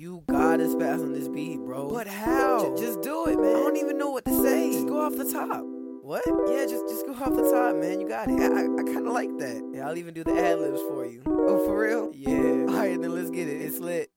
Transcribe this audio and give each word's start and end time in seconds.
You 0.00 0.24
gotta 0.30 0.62
spaz 0.64 1.02
on 1.02 1.12
this 1.12 1.28
beat, 1.28 1.58
bro. 1.58 1.90
But 1.90 2.06
how? 2.06 2.74
J- 2.74 2.84
just 2.86 3.02
do 3.02 3.26
it, 3.26 3.38
man. 3.38 3.54
I 3.54 3.60
don't 3.60 3.76
even 3.76 3.98
know 3.98 4.08
what 4.08 4.24
to 4.24 4.42
say. 4.42 4.72
Just 4.72 4.86
go 4.86 4.98
off 4.98 5.14
the 5.14 5.30
top. 5.30 5.62
What? 6.00 6.22
Yeah, 6.48 6.64
just 6.64 6.88
just 6.88 7.04
go 7.04 7.12
off 7.12 7.34
the 7.34 7.42
top, 7.42 7.76
man. 7.76 8.00
You 8.00 8.08
got 8.08 8.30
it. 8.30 8.40
I, 8.40 8.46
I, 8.46 8.62
I 8.62 8.82
kind 8.94 9.06
of 9.06 9.12
like 9.12 9.28
that. 9.36 9.62
Yeah, 9.74 9.86
I'll 9.86 9.98
even 9.98 10.14
do 10.14 10.24
the 10.24 10.32
ad 10.32 10.58
libs 10.58 10.80
for 10.88 11.04
you. 11.04 11.22
Oh, 11.26 11.66
for 11.66 11.78
real? 11.78 12.10
Yeah. 12.14 12.72
All 12.72 12.78
right, 12.78 12.98
then 12.98 13.14
let's 13.14 13.28
get 13.28 13.46
it. 13.46 13.60
It's 13.60 13.78
lit. 13.78 14.10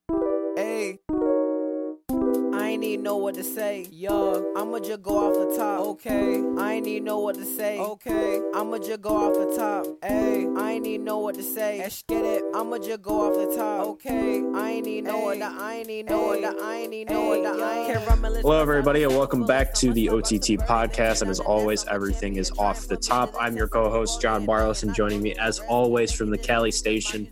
Know 3.04 3.18
what 3.18 3.36
to 3.36 3.44
say. 3.44 3.86
Yo, 3.92 4.54
I'ma 4.56 4.80
just 4.80 5.02
go 5.02 5.28
off 5.28 5.34
the 5.34 5.58
top. 5.58 5.82
Okay. 5.82 6.42
I 6.58 6.76
ain't 6.76 6.88
even 6.88 7.04
know 7.04 7.20
what 7.20 7.36
to 7.36 7.44
say. 7.44 7.78
Okay. 7.78 8.40
I'ma 8.56 8.78
just 8.78 9.02
go 9.02 9.10
off 9.10 9.34
the 9.34 9.58
top. 9.58 9.86
Hey. 10.02 10.48
I 10.58 10.72
ain't 10.72 10.88
even 10.88 11.04
know 11.04 11.18
what 11.18 11.36
to 11.36 11.44
say. 11.44 11.80
Let's 11.80 12.02
get 12.04 12.24
it. 12.24 12.46
I'ma 12.56 12.78
just 12.78 13.02
go 13.02 13.28
off 13.28 13.34
the 13.34 13.58
top. 13.58 13.88
Okay. 13.88 14.42
I 14.56 14.71
ain't 14.71 14.88
even 14.88 15.04
know 15.04 15.20
what 15.20 15.36
Hey. 15.36 15.44
I 15.44 15.74
ain't 15.74 15.89
even 15.89 16.06
know 16.06 16.28
what 16.28 16.39
the 16.39 16.64
I 16.64 16.76
ain't 16.78 16.94
even 16.94 17.14
know 17.14 17.28
what 17.28 17.44
the 17.44 17.61
I 17.61 17.75
ain't 17.75 17.88
Hey, 17.88 17.94
can't 17.94 18.08
run 18.08 18.21
my 18.21 18.30
list 18.30 18.44
Hello, 18.44 18.61
everybody, 18.61 19.04
and 19.04 19.11
welcome 19.11 19.46
back 19.46 19.74
to 19.74 19.92
the 19.92 20.08
OTT 20.08 20.64
podcast. 20.66 21.24
And 21.24 21.30
as 21.30 21.42
always, 21.42 21.86
everything 21.88 22.38
is 22.38 22.52
off 22.52 22.88
the 22.88 22.96
top. 22.96 23.33
I'm 23.38 23.58
your 23.58 23.68
co 23.68 23.89
host, 23.89 24.22
Jon 24.22 24.47
Barlos, 24.47 24.83
and 24.83 24.96
joining 24.96 25.22
me, 25.22 25.36
as 25.36 25.60
always, 25.60 26.14
from 26.14 26.30
the 26.30 26.38
Cali 26.38 26.72
station. 26.72 27.30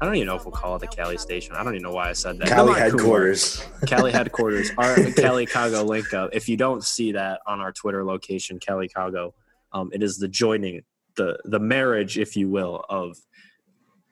I 0.00 0.04
don't 0.04 0.14
even 0.14 0.26
know 0.28 0.36
if 0.36 0.44
we'll 0.44 0.52
call 0.52 0.76
it 0.76 0.78
the 0.78 0.86
Cali 0.86 1.18
station. 1.18 1.56
I 1.56 1.64
don't 1.64 1.74
even 1.74 1.82
know 1.82 1.92
why 1.92 2.08
I 2.08 2.12
said 2.12 2.38
that. 2.38 2.48
Cali 2.48 2.78
headquarters. 2.78 3.64
Cali 3.86 4.12
headquarters. 4.12 4.70
Our 4.78 5.10
Cali 5.16 5.44
Cago 5.44 5.82
link 5.82 6.14
up. 6.14 6.30
If 6.32 6.48
you 6.48 6.56
don't 6.56 6.84
see 6.84 7.12
that 7.12 7.40
on 7.46 7.60
our 7.60 7.72
Twitter 7.72 8.04
location, 8.04 8.60
Cali 8.60 8.88
Cago, 8.88 9.34
um, 9.72 9.90
it 9.92 10.02
is 10.02 10.16
the 10.16 10.28
joining, 10.28 10.82
the 11.16 11.36
the 11.44 11.58
marriage, 11.58 12.16
if 12.16 12.36
you 12.36 12.48
will, 12.48 12.84
of 12.88 13.18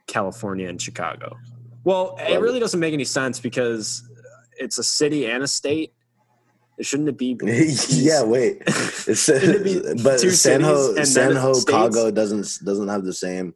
California 0.08 0.68
and 0.68 0.82
Chicago. 0.82 1.36
Well, 1.84 2.16
it 2.18 2.40
really 2.40 2.58
doesn't 2.58 2.80
make 2.80 2.92
any 2.92 3.04
sense 3.04 3.38
because 3.38 4.02
it's 4.58 4.78
a 4.78 4.84
city 4.84 5.26
and 5.26 5.44
a 5.44 5.48
state. 5.48 5.92
Shouldn't 6.80 7.08
it 7.08 7.16
be? 7.16 7.38
yeah, 7.90 8.24
wait. 8.24 8.62
It's, 9.08 9.28
it 9.28 9.62
be 9.62 10.02
but 10.02 10.18
San 10.18 10.62
Ho, 10.62 11.04
San 11.04 11.36
Ho? 11.36 11.54
Cago 11.64 12.10
doesn't 12.10 12.58
doesn't 12.64 12.88
have 12.88 13.04
the 13.04 13.12
same 13.12 13.54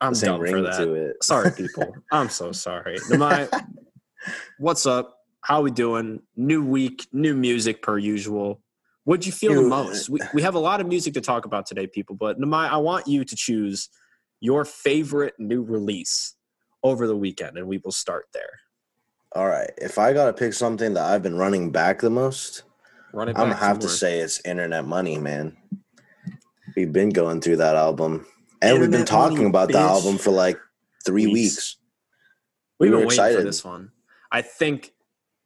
I'm 0.00 0.12
the 0.12 0.18
same 0.18 0.32
dumb 0.32 0.40
ring 0.40 0.54
for 0.54 0.62
that. 0.62 0.78
to 0.78 0.94
it. 0.94 1.22
Sorry, 1.22 1.50
people. 1.56 1.94
I'm 2.10 2.28
so 2.28 2.52
sorry. 2.52 2.98
Nimai, 3.10 3.48
what's 4.58 4.86
up? 4.86 5.16
How 5.42 5.62
we 5.62 5.70
doing? 5.70 6.22
New 6.36 6.64
week, 6.64 7.06
new 7.12 7.34
music 7.34 7.82
per 7.82 7.98
usual. 7.98 8.60
What'd 9.04 9.26
you 9.26 9.32
feel 9.32 9.54
the 9.54 9.68
most? 9.68 10.08
We, 10.08 10.20
we 10.34 10.42
have 10.42 10.54
a 10.54 10.58
lot 10.58 10.80
of 10.80 10.86
music 10.86 11.14
to 11.14 11.20
talk 11.20 11.44
about 11.46 11.66
today, 11.66 11.86
people. 11.86 12.16
But 12.16 12.38
Nimai, 12.38 12.68
I 12.68 12.76
want 12.76 13.06
you 13.06 13.24
to 13.24 13.36
choose 13.36 13.88
your 14.40 14.64
favorite 14.64 15.34
new 15.38 15.62
release 15.62 16.34
over 16.82 17.06
the 17.06 17.16
weekend, 17.16 17.58
and 17.58 17.66
we 17.66 17.78
will 17.78 17.92
start 17.92 18.26
there. 18.32 18.60
All 19.32 19.46
right. 19.46 19.70
If 19.78 19.98
I 19.98 20.12
gotta 20.12 20.32
pick 20.32 20.54
something 20.54 20.94
that 20.94 21.04
I've 21.04 21.22
been 21.22 21.36
running 21.36 21.70
back 21.70 22.00
the 22.00 22.10
most, 22.10 22.64
I'm 23.14 23.32
gonna 23.32 23.54
have 23.54 23.78
to 23.80 23.88
say 23.88 24.20
it's 24.20 24.40
Internet 24.44 24.86
Money, 24.86 25.18
man. 25.18 25.56
We've 26.76 26.92
been 26.92 27.10
going 27.10 27.40
through 27.40 27.56
that 27.56 27.76
album. 27.76 28.26
And 28.62 28.80
we've 28.80 28.90
been 28.90 29.06
talking 29.06 29.46
about 29.46 29.70
the 29.70 29.78
album 29.78 30.18
for 30.18 30.30
like 30.30 30.58
three 31.04 31.26
Weeks. 31.26 31.34
weeks. 31.34 31.76
We've 32.78 32.90
we 32.90 32.96
been 32.96 33.06
were 33.06 33.08
waiting 33.08 33.38
for 33.38 33.44
this 33.44 33.64
one. 33.64 33.90
I 34.30 34.42
think 34.42 34.92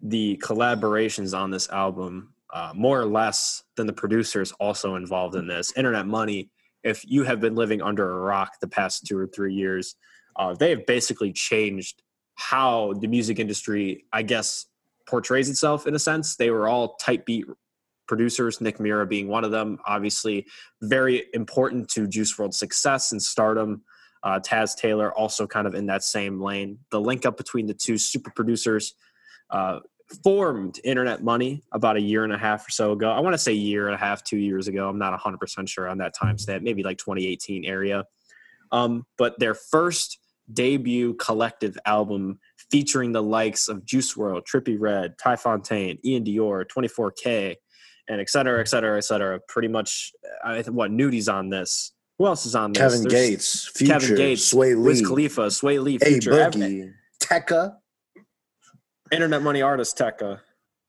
the 0.00 0.40
collaborations 0.42 1.36
on 1.36 1.50
this 1.50 1.68
album, 1.70 2.34
uh, 2.52 2.72
more 2.74 3.00
or 3.00 3.06
less 3.06 3.62
than 3.76 3.86
the 3.86 3.92
producers, 3.92 4.52
also 4.52 4.96
involved 4.96 5.36
in 5.36 5.46
this. 5.46 5.72
Internet 5.76 6.06
Money. 6.06 6.50
If 6.82 7.02
you 7.08 7.24
have 7.24 7.40
been 7.40 7.54
living 7.54 7.80
under 7.80 8.18
a 8.18 8.20
rock 8.20 8.60
the 8.60 8.68
past 8.68 9.06
two 9.06 9.18
or 9.18 9.26
three 9.26 9.54
years, 9.54 9.96
uh, 10.36 10.54
they 10.54 10.70
have 10.70 10.84
basically 10.84 11.32
changed 11.32 12.02
how 12.34 12.92
the 13.00 13.06
music 13.06 13.38
industry, 13.38 14.04
I 14.12 14.22
guess, 14.22 14.66
portrays 15.06 15.48
itself. 15.48 15.86
In 15.86 15.94
a 15.94 15.98
sense, 15.98 16.36
they 16.36 16.50
were 16.50 16.68
all 16.68 16.96
tight 16.96 17.24
beat 17.24 17.46
producers. 18.06 18.60
Nick 18.60 18.80
Mira 18.80 19.06
being 19.06 19.28
one 19.28 19.44
of 19.44 19.50
them. 19.50 19.78
Obviously, 19.86 20.46
very 20.82 21.24
important 21.34 21.88
to 21.90 22.06
Juice 22.06 22.34
WRLD's 22.36 22.58
success 22.58 23.12
and 23.12 23.22
stardom 23.22 23.82
uh, 24.24 24.40
Taz 24.40 24.74
Taylor 24.74 25.12
also 25.12 25.46
kind 25.46 25.66
of 25.66 25.74
in 25.74 25.86
that 25.86 26.02
same 26.02 26.40
lane. 26.40 26.78
The 26.90 27.00
link 27.00 27.26
up 27.26 27.36
between 27.36 27.66
the 27.66 27.74
two 27.74 27.98
super 27.98 28.30
producers 28.30 28.94
uh, 29.50 29.80
formed 30.22 30.80
Internet 30.82 31.22
Money 31.22 31.62
about 31.72 31.96
a 31.96 32.00
year 32.00 32.24
and 32.24 32.32
a 32.32 32.38
half 32.38 32.66
or 32.66 32.70
so 32.70 32.92
ago. 32.92 33.10
I 33.10 33.20
want 33.20 33.34
to 33.34 33.38
say 33.38 33.52
year 33.52 33.86
and 33.86 33.94
a 33.94 33.98
half, 33.98 34.24
two 34.24 34.38
years 34.38 34.66
ago. 34.66 34.88
I'm 34.88 34.98
not 34.98 35.18
100% 35.20 35.68
sure 35.68 35.88
on 35.88 35.98
that 35.98 36.14
time 36.14 36.38
stamp, 36.38 36.62
maybe 36.62 36.82
like 36.82 36.96
2018 36.96 37.66
area. 37.66 38.06
Um, 38.72 39.04
but 39.18 39.38
their 39.38 39.54
first 39.54 40.18
debut 40.52 41.14
collective 41.14 41.76
album 41.84 42.38
featuring 42.70 43.12
the 43.12 43.22
likes 43.22 43.68
of 43.68 43.84
Juice 43.84 44.14
WRLD, 44.14 44.44
Trippie 44.46 44.80
Redd, 44.80 45.18
Ty 45.18 45.36
Fontaine, 45.36 45.98
Ian 46.02 46.24
Dior, 46.24 46.64
24K, 46.66 47.56
and 48.08 48.20
et 48.20 48.28
cetera, 48.30 48.60
et 48.60 48.68
cetera, 48.68 48.96
et 48.98 49.02
cetera. 49.04 49.40
Pretty 49.48 49.68
much, 49.68 50.12
I 50.44 50.62
think 50.62 50.76
what 50.76 50.90
Nudy's 50.90 51.28
on 51.28 51.48
this. 51.50 51.92
Who 52.18 52.26
else 52.26 52.46
is 52.46 52.54
on 52.54 52.72
this? 52.72 52.80
Kevin 52.80 53.02
There's- 53.08 53.28
Gates, 53.30 53.66
Future, 53.74 53.92
Kevin 53.94 54.14
Gates, 54.16 54.52
Swae 54.52 54.68
Lee, 54.68 54.74
Wiz 54.76 55.00
Khalifa, 55.06 55.40
Swae 55.50 55.82
Lee, 55.82 55.98
Future, 55.98 56.38
ev- 56.40 56.52
Boogie, 56.52 56.92
Tecca. 57.20 57.76
Internet 59.12 59.42
Money 59.42 59.62
artist 59.62 59.98
Tecca. 59.98 60.40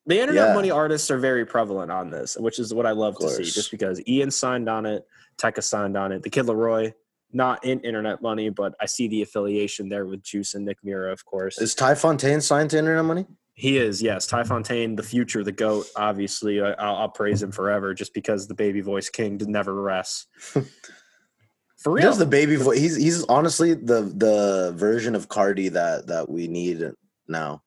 The 0.06 0.20
Internet 0.20 0.50
Yeah. 0.50 0.54
Money 0.54 0.72
artists 0.72 1.10
are 1.10 1.18
very 1.18 1.46
prevalent 1.46 1.92
on 1.92 2.10
this, 2.12 2.38
which 2.38 2.60
is 2.60 2.74
what 2.74 2.86
I 2.86 2.92
love 2.92 3.18
to 3.20 3.30
see. 3.30 3.44
Just 3.44 3.72
because 3.72 4.00
Ian 4.08 4.30
signed 4.32 4.70
on 4.70 4.86
it, 4.86 5.06
Tecca 5.38 5.64
signed 5.64 5.98
on 5.98 6.12
it, 6.12 6.22
the 6.22 6.30
Kid 6.30 6.46
LAROI, 6.46 6.94
not 7.34 7.66
in 7.66 7.80
Internet 7.82 8.22
Money, 8.22 8.50
but 8.50 8.76
I 8.80 8.86
see 8.86 9.08
the 9.08 9.22
affiliation 9.24 9.90
there 9.90 10.06
with 10.06 10.22
Juice 10.24 10.54
and 10.54 10.64
Nick 10.64 10.78
Mira, 10.84 11.12
of 11.12 11.26
course. 11.26 11.60
Is 11.60 11.74
Ty 11.76 11.96
Fontaine 11.96 12.40
signed 12.40 12.70
to 12.70 12.78
Internet 12.78 13.06
Money? 13.06 13.26
He 13.58 13.78
is, 13.78 14.02
yes. 14.02 14.28
Ty 14.28 14.44
Fontaine, 14.44 14.98
the 14.98 15.04
future, 15.04 15.42
the 15.42 15.52
goat. 15.54 15.88
Obviously, 15.96 16.62
I, 16.62 16.74
I'll, 16.74 16.96
I'll 16.98 17.10
praise 17.10 17.42
him 17.42 17.54
forever, 17.54 17.94
just 17.94 18.14
because 18.14 18.48
the 18.48 18.54
baby 18.54 18.82
voice 18.82 19.10
king 19.10 19.38
did 19.38 19.48
never 19.48 19.74
rest. 19.74 20.28
For 21.78 21.94
real, 21.94 22.04
does 22.04 22.18
the 22.18 22.26
baby 22.26 22.58
voice. 22.58 22.80
He's 22.80 22.96
he's 22.98 23.24
honestly 23.26 23.74
the 23.74 24.02
the 24.02 24.74
version 24.76 25.16
of 25.16 25.30
Carti 25.30 25.72
that 25.72 26.08
that 26.08 26.30
we 26.30 26.48
need 26.48 26.84
now. 27.28 27.62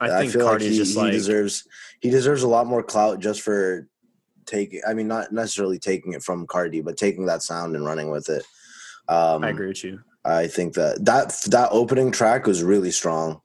I 0.00 0.20
think 0.20 0.32
feel 0.32 0.46
Carti's 0.46 0.72
he, 0.72 0.76
just 0.76 0.94
he 0.94 1.00
like 1.00 1.12
deserves 1.12 1.66
he 2.00 2.10
deserves 2.10 2.42
a 2.42 2.48
lot 2.48 2.66
more 2.66 2.82
clout 2.82 3.20
just 3.20 3.40
for 3.40 3.88
taking. 4.44 4.82
I 4.86 4.92
mean, 4.92 5.08
not 5.08 5.32
necessarily 5.32 5.78
taking 5.78 6.12
it 6.12 6.22
from 6.22 6.46
Carti, 6.46 6.84
but 6.84 6.96
taking 6.98 7.24
that 7.26 7.42
sound 7.42 7.74
and 7.74 7.86
running 7.86 8.10
with 8.10 8.28
it. 8.28 8.44
Um, 9.08 9.44
I 9.44 9.50
agree 9.50 9.68
with 9.68 9.84
you. 9.84 10.00
I 10.24 10.46
think 10.46 10.74
that 10.74 11.04
that 11.04 11.30
that 11.50 11.68
opening 11.70 12.10
track 12.10 12.46
was 12.46 12.62
really 12.62 12.90
strong 12.90 13.40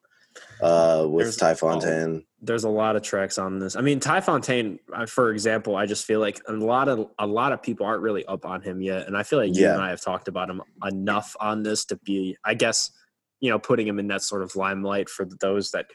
uh, 0.61 1.05
with 1.09 1.25
There's- 1.25 1.35
Ty 1.37 1.53
Fontaine. 1.55 2.25
there's 2.41 2.63
a 2.63 2.69
lot 2.69 2.95
of 2.95 3.01
tracks 3.01 3.37
on 3.37 3.59
this. 3.59 3.75
I 3.75 3.81
mean, 3.81 3.99
Ty 3.99 4.21
Fontaine, 4.21 4.79
for 5.07 5.31
example, 5.31 5.75
I 5.75 5.85
just 5.85 6.05
feel 6.05 6.19
like 6.19 6.39
a 6.47 6.53
lot 6.53 6.87
of 6.87 7.09
a 7.19 7.25
lot 7.27 7.51
of 7.51 7.61
people 7.63 7.85
aren't 7.85 8.01
really 8.01 8.25
up 8.25 8.45
on 8.45 8.61
him 8.61 8.81
yet, 8.81 9.07
and 9.07 9.17
I 9.17 9.23
feel 9.23 9.39
like 9.39 9.55
you 9.55 9.63
Yeah. 9.63 9.73
and 9.73 9.81
I 9.81 9.89
have 9.89 10.01
talked 10.01 10.27
about 10.27 10.49
him 10.49 10.61
enough 10.85 11.35
on 11.39 11.63
this 11.63 11.85
to 11.85 11.95
be, 11.97 12.37
I 12.43 12.53
guess, 12.53 12.91
you 13.39 13.49
know, 13.49 13.59
putting 13.59 13.87
him 13.87 13.99
in 13.99 14.07
that 14.07 14.21
sort 14.21 14.41
of 14.43 14.55
limelight 14.55 15.09
for 15.09 15.25
those 15.41 15.71
that 15.71 15.87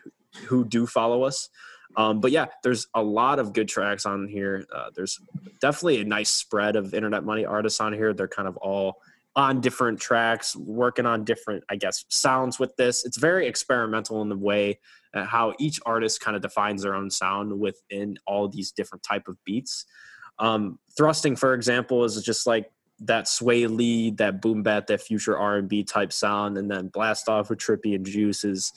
who 0.47 0.65
do 0.65 0.87
follow 0.87 1.23
us. 1.25 1.49
Um, 1.97 2.21
but 2.21 2.31
yeah, 2.31 2.47
there's 2.63 2.87
a 2.95 3.03
lot 3.03 3.39
of 3.39 3.53
good 3.53 3.69
tracks 3.69 4.07
on 4.07 4.27
here. 4.27 4.65
Uh, 4.75 4.91
there's 4.95 5.21
definitely 5.61 6.01
a 6.01 6.05
nice 6.05 6.31
spread 6.31 6.75
of 6.75 6.95
internet 6.95 7.23
money 7.23 7.45
artists 7.45 7.81
on 7.81 7.93
here. 7.93 8.15
They're 8.15 8.29
kind 8.29 8.49
of 8.49 8.57
all 8.57 8.97
on 9.35 9.61
different 9.61 9.99
tracks, 9.99 10.55
working 10.57 11.07
on 11.07 11.25
different, 11.25 11.65
I 11.71 11.77
guess, 11.77 12.05
sounds 12.09 12.59
with 12.59 12.77
this. 12.77 13.05
It's 13.05 13.17
very 13.17 13.47
experimental 13.47 14.21
in 14.23 14.29
the 14.29 14.37
way 14.37 14.79
uh, 15.15 15.25
how 15.25 15.55
each 15.59 15.81
artist 15.87 16.21
kind 16.21 16.37
of 16.37 16.43
defines 16.43 16.83
their 16.83 16.95
own 16.95 17.11
sound 17.11 17.59
within 17.59 18.19
all 18.27 18.49
these 18.49 18.73
different 18.73 19.03
type 19.03 19.29
of 19.29 19.37
beats. 19.45 19.87
Um, 20.39 20.79
thrusting, 20.97 21.37
for 21.37 21.55
example, 21.55 22.05
is 22.05 22.23
just 22.23 22.47
like 22.47 22.71
that 23.01 23.27
sway 23.27 23.67
lead, 23.67 24.19
that 24.19 24.41
boom 24.41 24.63
bat, 24.63 24.87
that 24.87 25.01
future 25.01 25.37
R 25.37 25.57
and 25.57 25.69
B 25.69 25.83
type 25.83 26.13
sound, 26.13 26.59
and 26.59 26.71
then 26.71 26.89
blast 26.89 27.29
off 27.29 27.51
with 27.51 27.59
Trippie 27.59 27.95
and 27.95 28.07
Juice 28.07 28.45
is 28.45 28.73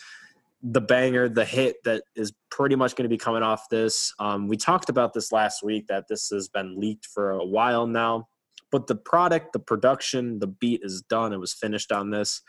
the 0.63 0.81
banger, 0.81 1.29
the 1.29 1.45
hit 1.45 1.77
that 1.83 2.03
is 2.16 2.33
pretty 2.49 2.75
much 2.75 2.96
going 2.96 3.03
to 3.03 3.09
be 3.09 3.17
coming 3.17 3.43
off 3.43 3.69
this. 3.69 4.13
Um, 4.19 4.47
we 4.47 4.58
talked 4.58 4.90
about 4.90 5.13
this 5.13 5.31
last 5.31 5.63
week 5.63 5.87
that 5.87 6.08
this 6.08 6.29
has 6.29 6.47
been 6.47 6.79
leaked 6.79 7.05
for 7.05 7.31
a 7.31 7.46
while 7.46 7.85
now, 7.85 8.28
but 8.72 8.88
the 8.88 8.96
product, 8.96 9.53
the 9.53 9.59
production, 9.59 10.40
the 10.40 10.47
beat 10.47 10.82
is 10.84 11.02
done. 11.02 11.34
It 11.34 11.40
was 11.40 11.53
finished 11.53 11.91
on 11.91 12.09
this. 12.09 12.41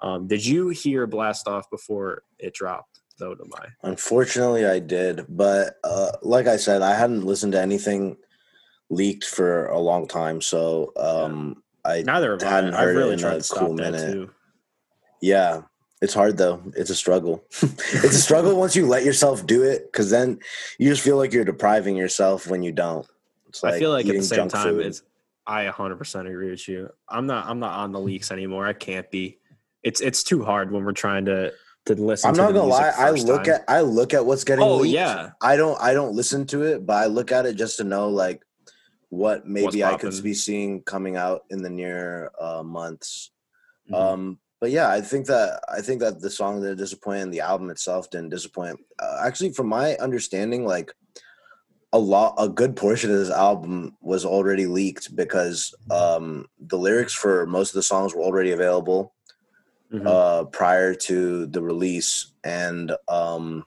Um, 0.00 0.26
did 0.26 0.44
you 0.44 0.68
hear 0.68 1.06
Blast 1.06 1.46
Off 1.46 1.68
before 1.70 2.22
it 2.38 2.54
dropped? 2.54 3.00
Though, 3.18 3.34
to 3.34 3.44
my 3.48 3.66
Unfortunately, 3.82 4.64
I 4.64 4.78
did, 4.78 5.26
but 5.28 5.74
uh, 5.84 6.12
like 6.22 6.46
I 6.46 6.56
said, 6.56 6.80
I 6.80 6.94
hadn't 6.94 7.26
listened 7.26 7.52
to 7.52 7.60
anything 7.60 8.16
leaked 8.88 9.26
for 9.26 9.66
a 9.66 9.78
long 9.78 10.08
time, 10.08 10.40
so 10.40 10.92
um, 10.96 11.62
I 11.84 12.00
neither 12.00 12.32
have 12.32 12.42
I. 12.42 12.48
hadn't 12.48 12.74
I've 12.74 12.80
heard 12.80 12.96
it 12.96 12.98
really 12.98 13.12
in 13.12 13.18
tried 13.18 13.34
to 13.34 13.42
stop 13.42 13.58
cool 13.58 13.76
that 13.76 13.92
minute. 13.92 14.12
too. 14.12 14.30
Yeah, 15.20 15.62
it's 16.00 16.14
hard 16.14 16.38
though. 16.38 16.62
It's 16.76 16.88
a 16.88 16.94
struggle. 16.94 17.44
it's 17.60 18.16
a 18.16 18.22
struggle 18.22 18.56
once 18.56 18.74
you 18.74 18.86
let 18.86 19.04
yourself 19.04 19.46
do 19.46 19.64
it, 19.64 19.92
because 19.92 20.08
then 20.08 20.40
you 20.78 20.88
just 20.88 21.02
feel 21.02 21.18
like 21.18 21.34
you're 21.34 21.44
depriving 21.44 21.96
yourself 21.96 22.46
when 22.46 22.62
you 22.62 22.72
don't. 22.72 23.06
It's 23.48 23.62
I 23.62 23.78
feel 23.78 23.90
like 23.90 24.06
at 24.06 24.14
the 24.14 24.22
same 24.22 24.48
time, 24.48 24.76
food. 24.76 24.86
it's 24.86 25.02
I 25.50 25.66
100% 25.66 26.28
agree 26.28 26.50
with 26.50 26.68
you. 26.68 26.90
I'm 27.08 27.26
not 27.26 27.46
I'm 27.46 27.58
not 27.58 27.72
on 27.72 27.90
the 27.90 27.98
leaks 27.98 28.30
anymore. 28.30 28.66
I 28.66 28.72
can't 28.72 29.10
be. 29.10 29.38
It's 29.82 30.00
it's 30.00 30.22
too 30.22 30.44
hard 30.44 30.70
when 30.70 30.84
we're 30.84 30.92
trying 30.92 31.24
to 31.24 31.52
to 31.86 31.94
listen. 31.94 32.28
I'm 32.28 32.34
to 32.36 32.42
not 32.42 32.52
gonna 32.52 32.68
lie. 32.68 32.92
I 32.96 33.10
look 33.10 33.44
time. 33.44 33.54
at 33.54 33.64
I 33.66 33.80
look 33.80 34.14
at 34.14 34.24
what's 34.24 34.44
getting. 34.44 34.62
Oh 34.62 34.76
leaked. 34.76 34.94
yeah, 34.94 35.30
I 35.42 35.56
don't 35.56 35.80
I 35.80 35.92
don't 35.92 36.14
listen 36.14 36.46
to 36.48 36.62
it, 36.62 36.86
but 36.86 36.94
I 36.94 37.06
look 37.06 37.32
at 37.32 37.46
it 37.46 37.54
just 37.54 37.78
to 37.78 37.84
know 37.84 38.10
like 38.10 38.42
what 39.08 39.44
maybe 39.44 39.82
I 39.82 39.96
could 39.96 40.22
be 40.22 40.34
seeing 40.34 40.82
coming 40.82 41.16
out 41.16 41.42
in 41.50 41.62
the 41.62 41.70
near 41.70 42.30
uh, 42.40 42.62
months. 42.62 43.32
Mhm. 43.90 43.96
Um, 43.96 44.38
but 44.60 44.70
yeah, 44.70 44.88
I 44.88 45.00
think 45.00 45.26
that 45.26 45.62
I 45.68 45.80
think 45.80 46.00
that 46.00 46.20
the 46.20 46.30
song 46.30 46.60
didn't 46.60 46.78
disappoint. 46.78 47.22
And 47.22 47.34
the 47.34 47.40
album 47.40 47.70
itself 47.70 48.08
didn't 48.10 48.28
disappoint. 48.28 48.78
Uh, 49.02 49.22
actually, 49.24 49.52
from 49.52 49.66
my 49.66 49.96
understanding, 49.96 50.64
like 50.64 50.92
a 51.92 51.98
lot, 51.98 52.34
a 52.38 52.48
good 52.48 52.76
portion 52.76 53.10
of 53.10 53.18
this 53.18 53.30
album 53.30 53.96
was 54.00 54.24
already 54.24 54.66
leaked 54.66 55.14
because 55.16 55.74
um, 55.90 56.46
the 56.58 56.78
lyrics 56.78 57.12
for 57.14 57.46
most 57.46 57.70
of 57.70 57.74
the 57.74 57.82
songs 57.82 58.14
were 58.14 58.22
already 58.22 58.52
available 58.52 59.12
Mhm. 59.92 60.06
uh, 60.06 60.44
prior 60.44 60.94
to 60.94 61.46
the 61.46 61.60
release, 61.60 62.32
and 62.44 62.92
um, 63.08 63.66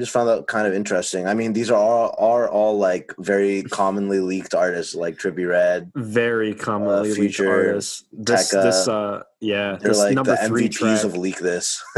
I 0.00 0.02
just 0.02 0.14
found 0.14 0.30
that 0.30 0.46
kind 0.46 0.66
of 0.66 0.72
interesting. 0.72 1.26
I 1.26 1.34
mean, 1.34 1.52
these 1.52 1.70
are 1.70 1.76
all 1.76 2.14
are 2.18 2.48
all 2.48 2.78
like 2.78 3.12
very 3.18 3.64
commonly 3.64 4.20
leaked 4.20 4.54
artists, 4.54 4.94
like 4.94 5.18
Trippie 5.18 5.46
Redd. 5.46 5.92
very 5.94 6.54
commonly 6.54 7.10
leaked 7.10 7.20
Future, 7.20 7.50
artists. 7.50 8.04
This, 8.10 8.50
Tecca. 8.50 8.62
this, 8.62 8.88
uh, 8.88 9.24
yeah, 9.40 9.76
They're 9.78 9.90
this 9.90 9.98
like 9.98 10.14
number 10.14 10.30
the 10.30 10.48
three 10.48 10.70
MVPs 10.70 10.72
track. 10.72 11.04
of 11.04 11.18
leak 11.18 11.38
this. 11.38 11.84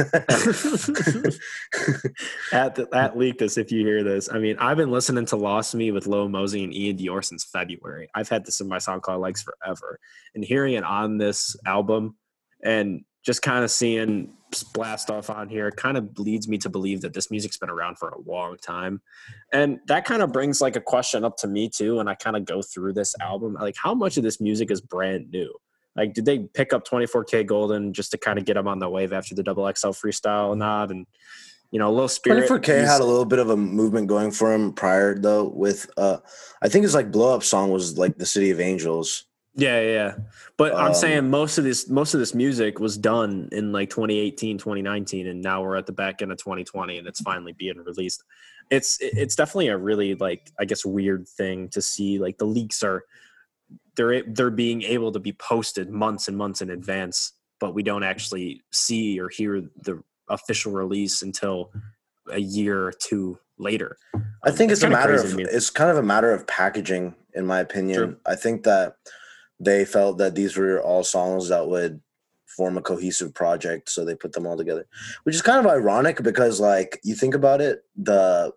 at 2.52 2.74
the, 2.74 2.88
at 2.92 3.16
leak 3.16 3.38
this 3.38 3.56
if 3.56 3.70
you 3.70 3.86
hear 3.86 4.02
this. 4.02 4.28
I 4.32 4.40
mean, 4.40 4.56
I've 4.58 4.78
been 4.78 4.90
listening 4.90 5.26
to 5.26 5.36
Lost 5.36 5.72
Me 5.76 5.92
with 5.92 6.08
Lil 6.08 6.28
Mosey 6.28 6.64
and 6.64 6.74
Ian 6.74 6.96
Dior 6.96 7.24
since 7.24 7.44
February. 7.44 8.10
I've 8.16 8.28
had 8.28 8.44
this 8.44 8.60
in 8.60 8.66
my 8.66 8.78
SoundCloud 8.78 9.20
likes 9.20 9.44
forever, 9.44 10.00
and 10.34 10.44
hearing 10.44 10.74
it 10.74 10.82
on 10.82 11.18
this 11.18 11.54
album 11.66 12.16
and 12.64 13.04
just 13.24 13.42
kind 13.42 13.62
of 13.62 13.70
seeing 13.70 14.32
blast 14.74 15.10
off 15.10 15.30
on 15.30 15.48
here 15.48 15.70
kind 15.70 15.96
of 15.96 16.18
leads 16.18 16.48
me 16.48 16.58
to 16.58 16.68
believe 16.68 17.00
that 17.02 17.12
this 17.14 17.30
music's 17.30 17.56
been 17.56 17.70
around 17.70 17.98
for 17.98 18.08
a 18.10 18.20
long 18.20 18.56
time. 18.58 19.00
And 19.52 19.80
that 19.86 20.04
kind 20.04 20.22
of 20.22 20.32
brings 20.32 20.60
like 20.60 20.76
a 20.76 20.80
question 20.80 21.24
up 21.24 21.36
to 21.38 21.46
me 21.46 21.68
too 21.68 22.00
and 22.00 22.08
i 22.08 22.14
kind 22.14 22.36
of 22.36 22.44
go 22.44 22.60
through 22.62 22.92
this 22.92 23.14
album 23.20 23.56
like 23.60 23.76
how 23.76 23.94
much 23.94 24.16
of 24.16 24.22
this 24.22 24.40
music 24.40 24.70
is 24.70 24.80
brand 24.80 25.30
new? 25.30 25.52
Like 25.96 26.14
did 26.14 26.24
they 26.24 26.40
pick 26.40 26.72
up 26.72 26.86
24kGoldn 26.86 27.92
just 27.92 28.10
to 28.12 28.18
kind 28.18 28.38
of 28.38 28.44
get 28.44 28.54
them 28.54 28.68
on 28.68 28.78
the 28.78 28.88
wave 28.88 29.12
after 29.12 29.34
the 29.34 29.42
double 29.42 29.64
xl 29.74 29.90
freestyle 29.90 30.56
nod 30.56 30.90
and 30.90 31.06
you 31.70 31.78
know 31.78 31.88
a 31.88 31.92
little 31.92 32.08
spirit 32.08 32.48
24K 32.48 32.66
he's- 32.66 32.88
had 32.88 33.00
a 33.00 33.04
little 33.04 33.24
bit 33.24 33.38
of 33.38 33.50
a 33.50 33.56
movement 33.56 34.06
going 34.06 34.30
for 34.30 34.52
him 34.52 34.72
prior 34.72 35.18
though 35.18 35.44
with 35.44 35.90
uh 35.96 36.18
I 36.62 36.68
think 36.68 36.84
his 36.84 36.94
like 36.94 37.10
blow 37.10 37.34
up 37.34 37.42
song 37.42 37.70
was 37.70 37.98
like 37.98 38.16
the 38.16 38.26
City 38.26 38.50
of 38.50 38.60
Angels. 38.60 39.26
Yeah, 39.54 39.80
yeah, 39.80 39.90
yeah. 39.90 40.14
But 40.56 40.74
I'm 40.74 40.88
Um, 40.88 40.94
saying 40.94 41.30
most 41.30 41.58
of 41.58 41.64
this 41.64 41.88
most 41.88 42.14
of 42.14 42.20
this 42.20 42.34
music 42.34 42.80
was 42.80 42.96
done 42.96 43.48
in 43.52 43.72
like 43.72 43.90
2018, 43.90 44.56
2019 44.58 45.26
and 45.26 45.42
now 45.42 45.62
we're 45.62 45.76
at 45.76 45.86
the 45.86 45.92
back 45.92 46.22
end 46.22 46.32
of 46.32 46.38
2020 46.38 46.98
and 46.98 47.06
it's 47.06 47.20
finally 47.20 47.52
being 47.52 47.76
released. 47.78 48.24
It's 48.70 48.98
it's 49.00 49.36
definitely 49.36 49.68
a 49.68 49.76
really 49.76 50.14
like 50.14 50.50
I 50.58 50.64
guess 50.64 50.84
weird 50.84 51.28
thing 51.28 51.68
to 51.70 51.82
see 51.82 52.18
like 52.18 52.38
the 52.38 52.46
leaks 52.46 52.82
are 52.82 53.04
they're 53.96 54.22
they're 54.22 54.50
being 54.50 54.82
able 54.82 55.12
to 55.12 55.20
be 55.20 55.32
posted 55.32 55.90
months 55.90 56.28
and 56.28 56.36
months 56.36 56.62
in 56.62 56.70
advance, 56.70 57.32
but 57.60 57.74
we 57.74 57.82
don't 57.82 58.04
actually 58.04 58.62
see 58.70 59.20
or 59.20 59.28
hear 59.28 59.60
the 59.82 60.02
official 60.28 60.72
release 60.72 61.20
until 61.20 61.72
a 62.30 62.38
year 62.40 62.86
or 62.86 62.92
two 62.92 63.38
later. 63.58 63.98
I 64.44 64.50
think 64.50 64.72
It's 64.72 64.80
it's, 64.80 64.86
a 64.86 64.90
matter 64.90 65.14
of 65.14 65.38
it's 65.38 65.68
kind 65.68 65.90
of 65.90 65.98
a 65.98 66.02
matter 66.02 66.32
of 66.32 66.46
packaging, 66.46 67.14
in 67.34 67.44
my 67.44 67.60
opinion. 67.60 67.96
True. 67.98 68.16
I 68.24 68.34
think 68.34 68.62
that 68.62 68.96
they 69.64 69.84
felt 69.84 70.18
that 70.18 70.34
these 70.34 70.56
were 70.56 70.80
all 70.82 71.04
songs 71.04 71.48
that 71.48 71.66
would 71.68 72.00
form 72.46 72.76
a 72.76 72.82
cohesive 72.82 73.32
project, 73.32 73.88
so 73.88 74.04
they 74.04 74.14
put 74.14 74.32
them 74.32 74.46
all 74.46 74.56
together. 74.56 74.86
Which 75.22 75.34
is 75.36 75.42
kind 75.42 75.64
of 75.64 75.72
ironic 75.72 76.22
because, 76.22 76.60
like, 76.60 77.00
you 77.02 77.14
think 77.14 77.34
about 77.34 77.60
it, 77.60 77.84
the 77.96 78.52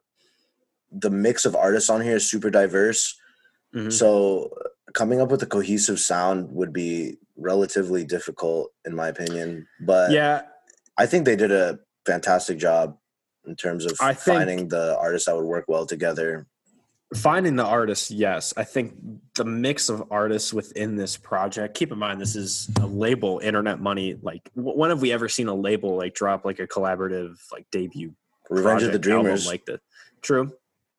the 0.91 1.09
mix 1.09 1.45
of 1.45 1.55
artists 1.55 1.89
on 1.89 1.99
here 2.01 2.15
is 2.15 2.29
super 2.29 2.49
diverse. 2.49 3.19
Mhm. 3.75 3.91
So 3.91 4.49
coming 4.93 5.19
up 5.19 5.29
with 5.29 5.43
a 5.43 5.45
cohesive 5.45 5.99
sound 5.99 6.49
would 6.55 6.71
be 6.71 7.17
relatively 7.35 8.05
difficult, 8.05 8.71
in 8.85 8.95
my 8.95 9.09
opinion. 9.09 9.67
But 9.81 10.11
Yeah, 10.11 10.43
I 10.97 11.05
think 11.05 11.25
they 11.25 11.35
did 11.35 11.51
a 11.51 11.79
fantastic 12.05 12.57
job 12.57 12.97
in 13.45 13.55
terms 13.57 13.83
of 13.85 13.97
I 13.99 14.13
think- 14.13 14.37
finding 14.37 14.67
the 14.69 14.97
artists 14.97 15.25
that 15.27 15.35
would 15.35 15.43
work 15.45 15.65
well 15.67 15.85
together. 15.85 16.47
Finding 17.13 17.55
the 17.55 17.63
artists 17.63 18.09
yes 18.09 18.51
i 18.57 18.63
think 18.63 18.95
the 19.35 19.45
mix 19.45 19.89
of 19.89 20.03
artists 20.09 20.51
within 20.51 20.95
this 20.95 21.15
project 21.15 21.75
keep 21.77 21.91
in 21.91 21.99
mind 21.99 22.19
this 22.19 22.35
is 22.35 22.67
a 22.81 22.85
label 22.87 23.39
internet 23.43 23.79
money 23.79 24.17
like 24.23 24.49
when 24.55 24.89
have 24.89 25.01
we 25.01 25.11
ever 25.11 25.29
seen 25.29 25.47
a 25.47 25.53
label 25.53 25.95
like 25.95 26.15
drop 26.15 26.45
like 26.45 26.59
a 26.59 26.67
collaborative 26.67 27.37
like 27.51 27.65
debut 27.71 28.11
Revenge 28.49 28.83
of 28.83 28.91
the 28.91 28.99
Dreamers. 28.99 29.47
like 29.47 29.65
the 29.65 29.79
true 30.21 30.51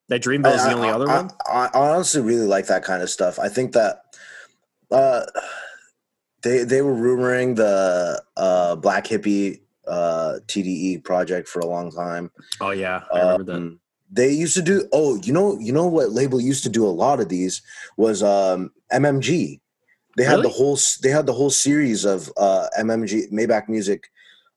that 0.08 0.22
dreamville 0.22 0.54
is 0.54 0.62
the 0.64 0.72
only 0.72 0.88
other 0.88 1.08
I, 1.08 1.22
one 1.22 1.30
I, 1.44 1.70
I 1.74 1.78
honestly 1.90 2.22
really 2.22 2.46
like 2.46 2.66
that 2.68 2.84
kind 2.84 3.02
of 3.02 3.10
stuff. 3.10 3.38
I 3.38 3.48
think 3.48 3.72
that 3.72 4.02
uh, 4.90 5.22
they 6.42 6.62
they 6.64 6.82
were 6.82 6.94
rumoring 6.94 7.56
the 7.56 8.22
uh, 8.36 8.76
Black 8.76 9.06
Hippy 9.06 9.62
uh, 9.86 10.38
TDE 10.46 11.02
project 11.02 11.48
for 11.48 11.60
a 11.60 11.66
long 11.66 11.90
time. 11.90 12.30
oh 12.60 12.70
yeah 12.70 13.02
i 13.12 13.18
remember 13.18 13.44
that 13.44 13.56
Um, 13.56 13.80
They 14.10 14.30
used 14.30 14.54
to 14.54 14.62
do. 14.62 14.88
Oh, 14.92 15.16
you 15.16 15.32
know, 15.32 15.58
you 15.58 15.72
know 15.72 15.86
what 15.86 16.12
label 16.12 16.40
used 16.40 16.62
to 16.64 16.68
do 16.70 16.86
a 16.86 16.88
lot 16.88 17.20
of 17.20 17.28
these 17.28 17.62
was 17.96 18.22
um, 18.22 18.70
MMG. 18.92 19.60
They 20.16 20.24
had 20.24 20.42
the 20.42 20.48
whole. 20.48 20.74
s- 20.76 20.96
They 20.98 21.10
had 21.10 21.26
the 21.26 21.32
whole 21.32 21.50
series 21.50 22.04
of 22.04 22.30
uh, 22.36 22.68
MMG 22.78 23.30
Maybach 23.32 23.68
Music 23.68 24.08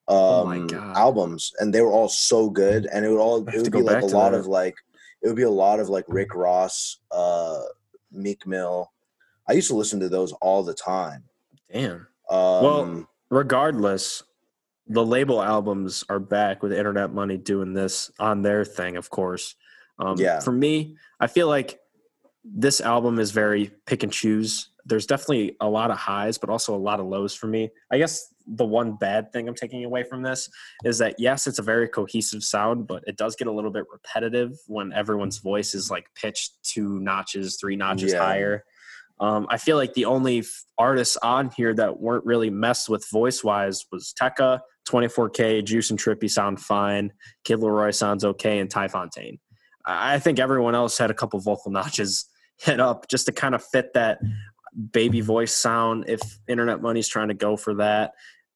Oh 0.07 0.43
um, 0.43 0.67
God. 0.67 0.97
albums, 0.97 1.51
and 1.59 1.73
they 1.73 1.81
were 1.81 1.91
all 1.91 2.09
so 2.09 2.49
good. 2.49 2.87
And 2.93 3.05
it 3.05 3.09
would 3.09 3.19
all. 3.19 3.47
It 3.49 3.61
would 3.61 3.71
be 3.71 3.81
like 3.81 4.01
a 4.01 4.05
lot 4.05 4.31
that. 4.31 4.39
of 4.39 4.47
like. 4.47 4.75
It 5.21 5.27
would 5.27 5.35
be 5.35 5.43
a 5.43 5.49
lot 5.49 5.79
of 5.81 5.89
like 5.89 6.05
Rick 6.07 6.33
Ross, 6.33 6.99
uh, 7.11 7.61
Meek 8.11 8.47
Mill. 8.47 8.91
I 9.49 9.53
used 9.53 9.67
to 9.67 9.75
listen 9.75 9.99
to 9.99 10.07
those 10.09 10.31
all 10.33 10.63
the 10.63 10.73
time. 10.73 11.25
damn 11.73 12.07
Um, 12.29 12.63
Well, 12.63 13.09
regardless 13.29 14.23
the 14.89 15.05
label 15.05 15.41
albums 15.41 16.03
are 16.09 16.19
back 16.19 16.63
with 16.63 16.73
internet 16.73 17.13
money 17.13 17.37
doing 17.37 17.73
this 17.73 18.09
on 18.19 18.41
their 18.41 18.65
thing 18.65 18.97
of 18.97 19.09
course. 19.09 19.55
Um, 19.99 20.15
Yeah. 20.17 20.39
for 20.39 20.51
me 20.53 20.95
i 21.19 21.27
feel 21.27 21.47
like 21.47 21.79
this 22.45 22.79
album 22.81 23.19
is 23.19 23.31
very 23.31 23.69
pick 23.85 24.01
and 24.03 24.11
choose. 24.13 24.69
There's 24.85 25.05
definitely 25.05 25.57
a 25.59 25.69
lot 25.69 25.91
of 25.91 25.97
highs 25.97 26.37
but 26.37 26.49
also 26.49 26.73
a 26.75 26.79
lot 26.89 26.99
of 26.99 27.05
lows 27.05 27.35
for 27.35 27.47
me. 27.47 27.69
I 27.91 27.97
guess 27.97 28.33
the 28.47 28.65
one 28.65 28.93
bad 28.95 29.31
thing 29.31 29.47
i'm 29.47 29.53
taking 29.53 29.85
away 29.85 30.03
from 30.03 30.23
this 30.23 30.49
is 30.83 30.97
that 30.97 31.13
yes 31.19 31.45
it's 31.45 31.59
a 31.59 31.61
very 31.61 31.87
cohesive 31.87 32.43
sound 32.43 32.87
but 32.87 33.03
it 33.05 33.15
does 33.15 33.35
get 33.35 33.47
a 33.47 33.51
little 33.51 33.69
bit 33.69 33.83
repetitive 33.91 34.57
when 34.65 34.91
everyone's 34.93 35.37
voice 35.37 35.75
is 35.75 35.91
like 35.91 36.07
pitched 36.15 36.53
two 36.63 36.97
notches 36.99 37.57
three 37.57 37.75
notches 37.75 38.13
Yeah. 38.13 38.19
higher. 38.25 38.63
Um, 39.19 39.45
I 39.49 39.57
feel 39.57 39.75
like 39.75 39.93
the 39.95 40.05
only 40.05 40.39
f- 40.39 40.63
artists 40.77 41.17
on 41.17 41.51
here 41.57 41.73
that 41.75 41.99
weren't 41.99 42.25
really 42.25 42.49
messed 42.49 42.87
with 42.87 43.05
voice 43.11 43.43
wise 43.43 43.85
was 43.91 44.13
Tecca, 44.19 44.61
24K, 44.89 45.63
Juice 45.63 45.89
and 45.91 45.99
Trippie 45.99 46.29
sound 46.29 46.59
fine, 46.59 47.13
Kid 47.43 47.59
LAROI 47.59 47.93
sounds 47.93 48.25
okay, 48.25 48.59
and 48.59 48.69
Ty 48.69 48.87
Fontaine. 48.87 49.39
I 49.85 50.19
think 50.19 50.39
everyone 50.39 50.75
else 50.75 50.97
had 50.97 51.11
a 51.11 51.13
couple 51.13 51.39
vocal 51.39 51.71
notches 51.71 52.25
hit 52.57 52.79
up 52.79 53.07
just 53.07 53.25
to 53.27 53.31
kind 53.31 53.55
of 53.55 53.63
fit 53.63 53.93
that 53.93 54.19
baby 54.91 55.21
voice 55.21 55.53
sound 55.53 56.05
if 56.07 56.21
Internet 56.47 56.81
Money's 56.81 57.07
trying 57.07 57.29
to 57.29 57.33
go 57.33 57.55
for 57.55 57.75
that. 57.75 58.11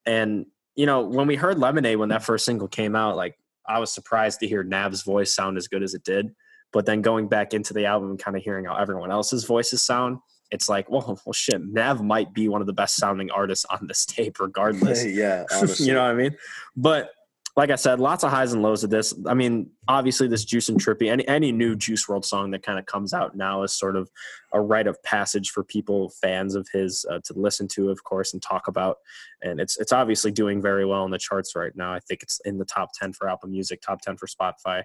And, 0.05 0.45
you 0.75 0.85
know, 0.85 1.01
when 1.01 1.27
we 1.27 1.35
heard 1.35 1.57
Lemonade 1.57 1.97
when 1.97 2.09
that 2.09 2.23
first 2.23 2.45
single 2.45 2.67
came 2.67 2.95
out, 2.95 3.15
like 3.15 3.37
I 3.65 3.79
was 3.79 3.91
surprised 3.91 4.39
to 4.41 4.47
hear 4.47 4.63
Nav's 4.63 5.03
voice 5.03 5.31
sound 5.31 5.57
as 5.57 5.67
good 5.67 5.83
as 5.83 5.93
it 5.93 6.03
did. 6.03 6.33
But 6.71 6.85
then 6.85 7.01
going 7.01 7.27
back 7.27 7.53
into 7.53 7.73
the 7.73 7.85
album 7.85 8.09
and 8.09 8.19
kind 8.19 8.35
of 8.35 8.43
hearing 8.43 8.65
how 8.65 8.75
everyone 8.75 9.11
else's 9.11 9.45
voices 9.45 9.81
sound, 9.81 10.17
it's 10.53 10.69
like, 10.69 10.87
well, 10.87 11.19
well, 11.25 11.33
shit, 11.33 11.65
Nav 11.65 12.03
might 12.03 12.31
be 12.31 12.47
one 12.47 12.61
of 12.61 12.67
the 12.67 12.73
best 12.73 12.95
sounding 12.95 13.31
artists 13.31 13.65
on 13.65 13.87
this 13.87 14.05
tape, 14.05 14.39
regardless. 14.39 15.03
yeah, 15.05 15.45
you 15.79 15.93
know 15.93 16.03
what 16.03 16.11
I 16.11 16.13
mean? 16.13 16.37
But 16.75 17.09
like 17.55 17.71
I 17.71 17.75
said, 17.75 17.99
lots 17.99 18.23
of 18.23 18.29
highs 18.29 18.53
and 18.53 18.61
lows 18.61 18.83
of 18.83 18.91
this. 18.91 19.15
I 19.25 19.33
mean, 19.33 19.71
obviously, 19.87 20.27
this 20.27 20.45
Juice 20.45 20.69
and 20.69 20.79
Trippie, 20.79 21.09
any 21.09 21.27
any 21.27 21.51
new 21.51 21.75
Juice 21.75 22.05
WRLD 22.05 22.23
song 22.23 22.51
that 22.51 22.61
kind 22.61 22.77
of 22.77 22.85
comes 22.85 23.15
out 23.15 23.35
now 23.35 23.63
is 23.63 23.73
sort 23.73 23.95
of 23.95 24.11
a 24.53 24.61
rite 24.61 24.85
of 24.85 25.01
passage 25.01 25.49
for 25.49 25.63
people, 25.63 26.09
fans 26.21 26.53
of 26.53 26.67
his, 26.71 27.03
uh, 27.09 27.19
to 27.23 27.33
listen 27.33 27.67
to, 27.69 27.89
of 27.89 28.03
course, 28.03 28.33
and 28.33 28.41
talk 28.41 28.67
about. 28.67 28.97
And 29.41 29.59
it's 29.59 29.79
it's 29.79 29.91
obviously 29.91 30.31
doing 30.31 30.61
very 30.61 30.85
well 30.85 31.03
in 31.03 31.11
the 31.11 31.17
charts 31.17 31.55
right 31.55 31.75
now. 31.75 31.91
I 31.91 31.99
think 31.99 32.21
it's 32.21 32.39
in 32.45 32.59
the 32.59 32.65
top 32.65 32.91
ten 32.93 33.11
for 33.11 33.27
Apple 33.27 33.49
Music, 33.49 33.81
top 33.81 34.01
ten 34.01 34.17
for 34.17 34.27
Spotify. 34.27 34.83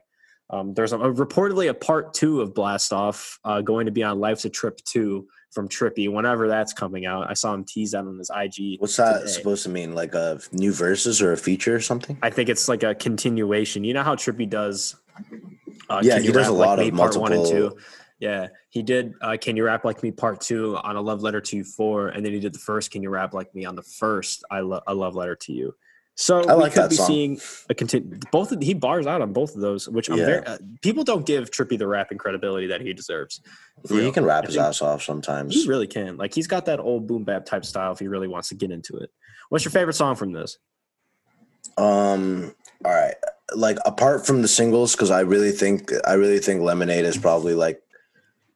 Um, 0.48 0.72
there's 0.72 0.94
a, 0.94 0.98
reportedly 0.98 1.68
a 1.68 1.74
part 1.74 2.14
two 2.14 2.40
of 2.40 2.54
Blast 2.54 2.90
Off 2.90 3.38
uh, 3.44 3.60
going 3.60 3.84
to 3.84 3.92
be 3.92 4.02
on 4.02 4.18
Life's 4.18 4.46
a 4.46 4.50
Trip 4.50 4.78
two 4.86 5.28
from 5.52 5.68
Trippie 5.68 6.12
whenever 6.12 6.48
that's 6.48 6.72
coming 6.72 7.06
out. 7.06 7.28
I 7.30 7.34
saw 7.34 7.54
him 7.54 7.64
tease 7.64 7.92
that 7.92 8.00
on 8.04 8.18
his 8.18 8.30
IG. 8.34 8.80
What's 8.80 8.96
that 8.96 9.20
today. 9.20 9.30
supposed 9.32 9.62
to 9.64 9.68
mean? 9.70 9.94
Like 9.94 10.14
a 10.14 10.40
new 10.52 10.72
verses 10.72 11.22
or 11.22 11.32
a 11.32 11.36
feature 11.36 11.74
or 11.74 11.80
something? 11.80 12.18
I 12.22 12.30
think 12.30 12.48
it's 12.48 12.68
like 12.68 12.82
a 12.82 12.94
continuation. 12.94 13.84
You 13.84 13.94
know 13.94 14.02
how 14.02 14.14
Trippie 14.14 14.48
does? 14.48 14.96
Uh, 15.88 16.00
Yeah, 16.02 16.18
he 16.18 16.30
does 16.32 16.48
a 16.48 16.52
Like 16.52 16.66
lot 16.68 16.78
Me, 16.78 16.88
of 16.88 16.94
part 16.94 17.16
one 17.16 17.32
and 17.32 17.46
two. 17.46 17.60
multiple- 17.60 17.78
Yeah, 18.20 18.48
he 18.70 18.82
did. 18.82 19.14
Uh, 19.22 19.36
Can 19.40 19.56
you 19.56 19.64
rap 19.64 19.84
like 19.84 20.02
me? 20.02 20.10
Part 20.10 20.40
two 20.40 20.76
on 20.76 20.96
a 20.96 21.00
love 21.00 21.22
letter 21.22 21.40
to 21.40 21.56
you 21.56 21.64
four, 21.64 22.08
and 22.08 22.24
then 22.24 22.32
he 22.32 22.40
did 22.40 22.52
the 22.52 22.58
first 22.58 22.90
Can 22.90 23.02
you 23.02 23.10
rap 23.10 23.32
like 23.32 23.54
me 23.54 23.64
on 23.64 23.74
the 23.74 23.82
first 23.82 24.44
I, 24.50 24.60
lo- 24.60 24.82
a 24.86 24.94
love 24.94 25.14
letter 25.14 25.36
to 25.36 25.52
you. 25.52 25.74
So 26.20 26.40
I 26.48 26.54
we 26.56 26.62
like 26.62 26.72
could 26.72 26.82
that 26.82 26.90
be 26.90 26.96
song. 26.96 27.06
seeing 27.06 27.40
a 27.70 27.74
continue. 27.74 28.18
Both 28.32 28.50
of, 28.50 28.60
he 28.60 28.74
bars 28.74 29.06
out 29.06 29.22
on 29.22 29.32
both 29.32 29.54
of 29.54 29.60
those, 29.60 29.88
which 29.88 30.08
I'm 30.10 30.18
Yeah. 30.18 30.24
very. 30.26 30.44
Uh, 30.46 30.58
people 30.82 31.04
don't 31.04 31.24
give 31.24 31.48
Trippie 31.52 31.78
the 31.78 31.86
rapping 31.86 32.18
credibility 32.18 32.66
that 32.66 32.80
he 32.80 32.92
deserves. 32.92 33.40
Yeah, 33.88 34.02
he 34.02 34.10
can 34.10 34.24
rap 34.24 34.42
I 34.42 34.46
his 34.48 34.56
ass 34.56 34.82
off 34.82 35.04
sometimes. 35.04 35.54
He 35.54 35.68
really 35.68 35.86
can. 35.86 36.16
Like 36.16 36.34
he's 36.34 36.48
got 36.48 36.66
that 36.66 36.80
old 36.80 37.06
boom 37.06 37.22
bap 37.22 37.46
type 37.46 37.64
style 37.64 37.92
if 37.92 38.00
he 38.00 38.08
really 38.08 38.26
wants 38.26 38.48
to 38.48 38.56
get 38.56 38.72
into 38.72 38.96
it. 38.96 39.10
What's 39.48 39.64
your 39.64 39.70
favorite 39.70 39.94
song 39.94 40.16
from 40.16 40.32
this? 40.32 40.58
Um. 41.76 42.52
All 42.84 42.92
right. 42.92 43.14
Like 43.54 43.78
apart 43.86 44.26
from 44.26 44.42
the 44.42 44.48
singles, 44.48 44.96
because 44.96 45.12
I 45.12 45.20
really 45.20 45.52
think 45.52 45.92
I 46.04 46.14
really 46.14 46.40
think 46.40 46.62
Lemonade 46.62 47.04
is 47.04 47.16
probably 47.16 47.54
like 47.54 47.80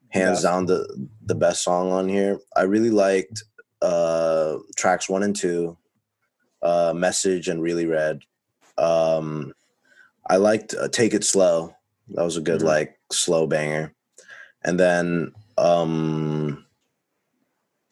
hands 0.09 0.39
Best. 0.39 0.43
down 0.43 0.65
the 0.65 1.07
the 1.25 1.35
best 1.35 1.63
song 1.63 1.91
on 1.93 2.09
here. 2.09 2.39
I 2.57 2.63
really 2.63 2.89
liked 2.91 3.43
uh 3.81 4.57
tracks 4.75 5.07
one 5.09 5.23
and 5.23 5.35
two, 5.35 5.77
uh, 6.63 6.93
Message 6.95 7.47
and 7.49 7.61
Really 7.61 7.85
Redd. 7.85 8.21
Um, 8.77 9.53
I 10.27 10.37
liked 10.37 10.73
uh, 10.73 10.87
Take 10.87 11.13
It 11.13 11.23
Slow. 11.23 11.75
That 12.09 12.23
was 12.23 12.37
a 12.37 12.41
good 12.41 12.61
Mhm. 12.61 12.65
like 12.65 12.99
slow 13.11 13.45
banger, 13.47 13.93
and 14.63 14.79
then 14.79 15.31
um. 15.57 16.65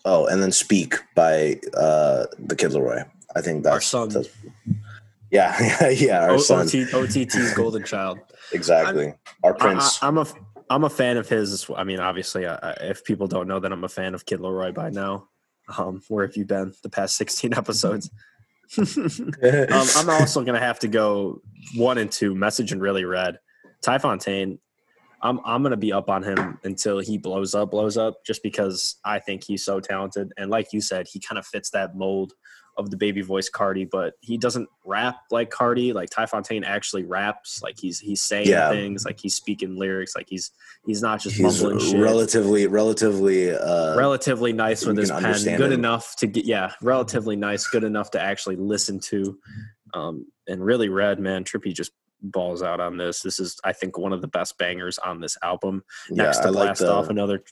Oh, 0.04 0.26
and 0.26 0.42
then 0.42 0.52
Speak 0.52 0.96
by 1.16 1.60
uh 1.78 2.26
the 2.40 2.56
Kid 2.56 2.72
LAROI. 2.72 3.06
I 3.36 3.42
think 3.42 3.64
that's 3.64 3.74
Our 3.76 3.82
son. 3.82 4.10
that's- 4.10 4.34
yeah, 5.32 5.90
yeah, 5.90 6.24
our 6.24 6.32
O- 6.32 6.38
son. 6.38 6.66
OT, 6.66 6.86
OTT's 6.92 7.54
Golden 7.54 7.84
Child. 7.84 8.20
Exactly. 8.54 9.14
Our 9.46 9.54
I, 9.56 9.58
prince. 9.58 10.04
I, 10.04 10.08
am 10.10 10.18
a 10.18 10.26
I'm 10.70 10.84
a 10.84 10.90
fan 10.90 11.16
of 11.16 11.30
his. 11.30 11.70
I 11.78 11.86
mean, 11.86 12.02
obviously, 12.02 12.46
I, 12.46 12.56
I, 12.56 12.72
if 12.82 13.06
people 13.06 13.28
don't 13.28 13.48
know 13.48 13.60
that 13.62 13.72
I'm 13.72 13.86
a 13.86 13.90
fan 13.90 14.14
of 14.14 14.26
Kid 14.26 14.42
LAROI 14.42 14.74
by 14.74 14.90
now, 14.90 15.30
um, 15.78 16.02
where 16.10 16.26
have 16.26 16.36
you 16.36 16.44
been 16.44 16.74
the 16.84 16.90
past 16.90 17.16
16 17.16 17.54
episodes? 17.58 18.10
Um, 18.78 19.88
I'm 19.96 20.10
also 20.22 20.44
gonna 20.44 20.60
have 20.60 20.80
to 20.80 20.88
go 20.88 21.42
one 21.76 21.98
and 21.98 22.12
two. 22.12 22.36
Message 22.36 22.72
and 22.72 22.82
really 22.82 23.06
red. 23.06 23.40
Ty 23.82 23.98
Fontaine. 23.98 24.60
I'm 25.24 25.40
I'm 25.46 25.62
gonna 25.62 25.78
be 25.78 25.94
up 25.94 26.10
on 26.10 26.24
him 26.24 26.60
until 26.64 27.00
he 27.00 27.18
blows 27.18 27.54
up, 27.54 27.72
blows 27.72 27.98
up, 27.98 28.26
just 28.26 28.42
because 28.42 28.96
I 29.06 29.20
think 29.20 29.44
he's 29.44 29.64
so 29.64 29.80
talented. 29.80 30.32
And 30.38 30.50
like 30.50 30.74
you 30.74 30.82
said, 30.82 31.08
he 31.12 31.20
kind 31.20 31.38
of 31.38 31.46
fits 31.46 31.70
that 31.72 31.96
mold 31.96 32.34
of 32.78 32.90
the 32.90 32.98
baby 32.98 33.22
voice 33.22 33.50
Carti, 33.50 33.90
but 33.90 34.14
he 34.22 34.38
doesn't 34.38 34.68
rap 34.86 35.18
like 35.30 35.50
Carti. 35.52 35.94
Like 35.94 36.10
Ty 36.10 36.26
Fontaine 36.26 36.64
actually 36.64 37.04
raps. 37.04 37.62
Like 37.62 37.78
he's 37.80 38.00
he's 38.00 38.22
saying 38.22 38.48
Yeah. 38.48 38.70
things, 38.70 39.06
like 39.06 39.20
he's 39.20 39.36
speaking 39.36 39.76
lyrics, 39.76 40.16
like 40.16 40.28
he's 40.30 40.52
he's 40.86 41.02
not 41.02 41.22
just 41.22 41.36
He's 41.36 41.62
mumbling 41.62 41.80
shit 41.86 42.00
relatively, 42.02 42.68
relatively. 42.68 43.52
Uh, 43.54 43.96
relatively 43.98 44.54
nice 44.54 44.86
with 44.86 44.98
his 44.98 45.12
pen, 45.12 45.58
good 45.58 45.72
him. 45.72 45.80
enough 45.80 46.16
to 46.18 46.28
get 46.28 46.46
yeah, 46.46 46.72
relatively 46.82 47.36
nice, 47.36 47.68
good 47.68 47.84
enough 47.84 48.12
to 48.12 48.22
actually 48.22 48.56
listen 48.56 49.00
to. 49.02 49.38
Um, 49.94 50.26
and 50.48 50.64
really 50.64 50.90
red, 50.90 51.20
man, 51.20 51.44
Trippie 51.44 51.74
just 51.74 51.92
balls 52.22 52.62
out 52.64 52.80
on 52.80 52.98
this. 52.98 53.22
This 53.22 53.40
is, 53.40 53.60
I 53.64 53.74
think, 53.74 53.98
one 53.98 54.14
of 54.14 54.22
the 54.22 54.28
best 54.28 54.58
bangers 54.58 54.98
on 55.00 55.20
this 55.20 55.38
album. 55.44 55.84
yeah, 56.10 56.24
Next 56.24 56.38
to 56.40 56.48
I 56.48 56.50
like 56.52 56.66
blast 56.68 56.82
the. 56.82 56.92
off 56.94 57.10
another. 57.10 57.44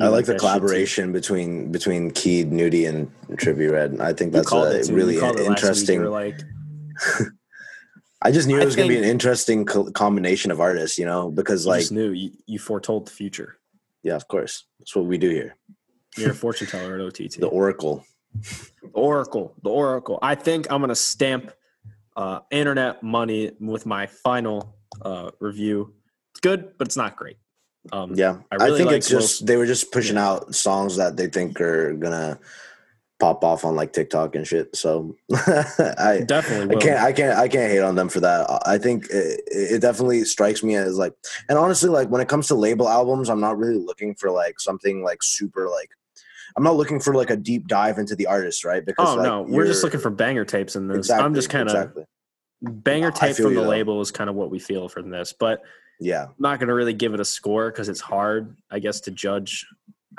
I 0.00 0.08
like 0.08 0.26
the 0.26 0.32
that 0.32 0.34
shit 0.34 0.40
too. 0.40 0.46
collaboration 0.46 1.12
between 1.12 1.72
between 1.72 2.10
Keed, 2.12 2.52
Nudy, 2.52 2.86
and 2.86 3.10
Trippie 3.32 3.70
Redd. 3.70 4.00
I 4.00 4.12
think 4.12 4.32
that's 4.32 4.52
a 4.52 4.92
really 4.92 5.14
You 5.14 5.20
called 5.20 5.36
it 5.40 5.48
last 5.48 5.48
week. 5.48 5.58
Interesting. 5.58 6.04
like, 6.04 6.40
I 8.22 8.30
just 8.32 8.48
knew 8.48 8.58
I 8.58 8.62
it 8.62 8.64
was 8.64 8.76
going 8.76 8.88
to 8.88 8.94
be 8.94 8.98
an 8.98 9.08
interesting 9.08 9.64
co- 9.64 9.90
combination 9.92 10.50
of 10.50 10.60
artists, 10.60 10.98
you 10.98 11.04
know, 11.06 11.30
because 11.30 11.64
you 11.64 11.70
like, 11.70 11.80
just 11.80 11.92
knew 11.92 12.10
you, 12.10 12.30
you 12.46 12.58
foretold 12.58 13.06
the 13.06 13.12
future. 13.12 13.58
yeah, 14.02 14.14
of 14.16 14.26
course, 14.28 14.64
that's 14.78 14.94
what 14.94 15.04
we 15.06 15.18
do 15.18 15.30
here. 15.30 15.56
You're 16.16 16.30
a 16.32 16.34
fortune 16.46 16.66
teller 16.66 16.94
at 16.96 17.00
OTT. 17.00 17.38
The 17.38 17.46
Oracle. 17.48 18.04
Oracle, 18.92 19.54
the 19.62 19.70
Oracle. 19.70 20.18
I 20.22 20.34
think 20.34 20.70
I'm 20.70 20.80
gonna 20.80 20.94
stamp 20.94 21.52
uh, 22.16 22.40
internet 22.50 23.02
money 23.02 23.52
with 23.60 23.86
my 23.86 24.06
final 24.06 24.76
uh, 25.02 25.30
review. 25.40 25.94
It's 26.32 26.40
good, 26.40 26.76
but 26.78 26.86
it's 26.88 26.96
not 26.96 27.16
great. 27.16 27.36
Um, 27.92 28.14
Yeah, 28.14 28.38
I 28.52 28.66
I, 28.66 28.68
think 28.76 28.86
like 28.86 28.96
it's 28.96 29.08
just 29.08 29.46
they 29.46 29.56
were 29.56 29.66
just 29.66 29.92
pushing 29.92 30.16
Yeah. 30.16 30.28
out 30.28 30.54
songs 30.54 30.96
that 30.96 31.16
they 31.16 31.26
think 31.28 31.60
are 31.60 31.94
gonna 31.94 32.38
pop 33.18 33.42
off 33.42 33.64
on 33.64 33.74
like 33.74 33.92
TikTok 33.92 34.34
and 34.36 34.46
shit. 34.46 34.76
So 34.76 35.16
I 35.32 36.22
definitely. 36.26 36.76
I 36.76 36.78
can't 36.80 37.00
I 37.00 37.12
can't 37.12 37.38
I 37.38 37.48
can't 37.48 37.72
hate 37.72 37.80
on 37.80 37.94
them 37.94 38.08
for 38.08 38.20
that. 38.20 38.48
I 38.50 38.74
I 38.74 38.78
think 38.78 39.06
it, 39.10 39.40
it 39.48 39.80
definitely 39.80 40.24
strikes 40.24 40.62
me 40.62 40.76
as 40.76 40.96
like 40.98 41.14
and 41.48 41.58
honestly 41.58 41.88
like 41.90 42.08
when 42.08 42.20
it 42.20 42.28
comes 42.28 42.46
to 42.48 42.54
label 42.54 42.88
albums, 42.88 43.28
I'm 43.30 43.40
not 43.40 43.58
really 43.58 43.78
looking 43.78 44.14
for 44.14 44.30
like 44.30 44.60
something 44.60 45.02
like 45.02 45.22
super 45.22 45.68
like 45.68 45.90
I'm 46.56 46.64
not 46.64 46.76
looking 46.76 46.98
for 47.00 47.14
like 47.14 47.30
a 47.30 47.36
deep 47.36 47.68
dive 47.68 47.98
into 47.98 48.16
the 48.16 48.26
artist, 48.26 48.64
right? 48.64 48.84
Because 48.84 49.08
Oh 49.10 49.14
like, 49.14 49.24
no, 49.24 49.42
we're 49.42 49.66
just 49.66 49.84
looking 49.84 50.00
for 50.00 50.10
banger 50.10 50.44
tapes 50.44 50.76
in 50.76 50.88
this. 50.88 50.96
exactly, 50.98 51.24
I'm 51.24 51.34
just 51.34 51.50
kind 51.50 51.68
of 51.68 51.74
exactly. 51.76 52.04
banger 52.62 53.10
tape 53.10 53.36
from 53.36 53.54
the 53.54 53.62
though. 53.62 53.68
label 53.68 54.00
is 54.00 54.10
kind 54.10 54.28
of 54.28 54.36
what 54.36 54.50
we 54.50 54.58
feel 54.58 54.88
from 54.88 55.10
this, 55.10 55.32
but 55.32 55.62
yeah. 56.00 56.24
I'm 56.24 56.34
not 56.38 56.60
gonna 56.60 56.74
really 56.74 56.92
give 56.94 57.14
it 57.14 57.20
a 57.20 57.24
score 57.24 57.70
because 57.70 57.88
it's 57.88 58.00
hard, 58.00 58.56
I 58.70 58.78
guess, 58.78 59.00
to 59.02 59.10
judge. 59.10 59.66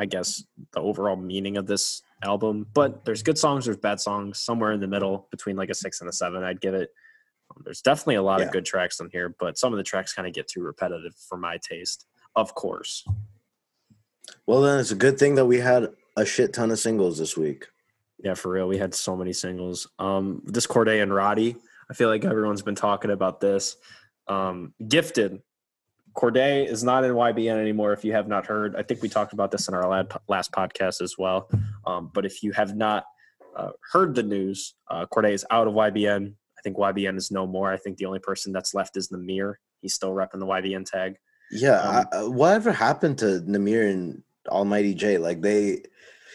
I 0.02 0.06
guess 0.06 0.44
the 0.72 0.80
overall 0.80 1.18
meaning 1.18 1.58
of 1.58 1.68
this 1.68 2.04
album, 2.24 2.66
but 2.74 3.04
there's 3.04 3.22
good 3.22 3.38
songs, 3.38 3.66
there's 3.66 3.76
bad 3.78 4.00
songs, 4.00 4.40
somewhere 4.40 4.72
in 4.72 4.80
the 4.80 4.88
middle 4.88 5.28
between 5.30 5.56
like 5.58 5.70
a 5.70 5.74
six 5.74 6.00
and 6.00 6.10
a 6.10 6.14
seven. 6.14 6.42
I'd 6.44 6.62
give 6.62 6.74
it. 6.74 6.90
Um, 7.52 7.64
there's 7.66 7.82
definitely 7.82 8.16
a 8.16 8.22
lot 8.22 8.40
Yeah. 8.40 8.46
of 8.46 8.52
good 8.54 8.64
tracks 8.66 9.02
on 9.02 9.10
here, 9.12 9.36
but 9.40 9.58
some 9.58 9.74
of 9.74 9.78
the 9.78 9.84
tracks 9.84 10.14
kind 10.14 10.26
of 10.28 10.34
get 10.34 10.48
too 10.48 10.62
repetitive 10.62 11.16
for 11.28 11.38
my 11.38 11.58
taste. 11.58 12.06
Of 12.36 12.56
course, 12.56 13.04
Well 14.46 14.62
then 14.62 14.80
it's 14.80 14.92
a 14.92 14.96
good 14.96 15.18
thing 15.20 15.36
that 15.36 15.46
we 15.46 15.60
had 15.60 15.90
a 16.16 16.26
shit 16.26 16.54
ton 16.54 16.72
of 16.72 16.80
singles 16.80 17.18
this 17.18 17.36
week. 17.36 17.68
Yeah, 18.24 18.34
for 18.36 18.52
real. 18.52 18.68
We 18.68 18.78
had 18.78 18.94
so 18.94 19.16
many 19.16 19.34
singles. 19.34 19.88
Um, 19.98 20.42
this 20.46 20.68
Cordae 20.68 21.02
and 21.02 21.14
Roddy. 21.14 21.56
I 21.90 21.94
feel 21.94 22.10
like 22.10 22.24
everyone's 22.26 22.62
been 22.62 22.76
talking 22.76 23.12
about 23.12 23.40
this. 23.40 23.78
Um, 24.28 24.74
Gifted. 24.88 25.42
Cordae 26.16 26.68
is 26.68 26.84
not 26.84 27.04
in 27.04 27.12
YBN 27.14 27.58
anymore. 27.60 27.94
If 27.94 28.04
you 28.04 28.14
have 28.14 28.28
not 28.28 28.46
heard, 28.46 28.76
I 28.76 28.84
think 28.84 29.02
we 29.02 29.10
talked 29.10 29.34
about 29.34 29.52
this 29.52 29.68
in 29.68 29.74
our 29.74 30.06
last 30.28 30.52
podcast 30.52 31.02
as 31.02 31.16
well. 31.18 31.50
Um, 31.86 32.12
but 32.14 32.26
if 32.26 32.44
you 32.44 32.52
have 32.54 32.76
not 32.76 33.06
uh, 33.56 33.72
heard 33.92 34.16
the 34.16 34.24
news, 34.24 34.76
uh, 34.90 35.06
Cordae 35.06 35.34
is 35.34 35.46
out 35.52 35.68
of 35.68 35.74
YBN. 35.74 36.34
I 36.58 36.62
think 36.62 36.78
YBN 36.78 37.18
is 37.18 37.32
no 37.32 37.48
more. 37.48 37.72
I 37.72 37.78
think 37.78 37.98
the 37.98 38.06
only 38.06 38.20
person 38.20 38.52
that's 38.52 38.74
left 38.74 38.98
is 38.98 39.10
Nahmir. 39.10 39.56
He's 39.82 39.94
still 39.94 40.12
repping 40.12 40.40
the 40.40 40.46
YBN 40.46 40.86
tag. 40.86 41.16
Yeah, 41.52 41.80
Um, 41.80 42.06
I, 42.12 42.18
uh, 42.18 42.30
whatever 42.30 42.72
happened 42.72 43.18
to 43.20 43.42
Nahmir 43.48 43.90
and 43.92 44.24
Almighty 44.50 44.94
Jay? 44.94 45.18
Like 45.18 45.42
they, 45.42 45.84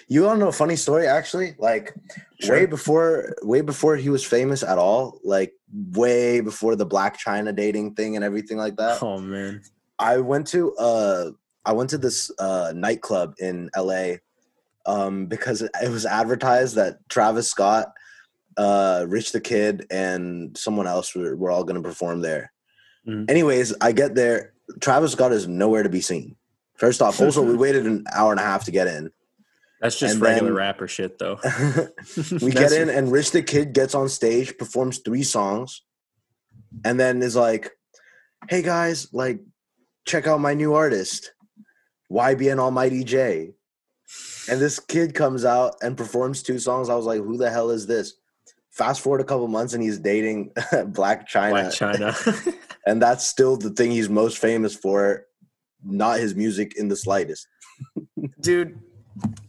you 0.08 0.22
want 0.22 0.36
to 0.36 0.40
know 0.40 0.48
a 0.48 0.52
funny 0.52 0.76
story? 0.76 1.06
Actually, 1.06 1.54
like 1.58 1.94
way 2.48 2.66
before, 2.66 3.34
way 3.42 3.60
before 3.60 3.96
he 3.96 4.08
was 4.10 4.24
famous 4.24 4.62
at 4.62 4.78
all. 4.78 5.20
Like 5.24 5.52
way 5.92 6.40
before 6.40 6.76
the 6.76 6.86
Blac 6.86 7.16
Chyna 7.16 7.54
dating 7.54 7.94
thing 7.94 8.16
and 8.16 8.24
everything 8.24 8.58
like 8.58 8.76
that. 8.76 9.02
Oh 9.02 9.18
man, 9.18 9.62
I 9.98 10.18
went 10.18 10.46
to 10.48 10.74
uh, 10.76 11.30
I 11.64 11.72
went 11.72 11.90
to 11.90 11.98
this 11.98 12.30
uh 12.38 12.72
nightclub 12.74 13.34
in 13.38 13.70
L.A. 13.74 14.20
Um, 14.86 15.26
because 15.26 15.62
it 15.62 15.90
was 15.90 16.04
advertised 16.04 16.74
that 16.74 16.98
Travis 17.08 17.48
Scott, 17.48 17.86
uh, 18.58 19.06
Rich 19.08 19.32
the 19.32 19.40
Kid, 19.40 19.86
and 19.90 20.54
someone 20.58 20.86
else 20.86 21.14
were, 21.14 21.34
were 21.36 21.50
all 21.50 21.64
going 21.64 21.82
to 21.82 21.88
perform 21.88 22.20
there. 22.20 22.52
Mhm. 23.08 23.30
Anyways, 23.30 23.74
I 23.80 23.92
get 23.92 24.14
there. 24.14 24.52
Travis 24.80 25.12
Scott 25.12 25.32
is 25.32 25.48
nowhere 25.48 25.82
to 25.82 25.88
be 25.88 26.02
seen. 26.02 26.36
First 26.74 27.00
off, 27.00 27.18
also 27.20 27.42
we 27.42 27.56
waited 27.64 27.86
an 27.86 28.04
hour 28.12 28.30
and 28.30 28.40
a 28.40 28.44
half 28.44 28.64
to 28.66 28.70
get 28.70 28.86
in. 28.86 29.10
That's 29.84 29.98
just 29.98 30.14
And 30.14 30.22
regular 30.22 30.48
then- 30.48 30.56
rapper 30.56 30.88
shit, 30.88 31.18
though. 31.18 31.38
we 32.40 32.50
get 32.52 32.72
in, 32.72 32.88
and 32.88 33.12
Rich 33.12 33.32
the 33.32 33.42
Kid 33.42 33.74
gets 33.74 33.94
on 33.94 34.08
stage, 34.08 34.56
performs 34.56 34.98
three 35.04 35.22
songs, 35.22 35.82
and 36.86 36.98
then 36.98 37.20
is 37.22 37.36
like, 37.36 37.70
"Hey 38.48 38.62
guys, 38.62 39.12
like, 39.12 39.40
check 40.06 40.26
out 40.26 40.40
my 40.40 40.54
new 40.54 40.72
artist, 40.72 41.32
YBN 42.10 42.58
Almighty 42.58 43.04
Jay." 43.04 43.52
And 44.48 44.58
this 44.58 44.78
kid 44.80 45.14
comes 45.14 45.44
out 45.44 45.74
and 45.82 45.96
performs 45.98 46.42
two 46.42 46.58
songs. 46.58 46.88
I 46.88 46.94
was 46.94 47.04
like, 47.04 47.20
"Who 47.20 47.36
the 47.36 47.50
hell 47.50 47.68
is 47.68 47.86
this?" 47.86 48.14
Fast 48.70 49.02
forward 49.02 49.20
a 49.20 49.24
couple 49.24 49.46
months, 49.48 49.74
and 49.74 49.82
he's 49.82 49.98
dating 49.98 50.50
Blac 50.96 51.28
Chyna, 51.28 51.68
Blac 51.68 51.98
Chyna. 51.98 52.54
and 52.86 53.02
that's 53.02 53.26
still 53.26 53.58
the 53.58 53.68
thing 53.70 53.90
he's 53.90 54.08
most 54.08 54.38
famous 54.38 54.74
for. 54.74 55.26
Not 55.86 56.20
his 56.20 56.34
music 56.34 56.78
in 56.78 56.88
the 56.88 56.96
slightest. 56.96 57.46
dude 58.40 58.78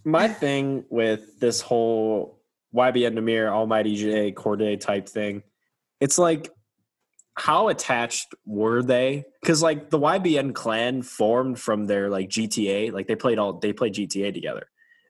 my 0.03 0.27
thing 0.27 0.85
with 0.89 1.39
this 1.39 1.61
whole 1.61 2.39
ybn 2.75 3.13
nahmir 3.13 3.49
almighty 3.49 3.95
jay 3.95 4.31
cordae 4.31 4.79
type 4.79 5.07
thing 5.07 5.41
it's 6.01 6.17
like 6.17 6.51
how 7.37 7.67
attached 7.67 8.33
were 8.45 8.81
they? 8.81 9.25
Because 9.41 9.61
like 9.61 9.89
the 9.89 9.99
ybn 9.99 10.53
clan 10.53 11.01
formed 11.01 11.59
from 11.59 11.85
their 11.85 12.09
like 12.09 12.29
gta 12.29 12.91
like 12.93 13.07
they 13.07 13.15
played 13.15 13.37
all 13.39 13.53
they 13.53 13.73
played 13.73 13.93
gta 13.93 14.33
together. 14.33 14.67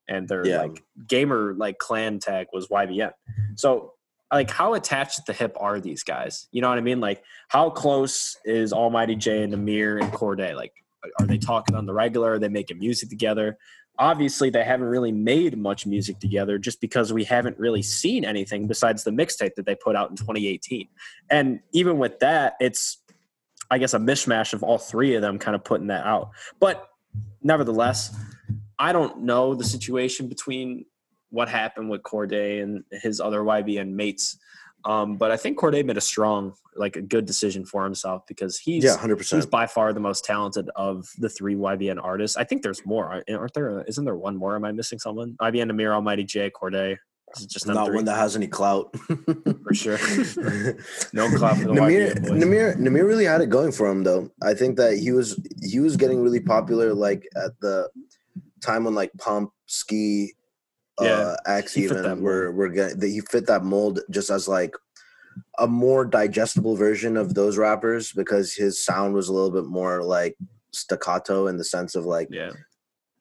And 0.07 0.27
their 0.27 0.45
Yeah. 0.45 0.61
like 0.63 0.83
gamer 1.07 1.53
like 1.55 1.77
clan 1.77 2.19
tag 2.19 2.47
was 2.53 2.67
ybn 2.67 3.11
so 3.55 3.93
like 4.33 4.49
how 4.49 4.73
attached 4.73 5.17
to 5.17 5.23
the 5.27 5.33
hip 5.33 5.55
are 5.59 5.79
these 5.79 6.03
guys? 6.03 6.47
You 6.51 6.61
know 6.61 6.69
what 6.69 6.79
i 6.79 6.81
mean? 6.81 6.99
Like 6.99 7.23
how 7.47 7.69
close 7.69 8.35
is 8.43 8.73
almighty 8.73 9.15
jay 9.15 9.43
and 9.43 9.53
nahmir 9.53 10.01
and 10.01 10.11
cordae? 10.11 10.55
Like 10.55 10.73
are 11.19 11.27
they 11.27 11.37
talking 11.37 11.75
on 11.75 11.85
the 11.85 11.93
regular? 11.93 12.33
Are 12.33 12.39
they 12.39 12.49
making 12.49 12.79
music 12.79 13.09
together 13.09 13.57
obviously 13.97 14.49
they 14.49 14.63
haven't 14.63 14.87
really 14.87 15.11
made 15.11 15.57
much 15.57 15.85
music 15.85 16.19
together 16.19 16.57
just 16.57 16.81
because 16.81 17.13
we 17.13 17.23
haven't 17.23 17.57
really 17.57 17.81
seen 17.81 18.25
anything 18.25 18.67
besides 18.67 19.03
the 19.03 19.11
mixtape 19.11 19.55
that 19.55 19.65
they 19.65 19.75
put 19.75 19.95
out 19.95 20.09
in 20.09 20.15
2018 20.15 20.87
and 21.29 21.59
even 21.71 21.97
with 21.97 22.19
that 22.19 22.55
it's 22.59 22.97
i 23.71 23.77
guess 23.77 23.93
a 23.93 23.99
mishmash 23.99 24.53
of 24.53 24.63
all 24.63 24.77
three 24.77 25.15
of 25.15 25.21
them 25.21 25.39
kind 25.39 25.55
of 25.55 25.63
putting 25.63 25.87
that 25.87 26.05
out. 26.05 26.31
But 26.59 26.87
nevertheless 27.41 28.15
i 28.77 28.91
don't 28.91 29.21
know 29.21 29.55
the 29.55 29.63
situation 29.63 30.27
between 30.27 30.85
what 31.29 31.47
happened 31.47 31.89
with 31.89 32.01
cordae 32.03 32.61
and 32.61 32.83
his 32.91 33.19
other 33.21 33.39
ybn 33.39 33.91
mates 33.91 34.37
um, 34.85 35.17
but 35.17 35.31
I 35.31 35.37
think 35.37 35.57
Cordae 35.57 35.83
made 35.83 35.97
a 35.97 36.01
strong, 36.01 36.53
like 36.75 36.95
a 36.95 37.01
good 37.01 37.25
decision 37.25 37.65
for 37.65 37.83
himself 37.83 38.23
because 38.27 38.57
he's 38.57 38.83
Yeah, 38.83 38.97
hundred 38.97 39.19
he's 39.21 39.45
by 39.45 39.65
far 39.65 39.93
the 39.93 39.99
most 39.99 40.23
talented 40.23 40.69
of 40.75 41.07
the 41.17 41.29
three 41.29 41.55
YBN 41.55 42.01
artists. 42.03 42.37
I 42.37 42.43
think 42.43 42.61
there's 42.61 42.85
more, 42.85 43.23
aren't 43.29 43.53
there? 43.53 43.83
Isn't 43.87 44.05
there 44.05 44.15
one 44.15 44.37
more? 44.37 44.55
Am 44.55 44.63
I 44.63 44.71
missing 44.71 44.99
someone? 44.99 45.35
IBN, 45.41 45.71
Amir, 45.71 45.93
Almighty 45.93 46.23
Jay, 46.23 46.51
Cordae. 46.51 46.97
Is 47.35 47.47
just 47.47 47.67
Not 47.67 47.87
three? 47.87 47.95
one 47.95 48.05
that 48.05 48.15
has 48.17 48.35
any 48.35 48.47
clout. 48.47 48.95
for 49.63 49.73
sure. 49.73 49.97
No 51.13 51.29
clout 51.35 51.57
for 51.57 51.67
the 51.67 51.73
Nahmir, 51.73 52.13
YBN 52.13 52.21
boys. 52.21 52.43
Nahmir, 52.43 52.75
Nahmir 52.77 53.07
really 53.07 53.25
had 53.25 53.41
it 53.41 53.49
going 53.49 53.71
for 53.71 53.89
him 53.89 54.03
though. 54.03 54.29
I 54.43 54.53
think 54.53 54.77
that 54.77 54.97
he 54.97 55.11
was 55.11 55.39
he 55.63 55.79
was 55.79 55.97
getting 55.97 56.21
really 56.21 56.39
popular 56.39 56.93
like 56.93 57.27
at 57.35 57.59
the 57.61 57.89
time 58.61 58.83
when 58.83 58.93
like 58.95 59.11
Pump, 59.17 59.51
Ski, 59.65 60.33
Yeah, 61.01 61.07
uh, 61.07 61.35
X 61.45 61.73
he 61.73 61.87
fit 61.87 61.95
that 62.03 62.11
even 62.13 62.23
were 62.23 62.51
were 62.51 62.69
getting 62.69 62.99
that 62.99 63.07
he 63.07 63.19
fit 63.21 63.47
that 63.47 63.63
mold 63.63 63.99
just 64.09 64.29
as 64.29 64.47
like 64.47 64.75
a 65.59 65.67
more 65.67 66.05
digestible 66.05 66.75
version 66.77 67.17
of 67.17 67.33
those 67.33 67.57
rappers 67.57 68.13
because 68.13 68.53
his 68.53 68.81
sound 68.83 69.13
was 69.13 69.27
a 69.27 69.33
little 69.33 69.51
bit 69.51 69.65
more 69.65 70.03
like 70.03 70.37
staccato 70.71 71.47
in 71.47 71.57
the 71.57 71.63
sense 71.63 71.95
of 71.95 72.05
like 72.05 72.29
Yeah, 72.31 72.51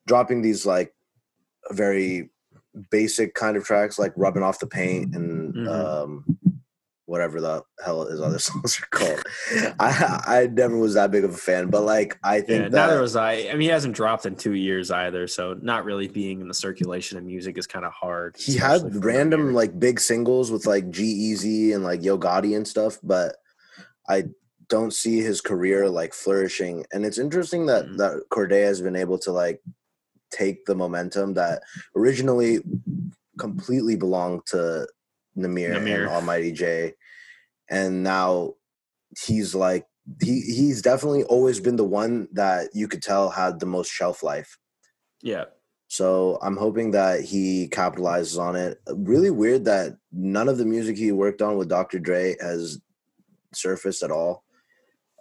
dropping 0.07 0.43
these 0.43 0.65
like 0.65 0.95
very 1.73 2.31
basic 2.91 3.35
kind 3.35 3.57
of 3.57 3.65
tracks 3.65 3.99
like 3.99 4.13
rubbing 4.17 4.43
off 4.43 4.59
the 4.61 4.67
paint 4.67 5.15
and 5.15 5.55
Mhm. 5.55 5.69
um 5.69 6.34
whatever 7.07 7.41
the 7.41 7.63
hell 7.85 8.07
his 8.07 8.21
other 8.21 8.39
songs 8.49 8.81
are 8.81 8.87
called 8.91 9.23
i 9.79 10.21
i 10.27 10.47
never 10.47 10.77
was 10.79 10.95
that 10.95 11.11
big 11.11 11.25
of 11.25 11.31
a 11.35 11.37
fan 11.37 11.69
but 11.69 11.83
like 11.83 12.19
i 12.23 12.41
think 12.41 12.63
yeah. 12.63 12.69
that 12.71 12.87
Neither 12.89 13.01
was 13.01 13.15
I. 13.17 13.33
I 13.49 13.53
mean, 13.53 13.61
he 13.63 13.67
hasn't 13.69 13.95
dropped 13.95 14.25
in 14.27 14.37
two 14.37 14.55
years 14.55 14.91
either, 14.91 15.27
so 15.27 15.55
not 15.61 15.85
really 15.85 16.09
being 16.09 16.41
in 16.41 16.49
the 16.49 16.55
circulation 16.55 17.19
of 17.19 17.25
music 17.25 17.59
is 17.59 17.67
kind 17.67 17.85
of 17.85 17.93
hard. 17.93 18.37
he 18.39 18.57
had 18.57 18.83
random 19.05 19.53
like 19.55 19.79
big 19.79 20.01
singles 20.01 20.51
with 20.51 20.67
like 20.67 20.91
g-eazy 20.91 21.75
and 21.75 21.85
like 21.85 22.03
yo 22.03 22.19
gotti 22.19 22.57
and 22.57 22.67
stuff 22.67 22.99
but 23.03 23.37
i 24.09 24.25
don't 24.69 24.95
see 24.95 25.21
his 25.21 25.41
career 25.43 25.89
like 25.91 26.15
flourishing 26.15 26.85
and 26.93 27.05
it's 27.05 27.19
interesting 27.19 27.67
that 27.67 27.85
Mhm. 27.85 27.99
that 27.99 28.23
cordae 28.31 28.65
has 28.65 28.81
been 28.81 28.97
able 28.97 29.19
to 29.19 29.31
like 29.33 29.61
take 30.31 30.65
the 30.65 30.75
momentum 30.75 31.35
that 31.35 31.63
originally 31.95 32.61
completely 33.39 33.95
belonged 33.97 34.45
to 34.47 34.87
Nahmir, 35.37 35.75
Nahmir. 35.77 36.03
and 36.03 36.09
Almighty 36.09 36.53
Jay, 36.53 36.95
and 37.69 38.03
now 38.03 38.55
he's 39.25 39.55
like 39.55 39.87
he 40.23 40.41
he's 40.41 40.83
definitely 40.83 41.25
always 41.25 41.61
been 41.61 41.77
the 41.77 41.85
one 41.85 42.29
that 42.33 42.69
you 42.75 42.89
could 42.89 43.03
tell 43.03 43.31
had 43.31 43.59
the 43.61 43.67
most 43.67 43.91
shelf 43.91 44.23
life. 44.23 44.59
Yeah, 45.23 45.45
So 45.89 46.39
I'm 46.43 46.57
hoping 46.59 46.91
that 46.91 47.23
he 47.23 47.69
capitalizes 47.69 48.39
on 48.39 48.57
it. 48.57 48.79
Really 48.95 49.31
weird 49.31 49.65
that 49.65 49.97
none 50.13 50.51
of 50.51 50.59
the 50.59 50.67
music 50.67 50.99
he 50.99 51.13
worked 51.13 51.41
on 51.41 51.57
with 51.57 51.69
Dr. 51.71 51.99
Dre 51.99 52.37
has 52.43 52.79
surfaced 53.55 54.03
at 54.03 54.11
all. 54.11 54.45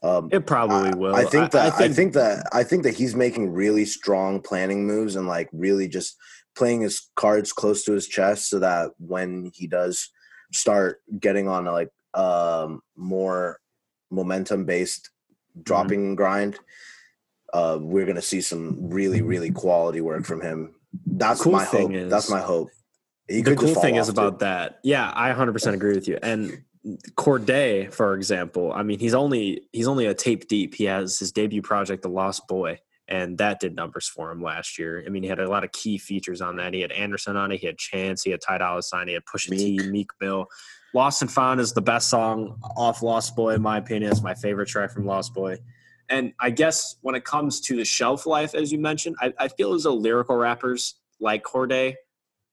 Um, 0.03 0.27
it 0.34 0.46
probably 0.46 0.89
I- 0.89 0.96
will. 0.96 1.15
I 1.15 1.24
think 1.24 1.51
that 1.51 1.72
I 1.74 1.77
think, 1.77 1.96
think 1.96 2.13
that 2.15 2.46
I 2.51 2.63
think 2.63 2.84
that 2.84 2.96
he's 2.96 3.15
making 3.15 3.53
really 3.53 3.86
strong 3.86 4.41
planning 4.41 4.86
moves 4.86 5.15
and 5.15 5.25
like 5.27 5.48
really 5.53 5.88
just 5.88 6.17
playing 6.55 6.81
his 6.81 7.10
cards 7.15 7.51
close 7.51 7.83
to 7.83 7.93
his 7.93 8.07
chest 8.07 8.50
so 8.50 8.60
that 8.60 8.91
when 9.00 9.51
he 9.53 9.67
does 9.67 10.10
start 10.51 11.01
getting 11.19 11.48
on 11.48 11.67
a, 11.67 11.72
like 11.72 11.89
um 12.13 12.81
more 12.95 13.60
momentum 14.12 14.65
based 14.65 15.10
Mm-hmm. 15.55 15.62
dropping 15.65 16.15
grind 16.15 16.57
uh 17.53 17.77
we're 17.79 18.07
gonna 18.07 18.24
see 18.24 18.41
some 18.41 18.75
really 18.89 19.21
really 19.21 19.51
quality 19.51 20.01
work 20.01 20.25
from 20.25 20.41
him 20.41 20.73
that's 21.06 21.41
cool 21.41 21.51
my 21.51 21.63
hope 21.63 21.91
is- 21.91 22.10
that's 22.10 22.27
my 22.32 22.41
hope 22.41 22.69
he 23.27 23.41
the 23.43 23.56
cool 23.56 23.75
thing 23.75 23.95
is 23.97 24.10
about 24.10 24.39
too. 24.39 24.45
that. 24.45 24.80
Yeah, 24.84 25.10
I 25.15 25.32
100% 25.32 25.73
agree 25.73 25.93
with 25.95 26.08
you. 26.10 26.17
And 26.21 26.63
Cordae, 27.15 27.89
for 27.93 28.15
example, 28.15 28.73
I 28.73 28.84
mean, 28.84 28.99
he's 28.99 29.13
only 29.13 29.62
he's 29.71 29.88
only 29.88 30.08
a 30.08 30.13
tape 30.13 30.49
deep. 30.49 30.75
He 30.75 30.84
has 30.86 31.19
his 31.19 31.32
debut 31.32 31.62
project, 31.62 32.01
The 32.01 32.10
Lost 32.10 32.47
Boy, 32.49 32.80
and 33.13 33.38
that 33.38 33.60
did 33.60 33.76
numbers 33.76 34.08
for 34.08 34.32
him 34.32 34.41
last 34.41 34.80
year. 34.80 35.04
I 35.06 35.10
mean, 35.10 35.21
he 35.21 35.30
had 35.30 35.39
a 35.39 35.47
lot 35.47 35.63
of 35.63 35.71
key 35.71 35.99
features 35.99 36.41
on 36.41 36.56
that. 36.56 36.73
He 36.73 36.82
had 36.82 36.91
Anderson 36.91 37.38
on 37.38 37.52
it, 37.52 37.60
he 37.60 37.67
had 37.67 37.78
Chance, 37.78 38.23
he 38.23 38.32
had 38.32 38.41
Ty 38.41 38.58
Dolla 38.58 38.82
Sign, 38.82 39.08
he 39.08 39.13
had 39.13 39.23
Pusha 39.26 39.49
T, 39.49 39.78
Meek. 39.78 39.91
Meek 39.91 40.12
Mill. 40.19 40.47
Lost 40.95 41.21
and 41.21 41.32
Found 41.32 41.60
is 41.60 41.73
the 41.73 41.82
best 41.82 42.10
song 42.10 42.60
off 42.76 43.04
Lost 43.04 43.36
Boy, 43.36 43.54
in 43.54 43.62
my 43.62 43.78
opinion. 43.78 44.12
It's 44.12 44.23
my 44.23 44.34
favorite 44.34 44.67
track 44.67 44.91
from 44.91 45.06
Lost 45.06 45.34
Boy. 45.36 45.58
And 46.10 46.34
I 46.39 46.49
guess 46.49 46.95
when 47.02 47.13
it 47.13 47.23
comes 47.23 47.62
to 47.62 47.76
the 47.76 47.86
shelf 47.86 48.26
life, 48.26 48.56
as 48.56 48.71
you 48.71 48.80
mentioned, 48.80 49.15
I, 49.21 49.32
I 49.39 49.47
feel 49.47 49.73
as 49.73 49.84
though 49.84 49.93
lyrical 49.93 50.36
rappers 50.36 50.95
like 51.19 51.43
Cordae 51.43 51.95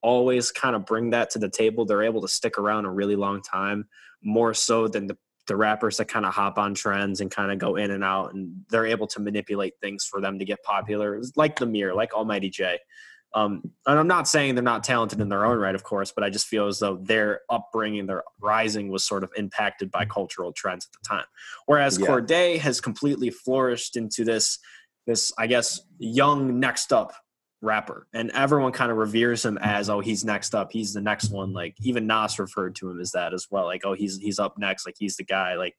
always 0.03 0.53
kind 0.53 0.77
of 0.77 0.85
bring 0.85 1.11
that 1.11 1.31
to 1.31 1.39
the 1.39 1.49
table. 1.49 1.87
They're 1.87 2.03
able 2.03 2.21
to 2.21 2.29
stick 2.29 2.59
around 2.59 2.85
a 2.85 2.91
really 2.91 3.17
long 3.17 3.41
time, 3.41 3.89
more 4.23 4.53
so 4.53 4.89
than 4.89 5.07
the, 5.07 5.17
the 5.51 5.57
rappers 5.57 5.97
that 5.97 6.05
kind 6.05 6.25
of 6.25 6.33
hop 6.33 6.59
on 6.59 6.75
trends 6.75 7.21
and 7.21 7.29
kind 7.29 7.51
of 7.51 7.59
go 7.59 7.75
in 7.75 7.91
and 7.91 8.05
out. 8.05 8.33
And 8.33 8.65
they're 8.71 8.87
able 8.87 9.09
to 9.09 9.19
manipulate 9.19 9.73
things 9.81 10.05
for 10.05 10.21
them 10.21 10.39
to 10.39 10.45
get 10.45 10.63
popular, 10.63 11.17
It's 11.17 11.37
like 11.37 11.59
the 11.59 11.67
Mirror, 11.67 11.95
like 11.95 12.15
Almighty 12.15 12.51
Jay. 12.51 12.79
Um, 13.35 13.61
and 13.85 13.99
I'm 13.99 14.07
not 14.07 14.29
saying 14.29 14.55
they're 14.55 14.63
not 14.63 14.85
talented 14.85 15.21
in 15.21 15.29
their 15.29 15.45
own 15.45 15.59
right, 15.59 15.75
of 15.75 15.83
course, 15.83 16.13
but 16.13 16.23
I 16.23 16.31
just 16.31 16.47
feel 16.47 16.69
as 16.69 16.79
though 16.79 16.99
their 17.03 17.41
upbringing, 17.51 18.07
their 18.07 18.23
rising 18.41 18.91
was 18.91 19.03
sort 19.03 19.25
of 19.25 19.33
impacted 19.37 19.91
by 19.91 20.05
cultural 20.05 20.53
trends 20.53 20.87
at 20.87 20.93
the 21.03 21.17
time. 21.17 21.27
Whereas 21.67 21.99
Yeah. 21.99 22.07
Cordae 22.07 22.59
has 22.61 22.81
completely 22.81 23.31
flourished 23.31 23.97
into 23.97 24.25
this, 24.25 24.61
this 25.09 25.33
I 25.37 25.49
guess, 25.49 25.81
young 25.99 26.61
next 26.61 26.93
up 26.93 27.13
rapper, 27.61 28.07
and 28.13 28.31
everyone 28.31 28.73
kind 28.73 28.91
of 28.91 28.97
reveres 28.97 29.45
him 29.45 29.59
as, 29.59 29.91
oh, 29.91 30.01
he's 30.01 30.25
next 30.25 30.55
up, 30.55 30.73
he's 30.73 30.93
the 30.93 31.01
next 31.01 31.31
one. 31.31 31.53
Like 31.53 31.77
even 31.81 32.07
Nas 32.07 32.39
referred 32.39 32.75
to 32.77 32.91
him 32.91 33.01
as 33.01 33.13
that 33.13 33.35
as 33.35 33.47
well. 33.51 33.65
Like, 33.65 33.83
oh, 33.85 33.95
he's 33.95 34.19
he's 34.19 34.39
up 34.39 34.59
next, 34.59 34.87
like 34.87 34.97
he's 34.99 35.17
the 35.17 35.25
guy. 35.25 35.55
Like 35.55 35.77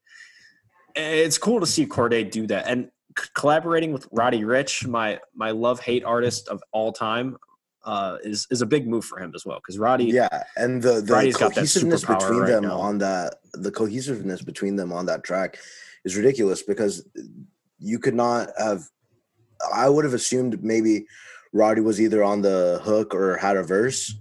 it's 0.95 1.37
cool 1.37 1.59
to 1.59 1.65
see 1.65 1.85
Cordae 1.85 2.29
do 2.29 2.47
that, 2.47 2.67
and 2.67 2.89
c- 3.17 3.29
collaborating 3.33 3.93
with 3.93 4.07
Roddy 4.11 4.41
Ricch, 4.41 4.87
my 4.87 5.19
my 5.35 5.51
love 5.51 5.79
hate 5.79 6.03
artist 6.03 6.47
of 6.47 6.61
all 6.71 6.91
time, 6.91 7.37
uh, 7.83 8.17
is 8.23 8.47
is 8.51 8.61
a 8.61 8.65
big 8.65 8.87
move 8.87 9.05
for 9.05 9.19
him 9.19 9.31
as 9.35 9.45
well 9.45 9.57
because 9.57 9.79
Roddy. 9.79 10.05
Yeah, 10.05 10.43
and 10.55 10.81
the 10.81 11.01
the 11.01 11.13
Roddy's 11.13 11.37
cohesiveness 11.37 12.05
between 12.05 12.39
right 12.39 12.47
them 12.47 12.63
now. 12.63 12.77
on 12.77 12.97
that 12.99 13.35
the 13.53 13.71
cohesiveness 13.71 14.41
between 14.41 14.75
them 14.75 14.91
on 14.91 15.05
that 15.07 15.23
track 15.23 15.57
is 16.05 16.15
ridiculous 16.15 16.61
because 16.61 17.07
you 17.79 17.99
could 17.99 18.15
not 18.15 18.49
have. 18.57 18.83
I 19.73 19.89
would 19.89 20.05
have 20.05 20.15
assumed 20.15 20.63
maybe 20.63 21.05
Roddy 21.53 21.81
was 21.81 21.99
either 21.99 22.23
on 22.23 22.41
the 22.41 22.79
hook 22.83 23.13
or 23.13 23.37
had 23.37 23.57
a 23.57 23.63
verse, 23.63 24.13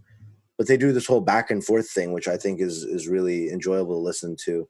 but 0.59 0.67
they 0.67 0.77
do 0.77 0.93
this 0.93 1.07
whole 1.07 1.21
back 1.21 1.51
and 1.51 1.65
forth 1.65 1.91
thing, 1.91 2.13
which 2.13 2.29
I 2.29 2.37
think 2.37 2.61
is 2.61 2.85
is 2.85 3.09
really 3.09 3.51
enjoyable 3.51 3.95
to 3.95 4.01
listen 4.01 4.37
to. 4.45 4.69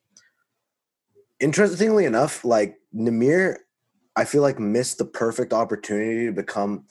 Interestingly 1.39 2.05
enough, 2.05 2.45
like 2.45 2.77
Nahmir, 2.95 3.57
I 4.17 4.25
feel 4.25 4.43
like 4.43 4.59
missed 4.59 4.99
the 4.99 5.05
perfect 5.05 5.53
opportunity 5.53 6.27
to 6.27 6.33
become 6.33 6.85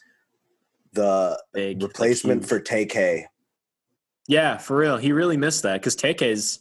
the 0.94 1.42
big 1.54 1.84
replacement 1.84 2.46
for 2.46 2.60
TK. 2.60 3.26
Yeah, 4.28 4.58
for 4.58 4.78
real. 4.78 4.98
He 4.98 5.12
really 5.12 5.38
missed 5.38 5.64
that 5.64 5.82
because 5.82 5.96
Teke's 5.96 6.60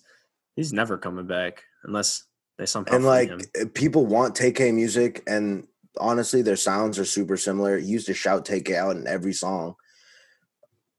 he's 0.56 0.72
never 0.72 0.98
coming 0.98 1.26
back 1.26 1.62
unless 1.84 2.24
they 2.58 2.66
somehow 2.66 2.96
and 2.96 3.04
like 3.04 3.28
him. 3.28 3.68
people 3.70 4.06
want 4.06 4.34
TK 4.34 4.74
music, 4.74 5.22
and 5.26 5.66
honestly, 5.98 6.42
their 6.42 6.56
sounds 6.56 6.98
are 6.98 7.04
super 7.04 7.36
similar. 7.36 7.78
He 7.78 7.86
used 7.86 8.06
to 8.06 8.14
shout 8.14 8.44
TK 8.44 8.74
out 8.74 8.96
in 8.96 9.06
every 9.06 9.32
song. 9.32 9.74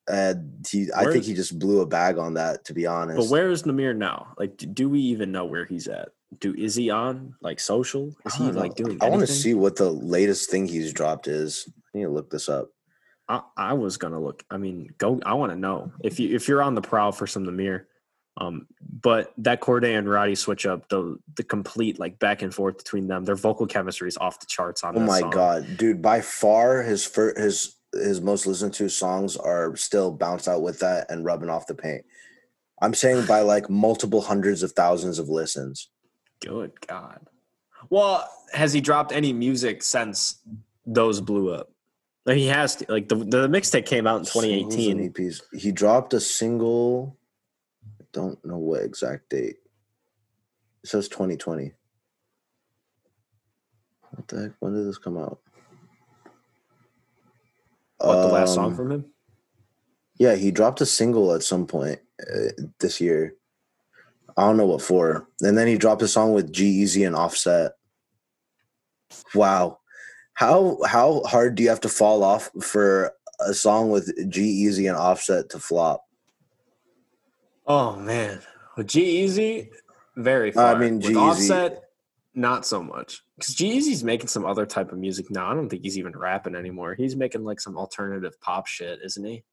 And 0.07 0.65
he, 0.67 0.89
I 0.95 1.05
think 1.11 1.23
he 1.23 1.35
just 1.35 1.59
blew 1.59 1.81
a 1.81 1.85
bag 1.85 2.17
on 2.17 2.33
that. 2.33 2.65
To 2.65 2.73
be 2.73 2.87
honest, 2.87 3.17
But 3.17 3.31
where 3.31 3.51
is 3.51 3.63
Nahmir 3.63 3.95
now? 3.95 4.33
Like, 4.37 4.57
do, 4.57 4.65
do 4.65 4.89
we 4.89 4.99
even 4.99 5.31
know 5.31 5.45
where 5.45 5.65
he's 5.65 5.87
at? 5.87 6.09
Do 6.39 6.53
is 6.55 6.75
he 6.75 6.89
on 6.89 7.35
like 7.41 7.59
social? 7.59 8.15
Is 8.25 8.35
he 8.35 8.45
know. 8.45 8.59
like 8.59 8.75
doing? 8.75 8.97
I 9.01 9.09
want 9.09 9.21
to 9.21 9.27
see 9.27 9.53
what 9.53 9.75
the 9.75 9.91
latest 9.91 10.49
thing 10.49 10.67
he's 10.67 10.93
dropped 10.93 11.27
is. 11.27 11.69
I 11.93 11.97
need 11.97 12.05
to 12.05 12.09
look 12.09 12.29
this 12.31 12.49
up. 12.49 12.69
I, 13.27 13.41
I 13.55 13.73
was 13.73 13.97
gonna 13.97 14.19
look. 14.19 14.43
I 14.49 14.57
mean, 14.57 14.89
go. 14.97 15.19
I 15.23 15.35
want 15.35 15.51
to 15.51 15.57
know 15.57 15.91
if 16.03 16.19
you 16.19 16.35
if 16.35 16.47
you're 16.47 16.63
on 16.63 16.73
the 16.73 16.81
prowl 16.81 17.11
for 17.11 17.27
some 17.27 17.45
Nahmir. 17.45 17.85
Um, 18.39 18.67
but 18.81 19.33
that 19.39 19.59
Cordae 19.59 19.97
and 19.97 20.09
Roddy 20.09 20.35
switch 20.35 20.65
up 20.65 20.87
the 20.87 21.19
the 21.35 21.43
complete 21.43 21.99
like 21.99 22.19
back 22.19 22.41
and 22.41 22.53
forth 22.53 22.77
between 22.77 23.07
them. 23.07 23.25
Their 23.25 23.35
vocal 23.35 23.67
chemistry 23.67 24.07
is 24.07 24.17
off 24.17 24.39
the 24.39 24.45
charts 24.45 24.83
on. 24.83 24.97
Oh 24.97 25.01
my 25.01 25.19
song. 25.19 25.29
god, 25.29 25.77
dude! 25.77 26.01
By 26.01 26.21
far, 26.21 26.81
his 26.81 27.05
fir- 27.05 27.37
his 27.37 27.75
his 27.93 28.21
most 28.21 28.47
listened 28.47 28.73
to 28.75 28.87
songs 28.89 29.35
are 29.35 29.75
still 29.75 30.11
bounce 30.11 30.47
out 30.47 30.61
with 30.61 30.79
that 30.79 31.11
and 31.11 31.25
rubbing 31.25 31.49
off 31.49 31.67
the 31.67 31.75
paint. 31.75 32.05
I'm 32.81 32.93
saying 32.93 33.25
by 33.25 33.41
like 33.41 33.69
multiple 33.69 34.21
hundreds 34.21 34.63
of 34.63 34.71
thousands 34.71 35.19
of 35.19 35.27
listens. 35.27 35.89
Good 36.41 36.71
God. 36.87 37.19
Well, 37.89 38.29
has 38.53 38.71
he 38.71 38.79
dropped 38.81 39.11
any 39.11 39.33
music 39.33 39.83
since 39.83 40.41
those 40.85 41.19
blew 41.19 41.53
up? 41.53 41.71
Like, 42.25 42.37
he 42.37 42.47
has 42.47 42.77
to. 42.77 42.85
Like 42.89 43.09
the 43.09 43.15
the 43.15 43.47
mixtape 43.47 43.85
came 43.85 44.07
out 44.07 44.19
in 44.19 44.25
2018. 44.25 45.13
He 45.53 45.71
dropped 45.71 46.13
a 46.13 46.19
single. 46.19 47.17
Don't 48.11 48.43
know 48.45 48.57
what 48.57 48.83
exact 48.83 49.29
date. 49.29 49.57
It 50.83 50.89
says 50.89 51.07
2020. 51.09 51.73
What 54.11 54.27
the 54.27 54.41
heck? 54.41 54.51
When 54.59 54.73
did 54.73 54.87
this 54.87 54.97
come 54.97 55.17
out? 55.17 55.39
What 57.97 58.21
the 58.21 58.27
last 58.27 58.53
song 58.53 58.67
Um, 58.71 58.75
from 58.75 58.91
him? 58.91 59.05
Yeah, 60.17 60.35
he 60.35 60.51
dropped 60.51 60.81
a 60.81 60.85
single 60.85 61.33
at 61.33 61.43
some 61.43 61.65
point 61.65 61.99
uh, 62.21 62.63
this 62.79 62.99
year. 62.99 63.35
I 64.37 64.43
don't 64.43 64.57
know 64.57 64.65
what 64.65 64.81
for. 64.81 65.27
And 65.41 65.57
then 65.57 65.67
he 65.67 65.77
dropped 65.77 66.01
a 66.01 66.07
song 66.07 66.33
with 66.33 66.51
G-Eazy 66.51 67.05
and 67.05 67.15
Offset. 67.15 67.73
Wow. 69.35 69.79
How 70.33 70.77
how 70.85 71.21
hard 71.23 71.55
do 71.55 71.63
you 71.63 71.69
have 71.69 71.81
to 71.81 71.89
fall 71.89 72.23
off 72.23 72.49
for 72.61 73.11
a 73.41 73.53
song 73.53 73.89
with 73.89 74.29
G-Eazy 74.29 74.87
and 74.87 74.97
Offset 74.97 75.49
to 75.49 75.59
flop? 75.59 76.05
Oh 77.69 77.95
man, 77.95 78.41
with 78.75 78.87
G-Eazy, 78.87 79.69
very 80.17 80.51
far. 80.51 80.75
I 80.75 80.79
mean, 80.79 80.95
with 80.95 81.03
G-Eazy- 81.09 81.17
Offset, 81.31 81.83
not 82.33 82.65
so 82.65 82.81
much. 82.81 83.21
Because 83.37 83.53
G-Eazy's 83.53 84.03
making 84.03 84.27
some 84.27 84.45
other 84.45 84.65
type 84.65 84.91
of 84.91 84.97
music 84.97 85.29
now. 85.29 85.49
I 85.49 85.53
don't 85.53 85.69
think 85.69 85.83
he's 85.83 85.97
even 85.97 86.13
rapping 86.17 86.55
anymore. 86.55 86.95
He's 86.95 87.15
making 87.15 87.43
like 87.43 87.61
some 87.61 87.77
alternative 87.77 88.39
pop 88.41 88.65
shit, 88.67 88.99
isn't 89.03 89.23
he? 89.23 89.43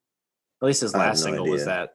At 0.62 0.66
least 0.66 0.80
his 0.80 0.94
I 0.94 0.98
have 1.00 1.06
last 1.08 1.18
no 1.20 1.24
single 1.26 1.46
was 1.48 1.62
idea. 1.62 1.74
that. 1.74 1.90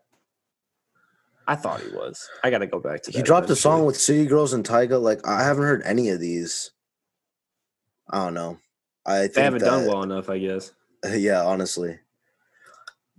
I 1.47 1.55
thought 1.55 1.81
he 1.81 1.89
was. 1.89 2.29
I 2.43 2.51
got 2.51 2.59
to 2.59 2.67
go 2.67 2.79
back 2.79 3.01
to 3.03 3.11
that. 3.11 3.17
He 3.17 3.23
dropped 3.23 3.45
a 3.45 3.53
eventually. 3.53 3.61
song 3.61 3.85
with 3.85 3.97
City 3.99 4.25
Girls 4.27 4.53
and 4.53 4.63
Tyga. 4.63 5.01
Like 5.01 5.27
I 5.27 5.43
haven't 5.43 5.63
heard 5.63 5.81
any 5.83 6.09
of 6.09 6.19
these. 6.19 6.71
I 8.11 8.23
don't 8.23 8.35
know. 8.35 8.59
I 9.05 9.21
think 9.21 9.33
They 9.33 9.43
haven't 9.43 9.61
done 9.61 9.83
that- 9.85 9.89
well 9.91 10.03
enough, 10.03 10.29
I 10.29 10.37
guess. 10.37 10.71
Yeah, 11.15 11.43
honestly. 11.43 11.97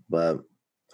But 0.08 0.38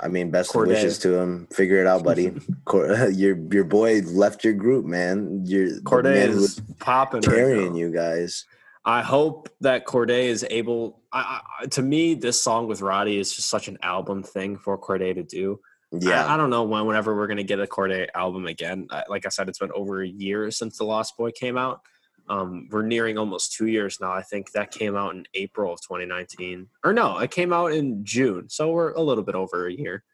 I 0.00 0.08
mean, 0.08 0.30
best 0.30 0.52
Cordae. 0.52 0.68
wishes 0.68 0.98
to 1.00 1.14
him. 1.18 1.48
Figure 1.52 1.80
it 1.80 1.86
out, 1.86 2.04
buddy. 2.04 2.32
Cor- 2.64 2.86
your 3.10 3.36
your 3.52 3.64
boy 3.64 4.00
left 4.02 4.44
your 4.44 4.54
group, 4.54 4.84
man. 4.84 5.42
You're 5.44 5.74
the 5.74 5.80
Cordae 5.80 6.28
is 6.28 6.60
popping. 6.78 7.22
carrying 7.22 7.72
now. 7.72 7.78
you 7.78 7.90
guys. 7.92 8.44
I 8.84 9.02
hope 9.02 9.50
that 9.60 9.86
Cordae 9.86 10.24
is 10.24 10.46
able. 10.48 11.02
I, 11.12 11.40
I, 11.60 11.66
to 11.66 11.82
me, 11.82 12.14
this 12.14 12.40
song 12.40 12.68
with 12.68 12.80
Roddy 12.80 13.18
is 13.18 13.34
just 13.34 13.48
such 13.48 13.68
an 13.68 13.76
album 13.82 14.22
thing 14.22 14.56
for 14.56 14.78
Cordae 14.78 15.14
to 15.14 15.22
do. 15.22 15.60
Yeah, 15.90 16.24
I, 16.26 16.34
I 16.34 16.36
don't 16.36 16.50
know 16.50 16.64
when, 16.64 16.86
whenever 16.86 17.16
we're 17.16 17.26
gonna 17.26 17.42
get 17.42 17.60
a 17.60 17.66
Cordae 17.66 18.08
album 18.14 18.46
again. 18.46 18.86
I, 18.90 19.04
like 19.08 19.26
I 19.26 19.30
said, 19.30 19.48
it's 19.48 19.58
been 19.58 19.72
over 19.74 20.02
a 20.02 20.08
year 20.08 20.50
since 20.50 20.78
the 20.78 20.84
Lost 20.84 21.16
Boy 21.16 21.32
came 21.32 21.58
out. 21.58 21.80
Um, 22.28 22.68
we're 22.70 22.82
nearing 22.82 23.16
almost 23.18 23.52
two 23.54 23.66
years 23.66 23.98
now. 24.00 24.12
I 24.12 24.22
think 24.22 24.52
that 24.52 24.70
came 24.70 24.96
out 24.96 25.14
in 25.14 25.24
April 25.34 25.72
of 25.72 25.80
2019, 25.80 26.68
or 26.84 26.92
no, 26.92 27.18
it 27.18 27.30
came 27.30 27.52
out 27.52 27.72
in 27.72 28.04
June. 28.04 28.48
So 28.50 28.70
we're 28.70 28.92
a 28.92 29.00
little 29.00 29.24
bit 29.24 29.34
over 29.34 29.66
a 29.66 29.72
year. 29.72 30.04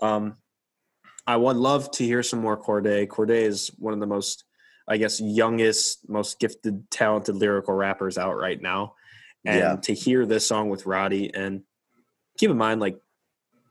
Um, 0.00 0.36
I 1.26 1.36
would 1.36 1.56
love 1.56 1.90
to 1.92 2.04
hear 2.04 2.22
some 2.22 2.40
more 2.40 2.56
Cordae. 2.60 3.06
Cordae 3.06 3.42
is 3.42 3.68
one 3.78 3.94
of 3.94 4.00
the 4.00 4.06
most, 4.06 4.44
I 4.88 4.96
guess, 4.96 5.20
youngest, 5.20 6.08
most 6.08 6.40
gifted, 6.40 6.90
talented 6.90 7.36
lyrical 7.36 7.74
rappers 7.74 8.18
out 8.18 8.36
right 8.36 8.60
now. 8.60 8.94
And 9.44 9.58
Yeah. 9.58 9.76
to 9.76 9.94
hear 9.94 10.26
this 10.26 10.46
song 10.46 10.68
with 10.68 10.84
Roddy, 10.86 11.32
and 11.32 11.62
keep 12.38 12.50
in 12.50 12.58
mind, 12.58 12.80
like, 12.80 12.98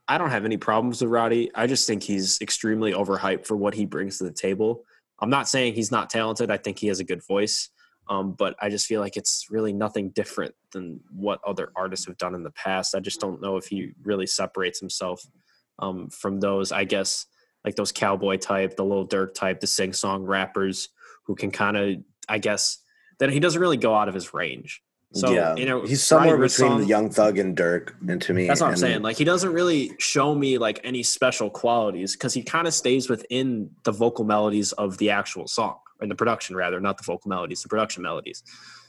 I 0.08 0.16
don't 0.18 0.30
have 0.30 0.44
any 0.46 0.56
problems 0.56 1.02
with 1.02 1.10
Roddy. 1.10 1.50
I 1.54 1.66
just 1.66 1.86
think 1.86 2.02
he's 2.02 2.40
extremely 2.40 2.92
overhyped 2.92 3.46
for 3.46 3.56
what 3.56 3.74
he 3.74 3.84
brings 3.84 4.18
to 4.18 4.24
the 4.24 4.32
table. 4.32 4.84
I'm 5.20 5.30
not 5.30 5.48
saying 5.48 5.74
he's 5.74 5.92
not 5.92 6.10
talented. 6.10 6.50
I 6.50 6.56
think 6.56 6.78
he 6.78 6.88
has 6.88 7.00
a 7.00 7.04
good 7.04 7.24
voice. 7.24 7.68
Um, 8.08 8.32
but 8.32 8.56
I 8.60 8.68
just 8.68 8.86
feel 8.86 9.00
like 9.00 9.16
it's 9.16 9.46
really 9.50 9.72
nothing 9.72 10.10
different 10.10 10.54
than 10.72 11.00
what 11.14 11.40
other 11.46 11.70
artists 11.76 12.06
have 12.06 12.18
done 12.18 12.34
in 12.34 12.42
the 12.42 12.50
past. 12.50 12.94
I 12.94 13.00
just 13.00 13.20
don't 13.20 13.40
know 13.40 13.56
if 13.56 13.66
he 13.66 13.92
really 14.02 14.26
separates 14.26 14.80
himself 14.80 15.24
um, 15.78 16.08
from 16.10 16.40
those, 16.40 16.72
I 16.72 16.84
guess, 16.84 17.26
like 17.64 17.76
those 17.76 17.92
cowboy 17.92 18.38
type, 18.38 18.76
the 18.76 18.84
Lil 18.84 19.06
Durk 19.06 19.34
type, 19.34 19.60
the 19.60 19.66
sing 19.66 19.92
song 19.92 20.24
rappers 20.24 20.88
who 21.24 21.34
can 21.34 21.50
kind 21.50 21.76
of, 21.76 21.96
I 22.28 22.38
guess, 22.38 22.78
that 23.18 23.30
he 23.30 23.40
doesn't 23.40 23.60
really 23.60 23.76
go 23.76 23.94
out 23.94 24.08
of 24.08 24.14
his 24.14 24.34
range. 24.34 24.82
So, 25.14 25.30
yeah. 25.30 25.54
you 25.56 25.66
know, 25.66 25.82
he's 25.82 26.02
somewhere 26.02 26.38
between 26.38 26.50
song- 26.50 26.80
the 26.80 26.86
Young 26.86 27.10
Thug 27.10 27.38
and 27.38 27.54
Durk, 27.54 27.92
and 28.08 28.20
to 28.22 28.32
me, 28.32 28.46
that's 28.46 28.62
what 28.62 28.70
I'm 28.70 28.76
saying. 28.76 29.02
Like 29.02 29.18
he 29.18 29.24
doesn't 29.24 29.52
really 29.52 29.92
show 29.98 30.34
me 30.34 30.56
like 30.56 30.80
any 30.84 31.02
special 31.02 31.50
qualities 31.50 32.14
because 32.16 32.32
he 32.32 32.42
kind 32.42 32.66
of 32.66 32.72
stays 32.72 33.10
within 33.10 33.70
the 33.84 33.92
vocal 33.92 34.24
melodies 34.24 34.72
of 34.72 34.96
the 34.96 35.10
actual 35.10 35.46
song 35.46 35.76
or 36.02 36.08
the 36.08 36.14
production 36.14 36.56
rather, 36.56 36.80
not 36.80 36.98
the 36.98 37.04
vocal 37.04 37.28
melodies, 37.28 37.62
the 37.62 37.68
production 37.68 38.02
melodies. 38.02 38.42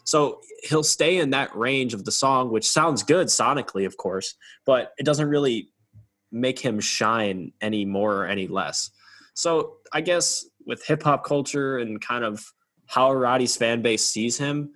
So 0.04 0.41
he'll 0.63 0.84
stay 0.84 1.17
in 1.17 1.30
that 1.30 1.56
range 1.56 1.93
of 1.93 2.04
the 2.04 2.12
song, 2.12 2.52
which 2.52 2.67
sounds 2.67 3.04
good 3.04 3.28
sonically, 3.28 3.86
of 3.86 3.95
course, 3.97 4.36
but 4.65 4.91
it 4.97 5.04
doesn't 5.04 5.30
really 5.30 5.69
make 6.32 6.60
him 6.60 6.80
shine 6.80 7.54
any 7.62 7.86
more 7.86 8.15
or 8.15 8.26
any 8.26 8.47
less. 8.47 8.91
So 9.34 9.78
I 9.93 10.02
guess 10.02 10.45
with 10.65 10.86
hip 10.86 11.04
hop 11.04 11.23
culture 11.23 11.78
and 11.78 12.02
kind 12.02 12.23
of 12.23 12.43
how 12.88 13.13
Roddy's 13.13 13.56
fan 13.56 13.82
base 13.82 14.04
sees 14.04 14.38
him, 14.38 14.73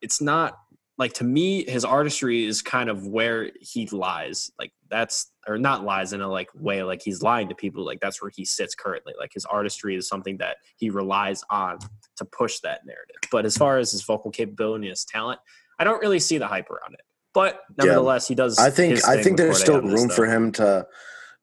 it's 0.00 0.20
not 0.20 0.58
like 0.96 1.12
to 1.14 1.24
me 1.24 1.64
his 1.64 1.84
artistry 1.84 2.44
is 2.44 2.62
kind 2.62 2.88
of 2.88 3.06
where 3.06 3.50
he 3.60 3.86
lies 3.88 4.50
like 4.58 4.72
that's 4.94 5.32
or 5.48 5.58
not 5.58 5.82
lies 5.82 6.12
in 6.12 6.20
a 6.20 6.28
like 6.28 6.48
way 6.54 6.84
like 6.84 7.02
he's 7.02 7.20
lying 7.20 7.48
to 7.48 7.54
people 7.54 7.84
like 7.84 7.98
that's 8.00 8.22
where 8.22 8.30
he 8.32 8.44
sits 8.44 8.76
currently 8.76 9.12
like 9.18 9.32
his 9.34 9.44
artistry 9.46 9.96
is 9.96 10.06
something 10.08 10.36
that 10.38 10.58
he 10.76 10.88
relies 10.88 11.42
on 11.50 11.76
to 12.16 12.24
push 12.26 12.60
that 12.60 12.86
narrative 12.86 13.16
but 13.32 13.44
as 13.44 13.56
far 13.56 13.78
as 13.78 13.90
his 13.90 14.02
vocal 14.04 14.30
capability 14.30 14.84
and 14.86 14.90
his 14.90 15.04
talent 15.04 15.40
i 15.80 15.84
don't 15.84 16.00
really 16.00 16.20
see 16.20 16.38
the 16.38 16.46
hype 16.46 16.70
around 16.70 16.94
it 16.94 17.00
but 17.32 17.62
nevertheless 17.76 18.28
he 18.28 18.36
does 18.36 18.56
I 18.60 18.70
think 18.70 19.04
I 19.04 19.20
think 19.20 19.36
there's 19.36 19.58
still 19.60 19.82
room 19.82 20.08
for 20.08 20.26
him 20.26 20.52
to 20.52 20.86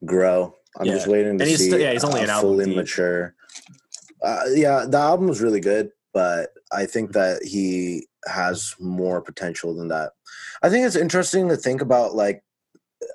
grow. 0.06 0.56
I'm 0.80 0.86
Yeah. 0.86 0.94
just 0.94 1.08
waiting 1.08 1.38
to 1.38 1.44
And 1.44 1.50
he's 1.50 1.60
see. 1.60 1.68
still- 1.68 1.80
yeah, 1.82 1.92
he's 1.92 2.06
only 2.06 2.22
an 2.22 2.30
album 2.30 2.52
fully 2.52 2.66
deep. 2.68 2.78
mature. 2.78 3.36
Uh, 4.24 4.40
yeah, 4.54 4.86
the 4.88 4.98
album 4.98 5.28
was 5.28 5.42
really 5.42 5.60
good, 5.60 5.92
but 6.14 6.52
I 6.72 6.86
think 6.86 7.12
that 7.12 7.44
he 7.44 8.08
has 8.26 8.74
more 8.80 9.20
potential 9.22 9.76
than 9.76 9.90
that. 9.90 10.14
I 10.64 10.70
think 10.70 10.86
it's 10.88 10.96
interesting 10.96 11.50
to 11.50 11.58
think 11.58 11.82
about 11.82 12.16
like 12.16 12.42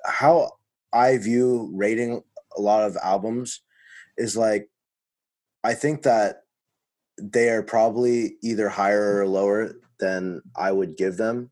how 0.05 0.51
I 0.93 1.17
view 1.17 1.71
rating 1.73 2.23
a 2.57 2.61
lot 2.61 2.83
of 2.83 2.97
albums 3.03 3.61
is 4.17 4.35
like 4.35 4.69
I 5.63 5.73
think 5.73 6.03
that 6.03 6.43
they 7.21 7.49
are 7.49 7.63
probably 7.63 8.37
either 8.41 8.69
higher 8.69 9.21
or 9.21 9.27
lower 9.27 9.73
than 9.99 10.41
I 10.55 10.71
would 10.71 10.97
give 10.97 11.17
them. 11.17 11.51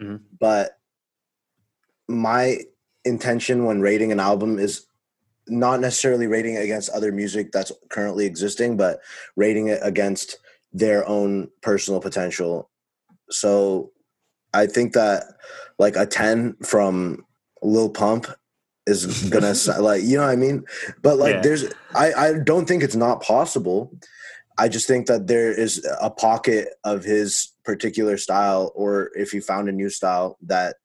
Mhm. 0.00 0.20
But 0.40 0.78
my 2.08 2.60
intention 3.04 3.64
when 3.64 3.80
rating 3.80 4.12
an 4.12 4.20
album 4.20 4.58
is 4.58 4.86
not 5.46 5.80
necessarily 5.80 6.26
rating 6.26 6.54
it 6.54 6.64
against 6.64 6.90
other 6.90 7.12
music 7.12 7.52
that's 7.52 7.70
currently 7.90 8.24
existing, 8.24 8.76
but 8.76 9.00
rating 9.36 9.68
it 9.68 9.80
against 9.82 10.38
their 10.72 11.06
own 11.06 11.50
personal 11.60 12.00
potential. 12.00 12.70
So 13.30 13.92
I 14.54 14.66
think 14.66 14.94
that 14.94 15.24
like 15.78 15.96
a 15.96 16.06
10 16.06 16.56
from 16.62 17.23
Lil 17.64 17.90
Pump 17.90 18.26
is 18.86 19.28
gonna 19.30 19.54
like 19.80 20.02
you 20.02 20.16
know 20.16 20.22
what 20.24 20.30
I 20.30 20.36
mean? 20.36 20.64
But 21.02 21.18
like 21.18 21.36
Yeah. 21.36 21.40
there's 21.40 21.64
I, 21.94 22.12
I 22.12 22.32
don't 22.38 22.66
think 22.66 22.82
it's 22.82 22.96
not 22.96 23.22
possible. 23.22 23.96
I 24.56 24.68
just 24.68 24.86
think 24.86 25.06
that 25.08 25.26
there 25.26 25.50
is 25.52 25.84
a 26.00 26.10
pocket 26.10 26.68
of 26.84 27.02
his 27.02 27.52
particular 27.64 28.16
style, 28.16 28.70
or 28.76 29.10
if 29.16 29.32
he 29.32 29.40
found 29.40 29.68
a 29.68 29.72
new 29.72 29.90
style 29.90 30.38
that 30.42 30.76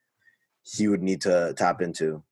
he 0.63 0.88
would 0.88 1.04
need 1.04 1.22
to 1.22 1.54
tap 1.56 1.82
into. 1.82 2.24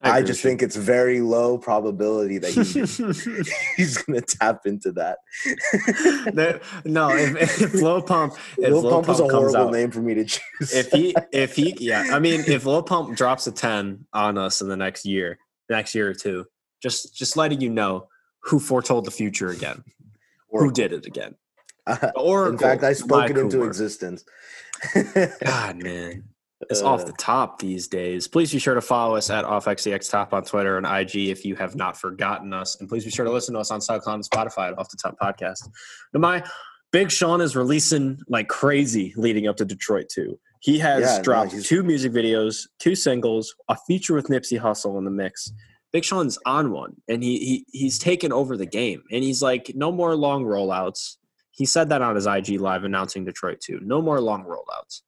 I, 0.00 0.18
agree 0.18 0.28
just 0.28 0.42
think 0.42 0.62
it's 0.62 0.76
very 0.76 1.20
low 1.20 1.58
probability 1.58 2.38
that 2.38 2.52
he, 2.52 2.62
he's 3.76 3.98
gonna 3.98 4.20
tap 4.20 4.60
into 4.64 4.92
that. 4.92 5.18
There- 6.34 6.60
no 6.84 7.10
if, 7.10 7.60
if 7.60 7.74
Lil 7.74 8.02
Pump 8.02 8.34
if 8.58 8.70
Lil 8.70 8.88
Pump 8.90 9.08
was 9.08 9.18
a 9.20 9.24
horrible 9.24 9.56
out- 9.56 9.72
name 9.72 9.90
for 9.90 10.00
me 10.00 10.14
to 10.14 10.24
choose. 10.24 10.72
if 10.72 10.90
he 10.92 11.14
if 11.32 11.56
he 11.56 11.74
yeah 11.80 12.10
i 12.12 12.18
mean 12.18 12.42
if 12.46 12.64
Low 12.66 12.82
Pump 12.82 13.16
drops 13.16 13.46
a 13.46 13.52
10 13.52 14.06
on 14.12 14.38
us 14.38 14.60
in 14.60 14.68
the 14.68 14.76
next 14.76 15.04
year 15.04 15.38
next 15.68 15.94
year 15.94 16.08
or 16.08 16.14
two 16.14 16.44
just 16.82 17.14
just 17.14 17.36
letting 17.36 17.60
you 17.60 17.70
know 17.70 18.06
who 18.44 18.60
foretold 18.60 19.04
the 19.04 19.10
future 19.10 19.48
again 19.48 19.82
who 20.50 20.70
did 20.70 20.92
it 20.92 21.06
again 21.06 21.34
uh, 21.86 22.10
or 22.14 22.48
In 22.48 22.58
fact, 22.58 22.84
I 22.84 22.92
spoke 22.92 23.30
it 23.30 23.38
into 23.38 23.64
existence. 23.64 24.24
god 25.42 25.82
man 25.82 26.24
it's 26.62 26.82
off 26.82 27.06
the 27.06 27.12
uh. 27.12 27.16
top 27.18 27.60
these 27.60 27.86
days. 27.88 28.26
Please 28.26 28.52
be 28.52 28.58
sure 28.58 28.74
to 28.74 28.80
follow 28.80 29.16
us 29.16 29.30
at 29.30 29.44
offxcx 29.44 30.10
top 30.10 30.32
on 30.34 30.42
twitter 30.44 30.76
and 30.76 30.86
ig 30.86 31.14
if 31.16 31.44
you 31.44 31.54
have 31.56 31.76
not 31.76 31.96
forgotten 31.96 32.52
us. 32.52 32.80
And 32.80 32.88
please 32.88 33.04
be 33.04 33.10
sure 33.10 33.24
to 33.24 33.30
listen 33.30 33.54
to 33.54 33.60
us 33.60 33.70
on 33.70 33.80
soundcloud 33.80 34.14
and 34.14 34.28
spotify 34.28 34.68
at 34.72 34.78
off 34.78 34.88
the 34.90 34.96
top 34.96 35.16
podcast. 35.20 35.68
My 36.12 36.42
big 36.90 37.10
sean 37.10 37.40
is 37.40 37.54
releasing 37.54 38.18
like 38.28 38.48
crazy 38.48 39.12
leading 39.16 39.46
up 39.46 39.56
to 39.56 39.64
detroit 39.64 40.08
2 40.12 40.38
he 40.60 40.78
has 40.80 41.02
Yeah, 41.02 41.22
dropped 41.22 41.52
he's- 41.52 41.66
two 41.68 41.82
music 41.84 42.12
videos 42.12 42.66
two 42.80 42.94
singles 42.96 43.54
a 43.68 43.76
feature 43.86 44.14
with 44.14 44.26
nipsey 44.26 44.60
Hussle 44.60 44.98
in 44.98 45.04
the 45.04 45.10
mix. 45.10 45.52
Big 45.92 46.04
sean's 46.04 46.38
on 46.44 46.72
one 46.72 46.96
and 47.08 47.22
he, 47.22 47.38
he 47.38 47.66
he's 47.72 47.98
taken 47.98 48.32
over 48.32 48.56
the 48.56 48.66
game 48.66 49.02
and 49.12 49.22
he's 49.22 49.40
like 49.42 49.70
no 49.76 49.92
more 49.92 50.16
long 50.16 50.44
rollouts. 50.44 51.16
He 51.52 51.66
said 51.66 51.88
that 51.90 52.02
on 52.02 52.16
his 52.16 52.26
ig 52.26 52.60
live 52.60 52.82
announcing 52.84 53.24
detroit 53.24 53.60
2 53.60 53.80
no 53.84 54.02
more 54.02 54.20
long 54.20 54.44
rollouts. 54.44 55.02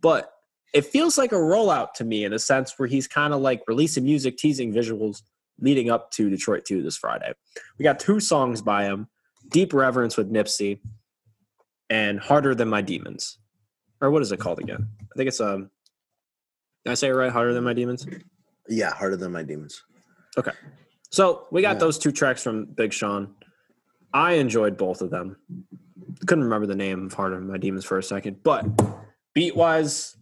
But 0.00 0.32
it 0.74 0.84
feels 0.84 1.16
like 1.18 1.32
a 1.32 1.36
rollout 1.36 1.92
to 1.94 2.04
me 2.04 2.24
in 2.24 2.32
a 2.32 2.38
sense 2.38 2.78
where 2.78 2.88
he's 2.88 3.06
kind 3.08 3.32
of 3.32 3.40
like 3.40 3.62
releasing 3.66 4.04
music, 4.04 4.36
teasing 4.36 4.72
visuals 4.72 5.22
leading 5.60 5.90
up 5.90 6.10
to 6.12 6.30
Detroit 6.30 6.64
2 6.64 6.82
this 6.82 6.96
Friday. 6.96 7.32
We 7.78 7.82
got 7.82 7.98
two 7.98 8.20
songs 8.20 8.62
by 8.62 8.84
him 8.84 9.08
Deep 9.48 9.72
Reverence 9.72 10.16
with 10.16 10.30
Nipsey 10.32 10.80
and 11.90 12.20
Harder 12.20 12.54
Than 12.54 12.68
My 12.68 12.82
Demons. 12.82 13.38
Or 14.00 14.10
what 14.10 14.22
is 14.22 14.30
it 14.30 14.38
called 14.38 14.60
again? 14.60 14.88
I 15.00 15.16
think 15.16 15.28
it's 15.28 15.40
um 15.40 15.70
did 16.84 16.92
I 16.92 16.94
say 16.94 17.08
it 17.08 17.12
right? 17.12 17.32
Harder 17.32 17.54
Than 17.54 17.64
My 17.64 17.72
Demons? 17.72 18.06
Yeah, 18.68 18.90
harder 18.92 19.16
than 19.16 19.32
my 19.32 19.42
demons. 19.42 19.82
Okay. 20.36 20.50
So 21.10 21.46
we 21.50 21.62
got 21.62 21.76
Yeah. 21.76 21.80
those 21.80 21.98
two 21.98 22.12
tracks 22.12 22.42
from 22.42 22.66
Big 22.66 22.92
Sean. 22.92 23.34
I 24.12 24.34
enjoyed 24.34 24.76
both 24.76 25.00
of 25.00 25.08
them. 25.08 25.36
Couldn't 26.26 26.44
remember 26.44 26.66
the 26.66 26.74
name 26.76 27.06
of 27.06 27.14
Harder 27.14 27.36
Than 27.36 27.48
My 27.48 27.56
Demons 27.56 27.86
for 27.86 27.96
a 27.96 28.02
second, 28.02 28.42
but 28.42 28.66
beat 29.34 29.56
wise, 29.56 30.16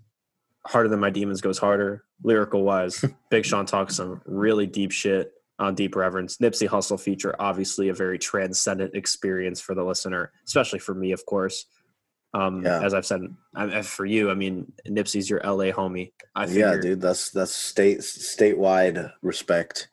Harder 0.66 0.88
Than 0.88 1.00
My 1.00 1.11
Demons 1.11 1.40
goes 1.40 1.59
harder. 1.59 2.05
Lyrical 2.22 2.62
wise, 2.62 3.05
Big 3.31 3.44
Sean 3.44 3.66
talks 3.66 3.96
some 3.96 4.20
really 4.26 4.66
deep 4.66 4.92
shit 4.92 5.33
on 5.59 5.74
Deep 5.74 5.96
Reverence. 5.96 6.37
Nipsey 6.38 6.68
Hussle 6.68 7.00
feature, 7.00 7.35
obviously 7.38 7.88
a 7.88 7.94
very 7.94 8.18
transcendent 8.18 8.94
experience 8.94 9.61
for 9.61 9.74
the 9.74 9.85
listener, 9.85 10.33
especially 10.46 10.79
for 10.79 10.94
me, 10.94 11.12
of 11.12 11.24
course. 11.26 11.66
Um, 12.35 12.62
Yeah. 12.62 12.83
As 12.83 12.92
I've 12.92 13.07
said, 13.07 13.22
I, 13.55 13.81
for 13.83 14.05
you, 14.05 14.31
I 14.31 14.35
mean, 14.35 14.70
Nipsey's 14.87 15.31
your 15.31 15.40
LA 15.42 15.72
homie. 15.72 16.12
I 16.35 16.46
yeah, 16.46 16.76
dude, 16.76 17.00
that's 17.00 17.31
that's 17.31 17.52
state 17.52 18.00
statewide 18.00 19.11
respect. 19.22 19.88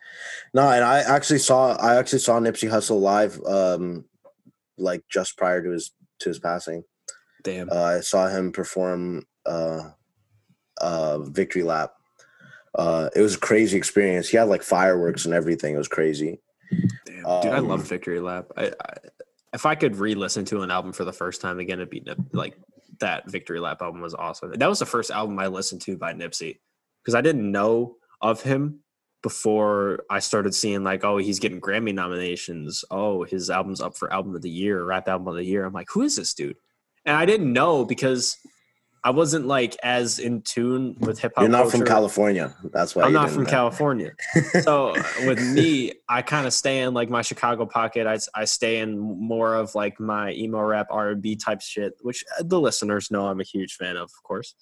No, 0.54 0.70
and 0.70 0.84
I 0.84 1.00
actually 1.00 1.40
saw 1.40 1.76
I 1.78 1.96
actually 1.96 2.20
saw 2.20 2.40
Nipsey 2.40 2.70
Hussle 2.70 3.00
live, 3.00 3.42
um, 3.46 4.06
like 4.78 5.04
just 5.10 5.38
prior 5.38 5.64
to 5.64 5.70
his 5.70 5.92
to 6.20 6.30
his 6.30 6.40
passing. 6.40 6.84
damn. 7.44 7.70
Uh, 7.70 7.76
I 7.76 8.00
saw 8.02 8.28
him 8.28 8.52
perform 8.52 9.26
uh, 9.46 9.92
uh, 10.84 11.20
Victory 11.20 11.64
Lap. 11.64 11.94
Uh, 12.76 13.10
it 13.16 13.22
was 13.22 13.36
a 13.36 13.40
crazy 13.40 13.78
experience. 13.78 14.30
He 14.30 14.38
had 14.38 14.50
like 14.50 14.64
fireworks 14.64 15.26
and 15.26 15.34
everything. 15.34 15.76
It 15.76 15.78
was 15.78 15.88
crazy. 15.88 16.40
Damn, 17.06 17.42
dude, 17.42 17.52
I 17.52 17.60
love 17.60 17.82
Um, 17.82 17.86
Victory 17.86 18.20
Lap. 18.20 18.48
I, 18.58 18.66
I, 18.68 18.94
if 19.54 19.66
I 19.66 19.76
could 19.76 19.96
re-listen 19.96 20.46
to 20.46 20.62
an 20.62 20.72
album 20.72 20.92
for 20.94 21.06
the 21.06 21.14
first 21.14 21.40
time 21.40 21.60
again, 21.60 21.80
it'd 21.80 21.90
be 21.90 22.04
like 22.32 22.56
that 23.00 23.30
Victory 23.30 23.60
Lap 23.60 23.82
album 23.82 24.02
was 24.02 24.16
awesome. 24.16 24.52
That 24.54 24.70
was 24.70 24.80
the 24.80 24.86
first 24.86 25.12
album 25.12 25.38
I 25.40 25.48
listened 25.48 25.82
to 25.82 25.98
by 25.98 26.14
Nipsey 26.14 26.60
because 27.02 27.16
I 27.16 27.22
didn't 27.22 27.52
know 27.52 27.98
of 28.22 28.42
him 28.42 28.80
before 29.22 30.04
I 30.10 30.20
started 30.20 30.54
seeing 30.56 30.84
like, 30.84 31.04
oh, 31.04 31.18
he's 31.18 31.40
getting 31.40 31.62
Grammy 31.62 31.94
nominations. 31.94 32.84
Oh, 32.90 33.24
his 33.24 33.50
album's 33.50 33.82
up 33.82 33.96
for 33.96 34.12
album 34.12 34.36
of 34.36 34.42
the 34.42 34.50
year, 34.50 34.84
rap 34.84 35.08
album 35.08 35.28
of 35.28 35.36
the 35.36 35.46
year. 35.46 35.64
I'm 35.64 35.74
like, 35.74 35.90
who 35.94 36.02
is 36.02 36.16
this 36.16 36.34
dude? 36.34 36.58
And 37.06 37.16
I 37.16 37.26
didn't 37.26 37.54
know 37.54 37.86
because 37.86 38.38
I 39.06 39.10
wasn't 39.10 39.46
like 39.48 39.76
as 39.84 40.18
in 40.18 40.42
tune 40.44 40.96
with 41.00 41.20
hip 41.20 41.34
hop. 41.36 41.42
You're 41.42 41.52
not 41.52 41.70
from. 41.70 41.84
California. 41.84 42.56
That's 42.72 42.96
why 42.96 43.04
I'm 43.04 43.14
not 43.14 43.30
from 43.30 43.44
know. 43.44 43.50
California. 43.50 44.12
so 44.62 44.94
with 45.26 45.42
me, 45.54 45.94
I 46.08 46.22
kind 46.22 46.48
of 46.48 46.54
stay 46.54 46.80
in 46.80 46.94
like 46.94 47.10
my 47.10 47.22
Chicago 47.22 47.66
pocket. 47.66 48.08
I, 48.08 48.18
I 48.34 48.46
stay 48.46 48.80
in 48.80 48.98
more 48.98 49.56
of 49.56 49.76
like 49.76 50.00
my 50.00 50.32
emo 50.32 50.62
rap 50.62 50.88
R 50.90 51.10
and 51.10 51.22
B 51.22 51.36
type 51.36 51.62
shit, 51.62 51.96
which 52.02 52.24
uh, 52.40 52.44
the 52.46 52.60
listeners 52.62 53.12
know 53.12 53.28
I'm 53.28 53.42
a 53.42 53.44
huge 53.44 53.76
fan 53.76 53.98
of, 53.98 54.04
of 54.04 54.24
course. 54.24 54.56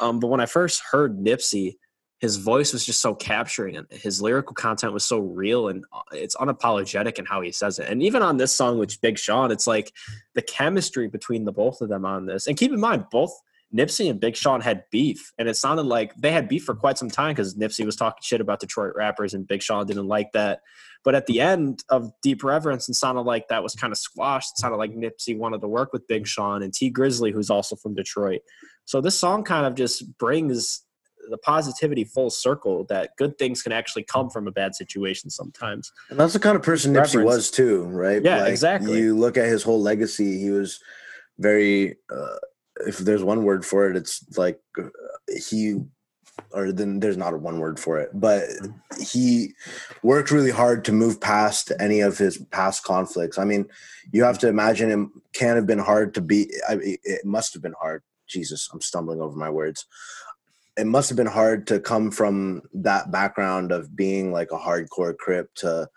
Um, 0.00 0.20
but 0.20 0.28
when 0.28 0.40
I 0.40 0.46
first 0.46 0.82
heard 0.88 1.18
Nipsey, 1.18 1.74
his 2.20 2.36
voice 2.36 2.72
was 2.72 2.84
just 2.84 3.00
so 3.00 3.14
capturing, 3.14 3.76
and 3.76 3.86
his 3.90 4.22
lyrical 4.22 4.54
content 4.54 4.92
was 4.92 5.04
so 5.04 5.18
real, 5.18 5.68
and 5.68 5.84
uh, 5.92 6.02
it's 6.12 6.36
unapologetic 6.36 7.18
in 7.18 7.24
how 7.24 7.40
he 7.40 7.50
says 7.50 7.78
it. 7.78 7.88
And 7.88 8.02
even 8.02 8.22
on 8.22 8.36
this 8.36 8.54
song, 8.54 8.78
which 8.78 9.00
Big 9.00 9.18
Sean, 9.18 9.50
it's 9.50 9.66
like 9.66 9.92
the 10.34 10.42
chemistry 10.42 11.08
between 11.08 11.44
the 11.44 11.52
both 11.52 11.80
of 11.80 11.88
them 11.88 12.04
on 12.04 12.26
this. 12.26 12.46
And 12.46 12.56
keep 12.56 12.72
in 12.72 12.78
mind, 12.78 13.06
both 13.10 13.32
Nipsey 13.74 14.10
and 14.10 14.18
Big 14.18 14.36
Sean 14.36 14.60
had 14.60 14.84
beef, 14.90 15.32
and 15.38 15.48
it 15.48 15.56
sounded 15.56 15.84
like 15.84 16.14
they 16.16 16.32
had 16.32 16.48
beef 16.48 16.64
for 16.64 16.74
quite 16.74 16.98
some 16.98 17.10
time 17.10 17.32
because 17.32 17.54
Nipsey 17.54 17.84
was 17.84 17.96
talking 17.96 18.20
shit 18.22 18.40
about 18.40 18.60
Detroit 18.60 18.94
rappers, 18.96 19.32
and 19.32 19.46
Big 19.46 19.62
Sean 19.62 19.86
didn't 19.86 20.08
like 20.08 20.32
that. 20.32 20.60
But 21.04 21.14
at 21.14 21.26
the 21.26 21.40
end 21.40 21.82
of 21.88 22.12
Deep 22.22 22.44
Reverence, 22.44 22.88
it 22.88 22.94
sounded 22.94 23.22
like 23.22 23.48
that 23.48 23.62
was 23.62 23.74
kind 23.74 23.92
of 23.92 23.98
squashed. 23.98 24.52
It 24.56 24.58
sounded 24.60 24.76
like 24.76 24.94
Nipsey 24.94 25.36
wanted 25.36 25.60
to 25.62 25.68
work 25.68 25.92
with 25.92 26.06
Big 26.08 26.26
Sean 26.26 26.62
and 26.62 26.74
Tee 26.74 26.92
Grizzley, 26.92 27.32
who's 27.32 27.48
also 27.48 27.76
from 27.76 27.94
Detroit. 27.94 28.40
So 28.84 29.00
this 29.00 29.18
song 29.18 29.44
kind 29.44 29.66
of 29.66 29.76
just 29.76 30.18
brings 30.18 30.82
the 31.28 31.38
positivity 31.38 32.02
full 32.02 32.28
circle 32.28 32.84
that 32.88 33.10
good 33.16 33.38
things 33.38 33.62
can 33.62 33.72
actually 33.72 34.02
come 34.02 34.30
from 34.30 34.48
a 34.48 34.50
bad 34.50 34.74
situation 34.74 35.30
sometimes. 35.30 35.92
And 36.10 36.18
that's 36.18 36.32
the 36.32 36.40
kind 36.40 36.56
of 36.56 36.62
person 36.62 36.92
Nipsey 36.92 37.16
Reverence. 37.16 37.24
was 37.24 37.50
too, 37.50 37.84
right? 37.84 38.22
Yeah, 38.22 38.46
exactly. 38.46 38.98
You 38.98 39.16
look 39.16 39.36
at 39.36 39.46
his 39.46 39.62
whole 39.62 39.80
legacy; 39.80 40.40
he 40.40 40.50
was 40.50 40.80
very. 41.38 41.96
Uh, 42.12 42.36
if 42.86 42.98
there's 42.98 43.22
one 43.24 43.44
word 43.44 43.64
for 43.64 43.88
it, 43.90 43.96
it's 43.96 44.24
like 44.36 44.60
he, 45.28 45.80
or 46.52 46.72
then 46.72 47.00
there's 47.00 47.16
not 47.16 47.34
a 47.34 47.36
one 47.38 47.58
word 47.58 47.78
for 47.78 47.98
it, 47.98 48.10
but 48.14 48.44
he 49.00 49.54
worked 50.02 50.30
really 50.30 50.50
hard 50.50 50.84
to 50.84 50.92
move 50.92 51.20
past 51.20 51.72
any 51.78 52.00
of 52.00 52.18
his 52.18 52.38
past 52.50 52.84
conflicts. 52.84 53.38
I 53.38 53.44
mean, 53.44 53.66
you 54.12 54.24
have 54.24 54.38
to 54.40 54.48
imagine 54.48 54.90
it 54.90 55.08
can 55.32 55.56
have 55.56 55.66
been 55.66 55.78
hard 55.78 56.14
to 56.14 56.20
be. 56.20 56.50
I, 56.68 56.78
it- 56.82 57.24
must 57.24 57.52
have 57.54 57.62
been 57.62 57.74
hard. 57.80 58.02
Jesus, 58.26 58.68
I'm 58.72 58.80
stumbling 58.80 59.20
over 59.20 59.36
my 59.36 59.50
words. 59.50 59.86
It 60.76 60.86
must 60.86 61.08
have 61.10 61.16
been 61.16 61.26
hard 61.26 61.66
to 61.66 61.80
come 61.80 62.10
from 62.10 62.62
that 62.74 63.10
background 63.10 63.72
of 63.72 63.94
being 63.96 64.32
like 64.32 64.52
a 64.52 64.58
hardcore 64.58 65.16
crip 65.16 65.52
to 65.56 65.88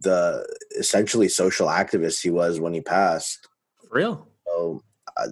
the 0.00 0.46
essentially 0.78 1.28
social 1.28 1.68
activist 1.68 2.22
he 2.22 2.30
was 2.30 2.58
when 2.60 2.74
he 2.74 2.80
passed. 2.80 3.48
For 3.80 3.96
real. 3.96 4.28
So 4.46 4.82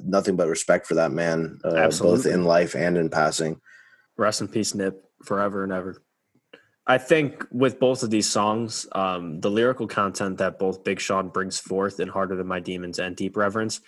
nothing 0.04 0.36
but 0.36 0.48
respect 0.48 0.86
for 0.86 0.94
that 0.94 1.12
man, 1.12 1.58
uh, 1.64 1.90
both 2.00 2.26
in 2.26 2.44
life 2.44 2.74
and 2.74 2.96
in 2.96 3.08
passing. 3.08 3.60
Rest 4.16 4.40
in 4.40 4.48
peace, 4.48 4.74
Nip, 4.74 5.04
forever 5.24 5.64
and 5.64 5.72
ever. 5.72 6.02
I 6.86 6.98
think 6.98 7.46
with 7.52 7.78
both 7.78 8.02
of 8.02 8.10
these 8.10 8.28
songs, 8.28 8.86
um, 8.92 9.40
the 9.40 9.50
lyrical 9.50 9.86
content 9.86 10.38
that 10.38 10.58
both 10.58 10.82
Big 10.82 10.98
Sean 10.98 11.28
brings 11.28 11.58
forth 11.58 12.00
in 12.00 12.08
Harder 12.08 12.34
Than 12.34 12.48
My 12.48 12.60
Demons 12.60 12.98
and 12.98 13.14
Deep 13.14 13.36
Reverence, 13.36 13.80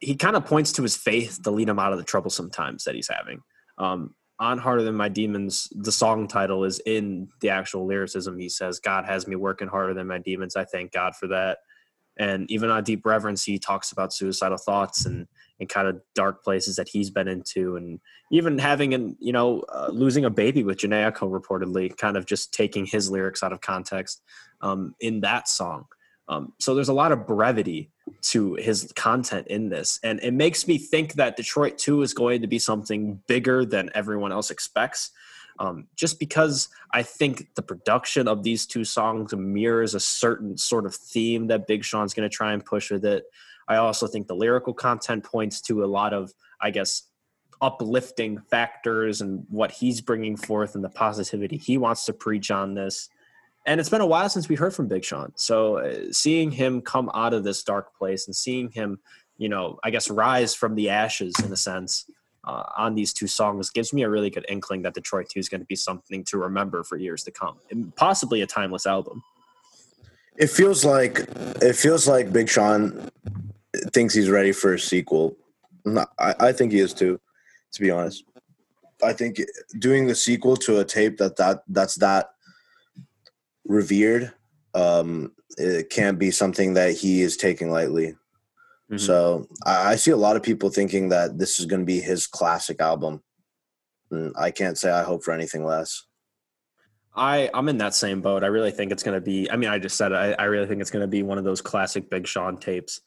he 0.00 0.16
kind 0.16 0.34
of 0.34 0.44
points 0.44 0.72
to 0.72 0.82
his 0.82 0.96
faith 0.96 1.40
to 1.44 1.52
lead 1.52 1.68
him 1.68 1.78
out 1.78 1.92
of 1.92 1.98
the 1.98 2.04
troublesome 2.04 2.50
times 2.50 2.84
that 2.84 2.96
he's 2.96 3.08
having. 3.08 3.40
Um, 3.78 4.14
on 4.40 4.58
Harder 4.58 4.82
Than 4.82 4.96
My 4.96 5.08
Demons, 5.08 5.68
the 5.70 5.92
song 5.92 6.26
title 6.26 6.64
is 6.64 6.80
in 6.84 7.28
the 7.40 7.50
actual 7.50 7.86
lyricism. 7.86 8.36
He 8.36 8.48
says, 8.48 8.80
God 8.80 9.04
has 9.04 9.28
me 9.28 9.36
working 9.36 9.68
harder 9.68 9.94
than 9.94 10.08
my 10.08 10.18
demons. 10.18 10.56
I 10.56 10.64
thank 10.64 10.90
God 10.90 11.14
for 11.14 11.28
that. 11.28 11.58
And 12.22 12.48
even 12.52 12.70
on 12.70 12.84
Deep 12.84 13.04
Reverence, 13.04 13.42
he 13.42 13.58
talks 13.58 13.90
about 13.90 14.12
suicidal 14.12 14.56
thoughts 14.56 15.06
and, 15.06 15.26
and 15.58 15.68
kind 15.68 15.88
of 15.88 16.00
dark 16.14 16.44
places 16.44 16.76
that 16.76 16.88
he's 16.88 17.10
been 17.10 17.26
into. 17.26 17.74
And 17.74 17.98
even 18.30 18.60
having 18.60 18.94
an 18.94 19.16
you 19.18 19.32
know 19.32 19.64
uh, 19.68 19.88
losing 19.90 20.24
a 20.24 20.30
baby 20.30 20.62
with 20.62 20.78
Jhené 20.78 21.10
Aiko 21.10 21.28
reportedly 21.28 21.96
kind 21.96 22.16
of 22.16 22.24
just 22.24 22.54
taking 22.54 22.86
his 22.86 23.10
lyrics 23.10 23.42
out 23.42 23.52
of 23.52 23.60
context 23.60 24.22
um, 24.60 24.94
in 25.00 25.20
that 25.22 25.48
song. 25.48 25.86
Um, 26.28 26.52
so 26.60 26.76
there's 26.76 26.88
a 26.88 26.94
lot 26.94 27.10
of 27.10 27.26
brevity 27.26 27.90
to 28.20 28.54
his 28.54 28.92
content 28.94 29.48
in 29.48 29.68
this. 29.68 29.98
And 30.04 30.20
it 30.20 30.32
makes 30.32 30.68
me 30.68 30.78
think 30.78 31.14
that 31.14 31.36
Detroit 31.36 31.76
2 31.76 32.02
is 32.02 32.14
going 32.14 32.40
to 32.42 32.46
be 32.46 32.60
something 32.60 33.20
bigger 33.26 33.64
than 33.64 33.90
everyone 33.94 34.30
else 34.30 34.52
expects 34.52 35.10
um, 35.58 35.86
just 35.96 36.18
because 36.18 36.68
I 36.92 37.02
think 37.02 37.54
the 37.54 37.62
production 37.62 38.28
of 38.28 38.42
these 38.42 38.66
two 38.66 38.84
songs 38.84 39.34
mirrors 39.34 39.94
a 39.94 40.00
certain 40.00 40.56
sort 40.56 40.86
of 40.86 40.94
theme 40.94 41.48
that 41.48 41.66
Big 41.66 41.84
Sean's 41.84 42.14
going 42.14 42.28
to 42.28 42.34
try 42.34 42.52
and 42.52 42.64
push 42.64 42.90
with 42.90 43.04
it. 43.04 43.24
I 43.68 43.76
also 43.76 44.06
think 44.06 44.26
the 44.26 44.34
lyrical 44.34 44.74
content 44.74 45.24
points 45.24 45.60
to 45.62 45.84
a 45.84 45.86
lot 45.86 46.12
of, 46.12 46.32
I 46.60 46.70
guess, 46.70 47.04
uplifting 47.60 48.40
factors 48.50 49.20
and 49.20 49.46
what 49.48 49.70
he's 49.70 50.00
bringing 50.00 50.36
forth 50.36 50.74
and 50.74 50.82
the 50.82 50.88
positivity 50.88 51.56
he 51.56 51.78
wants 51.78 52.04
to 52.06 52.12
preach 52.12 52.50
on 52.50 52.74
this. 52.74 53.08
And 53.64 53.78
it's 53.78 53.88
been 53.88 54.00
a 54.00 54.06
while 54.06 54.28
since 54.28 54.48
we 54.48 54.56
heard 54.56 54.74
from 54.74 54.88
Big 54.88 55.04
Sean. 55.04 55.32
So 55.36 55.78
uh, 55.78 56.12
seeing 56.12 56.50
him 56.50 56.80
come 56.80 57.08
out 57.14 57.32
of 57.32 57.44
this 57.44 57.62
dark 57.62 57.96
place 57.96 58.26
and 58.26 58.34
seeing 58.34 58.68
him, 58.70 58.98
you 59.38 59.48
know, 59.48 59.78
I 59.84 59.90
guess 59.90 60.10
rise 60.10 60.54
from 60.54 60.74
the 60.74 60.90
ashes 60.90 61.34
in 61.44 61.52
a 61.52 61.56
sense 61.56 62.10
uh, 62.44 62.64
on 62.76 62.94
these 62.94 63.12
two 63.12 63.26
songs 63.26 63.70
gives 63.70 63.92
me 63.92 64.02
a 64.02 64.08
really 64.08 64.30
good 64.30 64.46
inkling 64.48 64.82
that 64.82 64.94
Detroit 64.94 65.28
2 65.28 65.38
is 65.38 65.48
going 65.48 65.60
to 65.60 65.66
be 65.66 65.76
something 65.76 66.24
to 66.24 66.38
remember 66.38 66.82
for 66.82 66.96
years 66.96 67.22
to 67.24 67.30
come 67.30 67.56
and 67.70 67.94
possibly 67.96 68.42
a 68.42 68.46
timeless 68.46 68.86
album. 68.86 69.22
It 70.36 70.48
feels 70.48 70.84
like 70.84 71.20
it 71.60 71.76
feels 71.76 72.08
like 72.08 72.32
Big 72.32 72.48
Sean 72.48 73.10
thinks 73.92 74.14
he's 74.14 74.30
ready 74.30 74.52
for 74.52 74.74
a 74.74 74.78
sequel. 74.78 75.36
I, 76.18 76.34
I 76.40 76.52
think 76.52 76.72
he 76.72 76.80
is 76.80 76.94
too, 76.94 77.20
to 77.72 77.80
be 77.80 77.90
honest. 77.90 78.24
I 79.02 79.12
think 79.12 79.40
doing 79.78 80.06
the 80.06 80.14
sequel 80.14 80.56
to 80.58 80.80
a 80.80 80.84
tape 80.84 81.18
that, 81.18 81.36
that 81.36 81.64
that's 81.68 81.96
that 81.96 82.30
revered, 83.66 84.32
um, 84.74 85.32
it 85.58 85.90
can't 85.90 86.18
be 86.18 86.30
something 86.30 86.74
that 86.74 86.96
he 86.96 87.22
is 87.22 87.36
taking 87.36 87.70
lightly. 87.70 88.14
Mhm. 88.92 89.00
So 89.00 89.48
I, 89.64 89.92
I 89.92 89.96
see 89.96 90.10
a 90.10 90.16
lot 90.16 90.36
of 90.36 90.42
people 90.42 90.70
thinking 90.70 91.08
that 91.08 91.38
this 91.38 91.58
is 91.58 91.66
going 91.66 91.80
to 91.80 91.86
be 91.86 92.00
his 92.00 92.26
classic 92.26 92.80
album. 92.80 93.22
And 94.10 94.34
I 94.38 94.50
can't 94.50 94.76
say 94.76 94.90
I 94.90 95.02
hope 95.02 95.24
for 95.24 95.32
anything 95.32 95.64
less. 95.64 96.04
I 97.14 97.50
I'm 97.52 97.68
in 97.68 97.78
that 97.78 97.94
same 97.94 98.20
boat. 98.20 98.44
I 98.44 98.48
really 98.48 98.70
think 98.70 98.92
it's 98.92 99.02
going 99.02 99.16
to 99.16 99.20
be. 99.20 99.50
I 99.50 99.56
mean, 99.56 99.70
I 99.70 99.78
just 99.78 99.96
said 99.96 100.12
it, 100.12 100.16
I, 100.16 100.32
I 100.34 100.44
really 100.44 100.66
think 100.66 100.80
it's 100.80 100.90
going 100.90 101.02
to 101.02 101.08
be 101.08 101.22
one 101.22 101.38
of 101.38 101.44
those 101.44 101.60
classic 101.60 102.10
Big 102.10 102.26
Sean 102.26 102.58
tapes, 102.58 103.00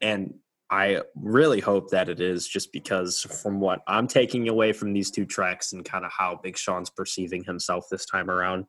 and 0.00 0.34
I 0.70 1.02
really 1.14 1.60
hope 1.60 1.90
that 1.90 2.08
it 2.08 2.20
is 2.20 2.48
just 2.48 2.72
because 2.72 3.22
from 3.22 3.60
what 3.60 3.82
I'm 3.86 4.08
taking 4.08 4.48
away 4.48 4.72
from 4.72 4.92
these 4.92 5.10
two 5.10 5.24
tracks 5.24 5.72
and 5.72 5.84
kind 5.84 6.04
of 6.04 6.10
how 6.10 6.40
Big 6.42 6.56
Sean's 6.56 6.90
perceiving 6.90 7.44
himself 7.44 7.86
this 7.90 8.06
time 8.06 8.28
around, 8.28 8.66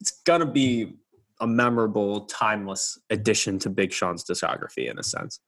it's 0.00 0.22
gonna 0.24 0.46
be 0.46 0.94
a 1.40 1.46
memorable, 1.46 2.26
timeless 2.26 2.98
addition 3.10 3.58
to 3.60 3.70
Big 3.70 3.92
Sean's 3.92 4.24
discography 4.24 4.88
in 4.88 4.98
a 4.98 5.02
sense. 5.02 5.40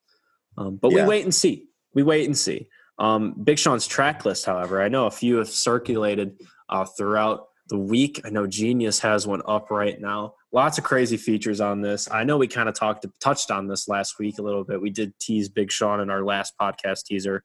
Um, 0.59 0.77
but 0.77 0.93
Yeah. 0.93 1.03
we 1.05 1.09
wait 1.09 1.25
and 1.25 1.35
see. 1.35 1.69
We 1.95 2.03
wait 2.03 2.27
and 2.27 2.37
see. 2.37 2.69
Um, 2.99 3.35
Big 3.45 3.59
Sean's 3.59 3.87
track 3.87 4.25
list, 4.25 4.47
however, 4.47 4.81
I 4.83 4.89
know 4.89 5.07
a 5.07 5.11
few 5.11 5.37
have 5.37 5.49
circulated 5.51 6.41
uh, 6.69 6.85
throughout 6.85 7.49
the 7.69 7.79
week. 7.79 8.21
I 8.25 8.31
know 8.31 8.47
Genius 8.47 8.99
has 9.01 9.27
one 9.27 9.43
up 9.47 9.71
right 9.71 10.01
now. 10.01 10.35
Lots 10.53 10.79
of 10.79 10.85
crazy 10.85 11.17
features 11.17 11.61
on 11.61 11.81
this. 11.83 12.11
I 12.11 12.25
know 12.25 12.39
we 12.39 12.47
kind 12.49 12.69
of 12.69 12.75
talked 12.75 13.05
touched 13.21 13.51
on 13.51 13.67
this 13.67 13.89
last 13.89 14.19
week 14.19 14.39
a 14.39 14.43
little 14.43 14.65
bit. 14.65 14.81
We 14.81 14.91
did 14.91 15.19
tease 15.19 15.49
Big 15.49 15.71
Sean 15.71 16.01
in 16.01 16.09
our 16.09 16.25
last 16.25 16.55
podcast 16.59 17.05
teaser. 17.05 17.43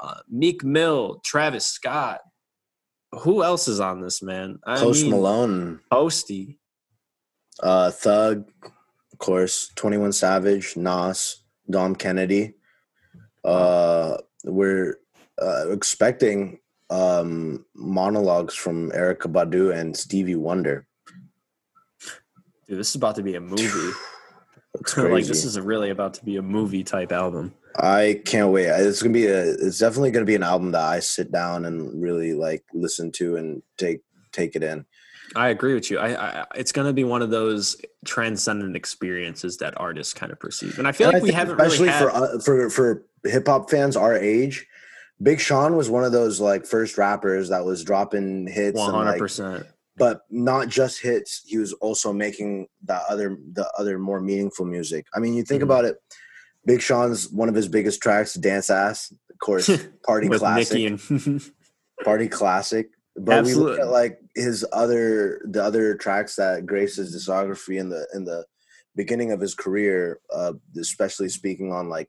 Uh, 0.00 0.20
Meek 0.28 0.62
Mill, 0.62 1.20
Travis 1.24 1.66
Scott. 1.66 2.20
Who 3.22 3.42
else 3.42 3.66
is 3.68 3.80
on 3.80 4.00
this 4.00 4.22
man? 4.22 4.58
I 4.66 4.78
Post 4.78 5.02
mean, 5.02 5.10
Malone, 5.12 5.80
Posty. 5.90 6.58
uh, 7.60 7.90
Thug, 7.90 8.44
of 9.12 9.18
course, 9.18 9.72
Twenty 9.74 9.96
One 9.96 10.12
Savage, 10.12 10.76
Nas, 10.76 11.42
Dom 11.70 11.94
Kennedy. 11.94 12.54
Uh, 13.44 14.16
we're 14.44 14.98
uh, 15.40 15.70
expecting 15.70 16.58
um, 16.90 17.64
monologues 17.74 18.54
from 18.54 18.90
Erykah 18.90 19.32
Badu 19.32 19.74
and 19.74 19.96
Stevie 19.96 20.34
Wonder. 20.34 20.86
Dude, 22.66 22.78
this 22.78 22.90
is 22.90 22.96
about 22.96 23.16
to 23.16 23.22
be 23.22 23.34
a 23.34 23.40
movie. 23.40 23.92
It's 24.80 24.96
like 24.96 25.24
this 25.24 25.44
is 25.44 25.58
really 25.58 25.90
about 25.90 26.14
to 26.14 26.24
be 26.24 26.36
a 26.36 26.42
movie 26.42 26.84
type 26.84 27.10
album. 27.10 27.54
I 27.76 28.20
can't 28.24 28.52
wait. 28.52 28.66
It's 28.66 29.02
gonna 29.02 29.14
be 29.14 29.26
a. 29.26 29.42
It's 29.42 29.78
definitely 29.78 30.10
gonna 30.10 30.26
be 30.26 30.34
an 30.34 30.42
album 30.42 30.72
that 30.72 30.82
I 30.82 31.00
sit 31.00 31.32
down 31.32 31.64
and 31.64 32.00
really 32.00 32.34
like 32.34 32.64
listen 32.74 33.10
to 33.12 33.36
and 33.36 33.62
take 33.76 34.02
take 34.30 34.54
it 34.54 34.62
in. 34.62 34.84
I 35.36 35.48
agree 35.48 35.74
with 35.74 35.90
you. 35.90 35.98
I, 35.98 36.40
I 36.42 36.46
it's 36.54 36.72
going 36.72 36.86
to 36.86 36.92
be 36.92 37.04
one 37.04 37.22
of 37.22 37.30
those 37.30 37.76
transcendent 38.04 38.76
experiences 38.76 39.56
that 39.58 39.74
artists 39.78 40.14
kind 40.14 40.32
of 40.32 40.40
perceive, 40.40 40.78
and 40.78 40.88
I 40.88 40.92
feel 40.92 41.08
And 41.08 41.14
like 41.14 41.22
I 41.22 41.24
we 41.24 41.32
haven't 41.32 41.60
especially 41.60 41.88
really 41.88 41.98
had. 41.98 42.02
for 42.02 42.10
uh, 42.10 42.38
for 42.40 42.70
for 42.70 43.04
hip 43.24 43.46
hop 43.46 43.70
fans 43.70 43.96
our 43.96 44.16
age. 44.16 44.66
Big 45.20 45.40
Sean 45.40 45.76
was 45.76 45.90
one 45.90 46.04
of 46.04 46.12
those 46.12 46.40
like 46.40 46.64
first 46.64 46.96
rappers 46.96 47.48
that 47.48 47.64
was 47.64 47.82
dropping 47.84 48.46
hits, 48.46 48.80
hundred 48.80 49.18
percent. 49.18 49.66
but 49.96 50.20
not 50.30 50.68
just 50.68 51.00
hits. 51.00 51.42
He 51.44 51.58
was 51.58 51.72
also 51.74 52.12
making 52.12 52.68
the 52.84 52.94
other 53.10 53.36
the 53.52 53.68
other 53.78 53.98
more 53.98 54.20
meaningful 54.20 54.64
music. 54.64 55.06
I 55.14 55.18
mean, 55.18 55.34
you 55.34 55.42
think 55.42 55.60
Mhm. 55.60 55.64
about 55.64 55.84
it. 55.84 55.96
Big 56.64 56.80
Sean's 56.80 57.28
one 57.30 57.48
of 57.48 57.54
his 57.56 57.66
biggest 57.66 58.00
tracks, 58.00 58.34
"Dance 58.34 58.70
Ass," 58.70 59.12
of 59.30 59.38
course, 59.40 59.68
party 60.06 60.28
classic, 60.28 61.00
and 61.10 61.42
party 62.04 62.28
classic. 62.28 62.90
But 63.18 63.44
we 63.44 63.54
look 63.54 63.78
at 63.78 63.88
like 63.88 64.20
his 64.34 64.64
other 64.72 65.40
the 65.44 65.62
other 65.62 65.94
tracks 65.94 66.36
that 66.36 66.66
grace 66.66 66.96
his 66.96 67.14
discography 67.14 67.78
in 67.80 67.88
the 67.88 68.06
in 68.14 68.24
the 68.24 68.44
beginning 68.94 69.32
of 69.32 69.40
his 69.40 69.54
career, 69.54 70.20
uh, 70.32 70.52
especially 70.78 71.28
speaking 71.28 71.72
on 71.72 71.88
like 71.88 72.08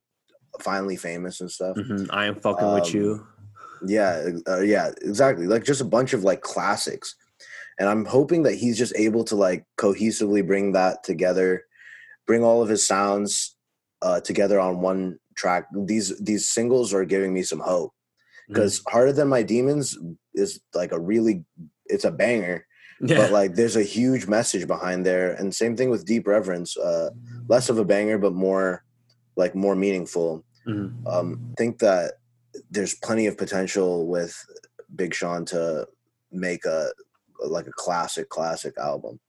finally 0.59 0.95
famous 0.95 1.41
and 1.41 1.51
stuff. 1.51 1.77
Mhm, 1.77 2.07
I 2.11 2.25
am 2.25 2.35
fucking 2.35 2.73
with 2.73 2.85
Um, 2.85 2.91
you. 2.95 3.27
Yeah, 3.85 4.29
uh, 4.47 4.59
yeah, 4.59 4.91
exactly. 5.01 5.47
Like 5.47 5.63
just 5.63 5.81
a 5.81 5.85
bunch 5.85 6.13
of 6.13 6.23
like 6.23 6.41
classics, 6.41 7.15
and 7.79 7.87
I'm 7.87 8.05
hoping 8.05 8.43
that 8.43 8.55
he's 8.55 8.77
just 8.77 8.93
able 8.95 9.23
to 9.25 9.35
like 9.35 9.65
cohesively 9.77 10.45
bring 10.45 10.73
that 10.73 11.03
together, 11.03 11.63
bring 12.27 12.43
all 12.43 12.61
of 12.61 12.69
his 12.69 12.85
sounds 12.85 13.55
uh, 14.01 14.19
together 14.21 14.59
on 14.59 14.81
one 14.81 15.19
track. 15.35 15.67
These 15.73 16.19
these 16.19 16.47
singles 16.47 16.93
are 16.93 17.05
giving 17.05 17.33
me 17.33 17.43
some 17.43 17.59
hope 17.59 17.93
because 18.47 18.81
"Harder 18.87 19.13
Than 19.13 19.29
My 19.29 19.43
Demons" 19.43 19.97
is 20.33 20.59
like 20.73 20.91
a 20.91 20.99
really 20.99 21.43
it's 21.85 22.05
a 22.05 22.11
banger, 22.11 22.65
Yeah, 23.01 23.17
but 23.17 23.31
like 23.31 23.55
there's 23.55 23.75
a 23.75 23.83
huge 23.83 24.27
message 24.27 24.67
behind 24.67 25.05
there. 25.05 25.33
And 25.33 25.53
same 25.53 25.75
thing 25.75 25.89
with 25.89 26.05
"Deep 26.05 26.27
Reverence," 26.27 26.77
uh, 26.77 27.09
less 27.47 27.69
of 27.69 27.77
a 27.77 27.85
banger 27.85 28.17
but 28.17 28.33
more 28.33 28.83
like 29.35 29.55
more 29.55 29.75
meaningful 29.75 30.43
Mhm. 30.67 31.07
um, 31.07 31.53
think 31.57 31.79
that 31.79 32.15
there's 32.69 32.93
plenty 32.95 33.25
of 33.27 33.37
potential 33.37 34.05
with 34.07 34.35
Big 34.95 35.13
Sean 35.13 35.45
to 35.45 35.87
make 36.31 36.65
a 36.65 36.91
like 37.45 37.67
a 37.67 37.71
classic 37.71 38.27
classic 38.29 38.77
album. 38.77 39.19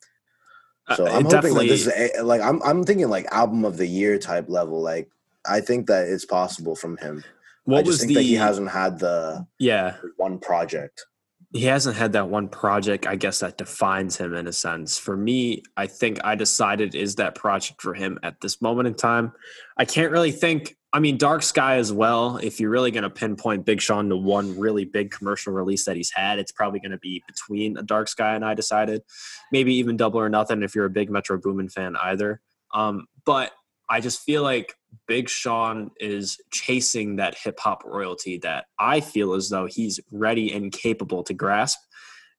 So 0.97 1.07
Uh, 1.07 1.11
I'm 1.11 1.25
hoping 1.25 1.55
that 1.55 1.69
this 1.69 1.87
is 1.87 2.19
a, 2.19 2.23
like 2.25 2.41
I'm 2.43 2.61
I'm 2.63 2.83
thinking 2.85 3.09
like 3.09 3.27
album 3.27 3.65
of 3.65 3.77
the 3.77 3.87
year 3.87 4.19
type 4.19 4.49
level. 4.49 4.83
Like 4.83 5.09
I 5.47 5.61
think 5.61 5.87
that 5.87 6.09
it's 6.09 6.25
possible 6.27 6.75
from 6.75 6.97
him. 6.99 7.23
I 7.69 7.71
What 7.73 7.85
just 7.85 7.87
was 7.87 7.99
think 8.01 8.09
the? 8.09 8.15
that 8.17 8.23
he 8.23 8.35
hasn't 8.35 8.71
had 8.71 8.99
the 8.99 9.47
yeah, 9.59 9.97
one 10.17 10.39
project. 10.39 11.05
he 11.53 11.65
hasn't 11.65 11.97
had 11.97 12.13
that 12.13 12.29
one 12.29 12.49
project 12.49 13.07
i 13.09 13.17
guess 13.17 13.41
that 13.41 13.59
defines 13.59 14.17
him 14.17 14.35
in 14.35 14.47
a 14.47 14.53
sense 14.53 14.97
for 14.99 15.17
me 15.17 15.63
i 15.77 15.85
think 15.87 16.19
i 16.25 16.35
decided 16.37 16.95
is 16.95 17.17
that 17.17 17.35
project 17.35 17.83
for 17.83 17.93
him 17.93 18.19
at 18.23 18.41
this 18.41 18.63
moment 18.63 18.87
in 18.87 18.95
time 18.95 19.33
i 19.77 19.85
can't 19.85 20.13
really 20.13 20.31
think 20.31 20.77
i 20.93 21.01
mean 21.01 21.17
dark 21.19 21.43
sky 21.43 21.75
as 21.77 21.93
well 21.93 22.37
if 22.37 22.61
you're 22.61 22.71
really 22.71 22.93
going 22.93 23.03
to 23.03 23.11
pinpoint 23.11 23.65
big 23.67 23.81
sean 23.81 24.09
to 24.09 24.17
one 24.17 24.57
really 24.61 24.85
big 24.85 25.11
commercial 25.11 25.53
release 25.53 25.85
that 25.85 25.97
he's 25.97 26.13
had 26.13 26.39
it's 26.39 26.53
probably 26.53 26.79
going 26.79 26.93
to 26.93 26.99
be 26.99 27.21
between 27.27 27.77
a 27.77 27.83
dark 27.83 28.07
sky 28.07 28.35
and 28.37 28.45
i 28.45 28.55
decided 28.55 29.03
maybe 29.51 29.75
even 29.75 29.97
double 29.97 30.21
or 30.21 30.29
nothing 30.29 30.63
if 30.63 30.75
you're 30.77 30.85
a 30.87 30.91
big 30.91 31.11
metro 31.11 31.37
boomin 31.37 31.69
fan 31.69 31.97
either 31.97 32.41
um, 32.73 33.07
but 33.25 33.51
i 33.91 34.01
just 34.01 34.21
feel 34.21 34.43
like 34.43 34.75
Big 35.07 35.29
Sean 35.29 35.91
is 35.99 36.41
chasing 36.51 37.17
that 37.17 37.37
hip 37.37 37.59
hop 37.59 37.85
royalty 37.85 38.39
that 38.39 38.67
I 38.79 39.01
feel 39.01 39.35
as 39.35 39.49
though 39.49 39.67
he's 39.67 40.01
ready 40.11 40.53
and 40.53 40.73
capable 40.73 41.23
to 41.25 41.35
grasp. 41.35 41.79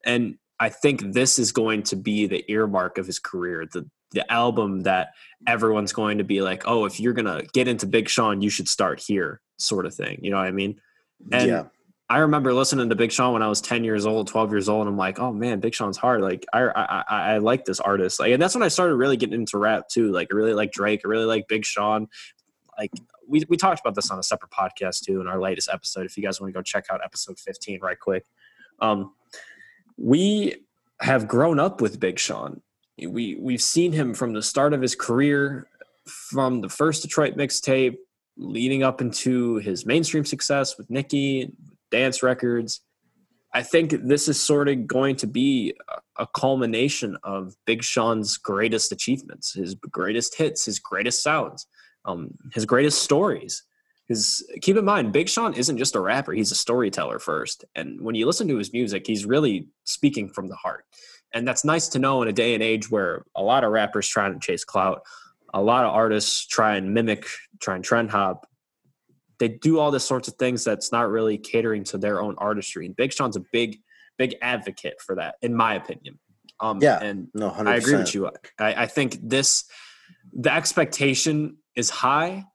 And 0.05 0.37
I 0.59 0.69
think 0.69 1.13
this 1.13 1.39
is 1.39 1.51
going 1.51 1.83
to 1.83 1.95
be 1.95 2.27
the 2.27 2.49
earmark 2.51 2.97
of 2.97 3.07
his 3.07 3.19
career, 3.19 3.65
the 3.71 3.89
the 4.13 4.29
album 4.29 4.81
that 4.81 5.11
everyone's 5.47 5.93
going 5.93 6.17
to 6.17 6.25
be 6.25 6.41
like, 6.41 6.63
oh, 6.65 6.83
if 6.83 6.99
you're 6.99 7.13
gonna 7.13 7.43
get 7.53 7.67
into 7.67 7.85
Big 7.85 8.09
Sean, 8.09 8.41
you 8.41 8.49
should 8.49 8.67
start 8.67 8.99
here, 8.99 9.41
sort 9.57 9.85
of 9.85 9.95
thing. 9.95 10.19
You 10.21 10.31
know 10.31 10.37
what 10.37 10.47
I 10.47 10.51
mean? 10.51 10.81
And 11.31 11.47
yeah, 11.47 11.63
I 12.11 12.17
remember 12.17 12.53
listening 12.53 12.89
to 12.89 12.95
Big 12.95 13.09
Sean 13.09 13.31
when 13.31 13.41
I 13.41 13.47
was 13.47 13.61
10 13.61 13.85
years 13.85 14.05
old, 14.05 14.27
12 14.27 14.51
years 14.51 14.67
old. 14.67 14.81
And 14.81 14.89
I'm 14.89 14.97
like, 14.97 15.17
oh 15.17 15.31
man, 15.31 15.61
Big 15.61 15.73
Sean's 15.73 15.95
hard. 15.95 16.19
Like 16.19 16.45
I, 16.51 16.63
I, 16.63 17.03
I, 17.09 17.33
I 17.35 17.37
like 17.37 17.63
this 17.63 17.79
artist. 17.79 18.19
Like, 18.19 18.33
and 18.33 18.41
that's 18.41 18.53
when 18.53 18.63
I 18.63 18.67
started 18.67 18.97
really 18.97 19.15
getting 19.15 19.39
into 19.39 19.57
rap 19.57 19.87
too. 19.87 20.11
Like 20.11 20.27
I 20.29 20.35
really 20.35 20.53
like 20.53 20.73
Drake. 20.73 21.03
I 21.05 21.07
really 21.07 21.23
like 21.23 21.47
Big 21.47 21.63
Sean. 21.63 22.09
Like 22.77 22.91
we, 23.25 23.45
we 23.47 23.55
talked 23.55 23.79
about 23.79 23.95
this 23.95 24.11
on 24.11 24.19
a 24.19 24.23
separate 24.23 24.51
podcast 24.51 25.05
too 25.05 25.21
in 25.21 25.27
our 25.27 25.39
latest 25.39 25.69
episode. 25.71 26.05
If 26.05 26.17
you 26.17 26.23
guys 26.23 26.41
want 26.41 26.53
to 26.53 26.53
go 26.53 26.61
check 26.61 26.87
out 26.91 26.99
episode 27.01 27.39
15 27.39 27.79
right 27.79 27.97
quick. 27.97 28.25
Um, 28.81 29.13
we 29.95 30.65
have 30.99 31.29
grown 31.29 31.61
up 31.61 31.79
with 31.79 31.97
Big 31.97 32.19
Sean. 32.19 32.61
We, 32.97 33.37
we've 33.39 33.61
seen 33.61 33.93
him 33.93 34.13
from 34.13 34.33
the 34.33 34.43
start 34.43 34.73
of 34.73 34.81
his 34.81 34.95
career, 34.95 35.69
from 36.05 36.59
the 36.59 36.67
first 36.67 37.03
Detroit 37.03 37.37
mixtape, 37.37 37.95
leading 38.35 38.83
up 38.83 38.99
into 38.99 39.55
his 39.59 39.85
mainstream 39.85 40.25
success 40.25 40.77
with 40.77 40.89
Nicki, 40.89 41.53
dance 41.91 42.23
records. 42.23 42.81
I 43.53 43.63
think 43.63 43.91
this 43.91 44.27
is 44.27 44.41
sort 44.41 44.69
of 44.69 44.87
going 44.87 45.17
to 45.17 45.27
be 45.27 45.75
a, 46.17 46.25
culmination 46.25 47.17
of 47.23 47.55
Big 47.65 47.83
Sean's 47.83 48.37
greatest 48.37 48.91
achievements, 48.91 49.53
his 49.53 49.75
greatest 49.75 50.35
hits, 50.35 50.65
his 50.65 50.79
greatest 50.79 51.21
sounds, 51.21 51.67
um, 52.05 52.33
his 52.53 52.65
greatest 52.65 53.03
stories. 53.03 53.63
Because 54.07 54.45
keep 54.61 54.77
in 54.77 54.85
mind, 54.85 55.11
Big 55.11 55.27
Sean 55.27 55.53
isn't 55.53 55.77
just 55.77 55.95
a 55.95 55.99
rapper; 55.99 56.31
he's 56.31 56.51
a 56.51 56.55
storyteller 56.55 57.19
first. 57.19 57.65
And 57.75 57.99
when 58.01 58.15
you 58.15 58.25
listen 58.25 58.47
to 58.47 58.57
his 58.57 58.71
music, 58.71 59.05
he's 59.05 59.25
really 59.25 59.67
speaking 59.83 60.29
from 60.29 60.47
the 60.47 60.55
heart. 60.55 60.85
And 61.33 61.47
that's 61.47 61.63
nice 61.63 61.87
to 61.89 61.99
know 61.99 62.21
in 62.21 62.27
a 62.27 62.33
day 62.33 62.53
and 62.53 62.63
age 62.63 62.91
where 62.91 63.25
a 63.35 63.41
lot 63.41 63.63
of 63.63 63.71
rappers 63.71 64.07
try 64.07 64.29
to 64.29 64.39
chase 64.39 64.63
clout, 64.65 65.03
a 65.53 65.61
lot 65.61 65.85
of 65.85 65.93
artists 65.93 66.45
try 66.45 66.75
and 66.75 66.93
mimic, 66.93 67.25
try 67.59 67.75
and 67.75 67.83
trend 67.83 68.11
hop, 68.11 68.47
they 69.41 69.47
do 69.47 69.79
all 69.79 69.89
this 69.89 70.05
sorts 70.05 70.27
of 70.27 70.35
things 70.35 70.63
that's 70.63 70.91
not 70.91 71.09
really 71.09 71.35
catering 71.35 71.83
to 71.83 71.97
their 71.97 72.21
own 72.21 72.35
artistry. 72.37 72.85
And 72.85 72.95
Big 72.95 73.11
Sean's 73.11 73.35
a 73.35 73.43
big, 73.51 73.79
big 74.19 74.35
advocate 74.39 75.01
for 75.01 75.15
that, 75.15 75.35
in 75.41 75.55
my 75.55 75.73
opinion. 75.73 76.19
Um, 76.59 76.77
Yeah, 76.79 77.01
and 77.01 77.27
no, 77.33 77.49
100%. 77.49 77.67
I 77.67 77.75
agree 77.77 77.95
with 77.95 78.13
you. 78.13 78.29
I, 78.59 78.83
I 78.83 78.85
think 78.85 79.17
this, 79.19 79.65
the 80.31 80.53
expectation 80.53 81.57
is 81.75 81.89
high, 81.89 82.45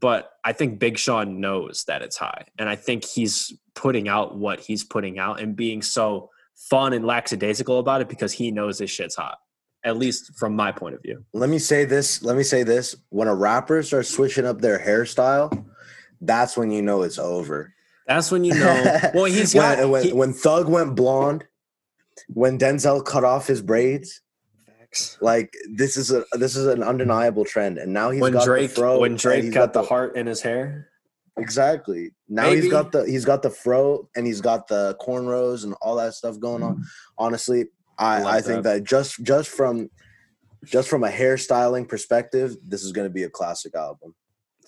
but 0.00 0.32
I 0.44 0.52
think 0.52 0.78
Big 0.78 0.98
Sean 0.98 1.40
knows 1.40 1.84
that 1.86 2.02
it's 2.02 2.18
high, 2.18 2.44
and 2.58 2.68
I 2.68 2.76
think 2.76 3.06
he's 3.06 3.58
putting 3.74 4.06
out 4.06 4.36
what 4.36 4.60
he's 4.60 4.84
putting 4.84 5.18
out 5.18 5.40
and 5.40 5.56
being 5.56 5.80
so 5.80 6.28
fun 6.68 6.92
and 6.92 7.06
lackadaisical 7.06 7.78
about 7.78 8.02
it 8.02 8.08
because 8.10 8.32
he 8.34 8.50
knows 8.50 8.76
this 8.78 8.90
shit's 8.90 9.16
hot. 9.16 9.38
At 9.82 9.96
least 9.96 10.38
from 10.38 10.56
my 10.56 10.72
point 10.72 10.94
of 10.94 11.02
view. 11.02 11.24
Let 11.34 11.50
me 11.50 11.58
say 11.58 11.84
this. 11.84 12.22
Let 12.22 12.36
me 12.36 12.42
say 12.42 12.62
this. 12.62 12.96
When 13.10 13.28
a 13.28 13.34
rapper 13.34 13.82
starts 13.82 14.08
switching 14.08 14.46
up 14.46 14.60
their 14.60 14.78
hairstyle, 14.78 15.64
that's 16.26 16.56
when 16.56 16.70
you 16.70 16.82
know 16.82 17.02
it's 17.02 17.18
over. 17.18 17.72
That's 18.06 18.30
when 18.30 18.44
you 18.44 18.54
know. 18.58 19.00
Well, 19.14 19.24
he's 19.26 19.54
got. 19.54 19.78
when, 19.78 19.90
when, 19.90 20.02
he- 20.04 20.12
when 20.12 20.32
Thug 20.32 20.68
went 20.68 20.94
blonde, 20.96 21.44
when 22.28 22.58
Denzel 22.58 23.04
cut 23.04 23.24
off 23.24 23.46
his 23.46 23.62
braids. 23.62 24.20
Like 25.20 25.52
this 25.74 25.96
is 25.96 26.12
a 26.12 26.24
this 26.34 26.54
is 26.54 26.66
an 26.68 26.80
undeniable 26.84 27.44
trend, 27.44 27.78
and 27.78 27.92
now 27.92 28.10
he's 28.10 28.20
When 28.22 28.32
got 28.32 28.44
Drake 28.44 28.70
the 28.70 28.76
fro. 28.76 29.00
when 29.00 29.16
Drake 29.16 29.42
he's 29.42 29.52
got 29.52 29.72
the 29.72 29.82
heart 29.82 30.14
in 30.16 30.24
his 30.28 30.40
hair. 30.40 30.88
exactly. 31.36 32.12
Now 32.28 32.44
Maybe. 32.44 32.60
he's 32.62 32.70
got 32.70 32.92
the 32.92 33.04
he's 33.04 33.24
got 33.24 33.42
the 33.42 33.50
fro 33.50 34.08
and 34.14 34.24
he's 34.24 34.40
got 34.40 34.68
the 34.68 34.96
cornrows 35.00 35.64
and 35.64 35.74
all 35.82 35.96
that 35.96 36.14
stuff 36.14 36.38
going 36.38 36.62
on. 36.62 36.74
Mm-hmm. 36.74 36.82
Honestly, 37.18 37.64
I 37.98 38.22
Love 38.22 38.34
I 38.34 38.40
think 38.40 38.62
that. 38.62 38.84
just 38.84 39.20
just 39.24 39.48
from 39.50 39.90
just 40.64 40.88
from 40.88 41.02
a 41.02 41.10
hairstyling 41.10 41.88
perspective, 41.88 42.56
this 42.64 42.84
is 42.84 42.92
going 42.92 43.08
to 43.08 43.12
be 43.12 43.24
a 43.24 43.30
classic 43.30 43.74
album. 43.74 44.14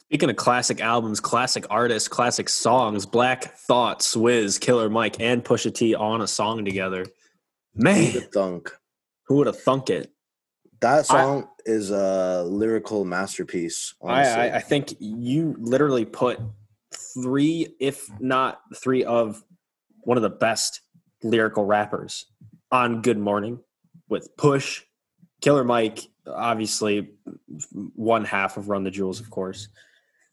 Speaking 0.09 0.31
of 0.31 0.37
classic 0.37 0.81
albums, 0.81 1.19
classic 1.19 1.67
artists, 1.69 2.07
classic 2.07 2.49
songs, 2.49 3.05
Black 3.07 3.57
Thought, 3.57 4.01
Swizz, 4.01 4.61
Killer 4.61 4.89
Mike, 4.89 5.17
and 5.21 5.45
Pusha 5.45 5.75
T 5.75 5.97
on 5.97 6.21
a 6.21 6.29
song 6.29 6.65
together. 6.65 7.07
Man, 7.75 8.13
The 8.13 8.21
thunk. 8.21 8.71
who 9.27 9.37
would 9.37 9.49
have 9.49 9.61
thunk 9.61 9.91
it? 9.91 10.13
That 10.81 11.07
song 11.07 11.49
is 11.65 11.91
a 11.91 12.45
lyrical 12.45 13.05
masterpiece. 13.05 13.95
I, 14.01 14.07
Honestly. 14.13 14.43
I, 14.43 14.57
I 14.57 14.61
think 14.61 14.95
you 15.01 15.57
literally 15.59 16.05
put 16.05 16.39
three, 16.95 17.75
if 17.81 18.09
not 18.21 18.61
three, 18.77 19.03
of 19.03 19.43
one 20.03 20.17
of 20.17 20.23
the 20.23 20.31
best 20.31 20.83
lyrical 21.25 21.65
rappers 21.65 22.27
on 22.71 23.03
Good 23.03 23.19
Morning 23.19 23.59
with 24.09 24.37
Push, 24.37 24.83
Killer 25.41 25.65
Mike, 25.65 25.99
obviously 26.29 27.11
one 27.97 28.25
half 28.25 28.57
of 28.57 28.69
Run 28.69 28.85
the 28.85 28.91
Jewels, 28.93 29.19
of 29.19 29.31
course. 29.31 29.69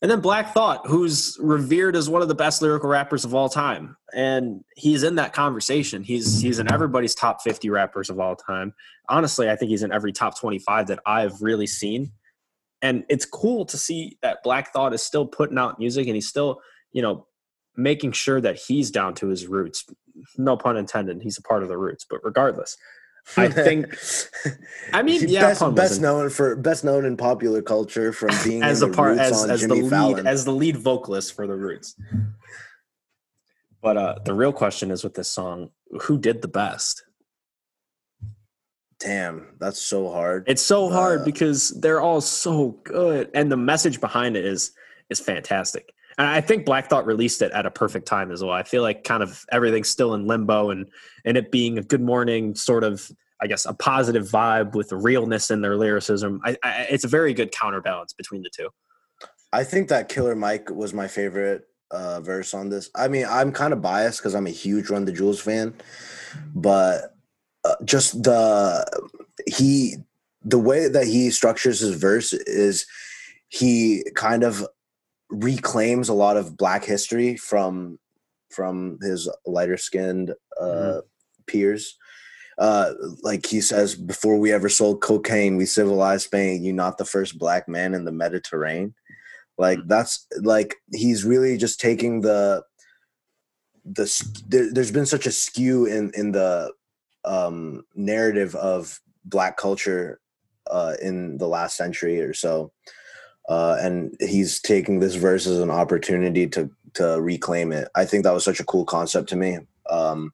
And 0.04 0.12
then 0.12 0.20
Black 0.20 0.54
Thought, 0.54 0.86
who's 0.86 1.38
revered 1.42 1.96
as 1.96 2.10
one 2.10 2.22
of 2.22 2.28
the 2.28 2.36
best 2.36 2.62
lyrical 2.62 2.90
rappers 2.90 3.26
of 3.26 3.34
all 3.34 3.50
time. 3.50 3.98
And 4.14 4.64
he's 4.76 5.02
in 5.02 5.16
that 5.16 5.34
conversation. 5.34 6.04
He's 6.04 6.40
he's 6.42 6.60
in 6.60 6.72
everybody's 6.72 7.16
top 7.16 7.42
50 7.42 7.72
rappers 7.72 8.12
of 8.12 8.20
all 8.20 8.36
time. 8.36 8.76
Honestly, 9.10 9.50
I 9.50 9.56
think 9.56 9.70
he's 9.70 9.82
in 9.82 9.92
every 9.92 10.12
top 10.12 10.38
25 10.40 10.88
that 10.88 11.00
I've 11.08 11.42
really 11.42 11.68
seen 11.68 12.12
and 12.84 13.06
it's 13.08 13.26
cool 13.26 13.66
to 13.66 13.78
see 13.78 14.18
that 14.22 14.44
black 14.44 14.72
thought 14.72 14.94
is 14.94 15.02
still 15.02 15.26
putting 15.26 15.58
out 15.58 15.80
music 15.80 16.06
and 16.06 16.16
he's 16.16 16.28
still 16.28 16.62
you 16.92 17.02
know 17.02 17.26
making 17.76 18.12
sure 18.12 18.40
that 18.40 18.58
he's 18.58 18.92
down 18.92 19.16
to 19.16 19.30
his 19.30 19.48
roots 19.48 19.86
no 20.38 20.56
pun 20.56 20.78
intended 20.78 21.20
he's 21.24 21.40
a 21.40 21.42
part 21.42 21.64
of 21.64 21.70
the 21.70 21.78
roots 21.78 22.06
but 22.08 22.20
regardless 22.24 22.78
i 23.38 23.48
think 23.66 23.88
i 24.92 25.02
mean 25.02 25.22
yeah 25.30 25.42
best, 25.42 25.60
pun 25.62 25.74
best 25.76 25.92
wasn't- 25.92 26.04
known 26.04 26.30
for 26.30 26.56
best 26.56 26.84
known 26.84 27.06
in 27.06 27.16
popular 27.18 27.62
culture 27.62 28.12
from 28.12 28.30
being 28.44 28.62
as 28.64 28.82
the 28.82 28.90
part 28.90 29.18
as, 29.18 29.46
as 29.46 29.62
the 29.62 29.74
lead 29.76 29.90
Fallon. 29.90 30.28
as 30.28 30.44
the 30.46 30.52
lead 30.52 30.76
vocalist 30.78 31.34
for 31.34 31.48
the 31.48 31.56
roots 31.56 31.96
but 33.82 33.96
uh 33.98 34.16
the 34.26 34.34
real 34.34 34.52
question 34.54 34.92
is 34.92 35.04
with 35.04 35.14
this 35.14 35.30
song 35.30 35.70
who 36.02 36.18
did 36.18 36.42
the 36.42 36.48
best 36.50 37.04
Damn, 39.00 39.56
that's 39.60 39.82
so 39.82 40.10
hard. 40.10 40.46
It's 40.48 40.62
so 40.62 40.90
hard 40.90 41.22
Uh, 41.22 41.26
because 41.26 41.72
they're 41.82 42.00
all 42.00 42.22
so 42.22 42.80
good, 42.86 43.30
and 43.34 43.52
the 43.52 43.58
message 43.58 44.00
behind 44.00 44.38
it 44.38 44.46
is 44.46 44.72
is 45.10 45.20
fantastic. 45.20 45.94
And 46.18 46.28
I 46.28 46.42
think 46.42 46.66
Black 46.66 46.90
Thought 46.90 47.06
released 47.06 47.42
it 47.42 47.52
at 47.52 47.66
a 47.66 47.72
perfect 47.72 48.06
time 48.06 48.32
as 48.32 48.44
well. 48.44 48.54
I 48.54 48.64
feel 48.64 48.82
like 48.82 49.04
kind 49.04 49.24
of 49.24 49.46
everything's 49.52 49.90
still 49.90 50.14
in 50.14 50.28
limbo, 50.28 50.70
and 50.70 50.88
and 51.26 51.38
it 51.38 51.52
being 51.52 51.78
a 51.78 51.84
good 51.84 52.02
morning, 52.02 52.56
sort 52.56 52.84
of, 52.84 53.12
I 53.42 53.48
guess, 53.48 53.66
a 53.66 53.74
positive 53.74 54.28
vibe 54.28 54.76
with 54.76 54.90
the 54.90 54.98
realness 54.98 55.52
in 55.52 55.62
their 55.62 55.76
lyricism. 55.78 56.42
I, 56.44 56.58
I, 56.64 56.88
it's 56.90 57.04
a 57.04 57.08
very 57.08 57.34
good 57.34 57.52
counterbalance 57.52 58.14
between 58.14 58.44
the 58.44 58.50
two. 58.56 58.70
I 59.52 59.64
think 59.64 59.90
that 59.90 60.10
Killer 60.10 60.36
Mike 60.36 60.70
was 60.70 60.94
my 60.94 61.08
favorite 61.08 61.68
uh, 61.92 62.22
verse 62.22 62.54
on 62.54 62.70
this. 62.70 62.90
I 62.96 63.08
mean, 63.08 63.26
I'm 63.30 63.52
kind 63.52 63.72
of 63.72 63.82
biased 63.82 64.20
because 64.20 64.36
I'm 64.36 64.48
a 64.48 64.52
huge 64.52 64.90
Run 64.90 65.06
the 65.06 65.12
Jewels 65.12 65.40
fan, 65.40 65.74
but 66.56 67.16
uh, 67.64 67.76
just 67.86 68.24
the 68.24 68.86
he 69.48 69.98
the 70.44 70.60
way 70.60 70.88
that 70.88 71.08
he 71.08 71.32
structures 71.32 71.80
his 71.80 71.96
verse 71.96 72.34
is 72.34 72.86
he 73.48 74.04
kind 74.16 74.44
of 74.44 74.66
reclaims 75.34 76.10
a 76.10 76.14
lot 76.14 76.38
of 76.38 76.56
black 76.58 76.86
history 76.86 77.36
from 77.36 78.00
from 78.50 79.00
his 79.02 79.28
lighter 79.48 79.78
skinned 79.78 80.34
uh, 80.60 80.64
Mhm. 80.64 81.02
peers. 81.48 81.98
Uh, 82.60 82.94
like 83.24 83.48
he 83.48 83.60
says, 83.62 83.96
before 83.96 84.38
we 84.38 84.52
ever 84.52 84.70
sold 84.70 85.02
cocaine, 85.02 85.58
we 85.58 85.66
civilized 85.66 86.26
Spain. 86.26 86.64
You're 86.64 86.76
not 86.76 87.00
the 87.00 87.06
first 87.06 87.40
black 87.40 87.68
man 87.68 87.96
in 87.96 88.06
the 88.06 88.12
Mediterranean. 88.12 88.94
Like 89.58 89.80
that's 89.88 90.28
like 90.42 90.76
he's 90.94 91.24
really 91.26 91.58
just 91.58 91.80
taking 91.80 92.22
the 92.22 92.64
the 93.86 94.06
there, 94.48 94.72
there's 94.72 94.92
been 94.92 95.06
such 95.06 95.26
a 95.26 95.32
skew 95.32 95.86
in 95.86 96.12
in 96.16 96.32
the 96.32 96.72
um 97.26 97.84
narrative 97.96 98.56
of 98.56 99.00
black 99.26 99.58
culture 99.58 100.20
uh 100.70 100.96
in 101.02 101.38
the 101.38 101.48
last 101.48 101.76
century 101.78 102.22
or 102.22 102.34
so 102.34 102.72
uh 103.50 103.78
and 103.80 104.16
he's 104.20 104.60
taking 104.60 105.00
this 105.00 105.16
verse 105.16 105.48
as 105.48 105.60
an 105.60 105.72
opportunity 105.72 106.48
to 106.48 106.70
to 106.94 107.20
reclaim 107.22 107.72
it. 107.72 107.88
I 107.96 108.06
think 108.06 108.24
that 108.24 108.34
was 108.34 108.44
such 108.44 108.60
a 108.60 108.66
cool 108.66 108.86
concept 108.86 109.30
to 109.30 109.36
me. 109.36 109.60
Um 109.90 110.34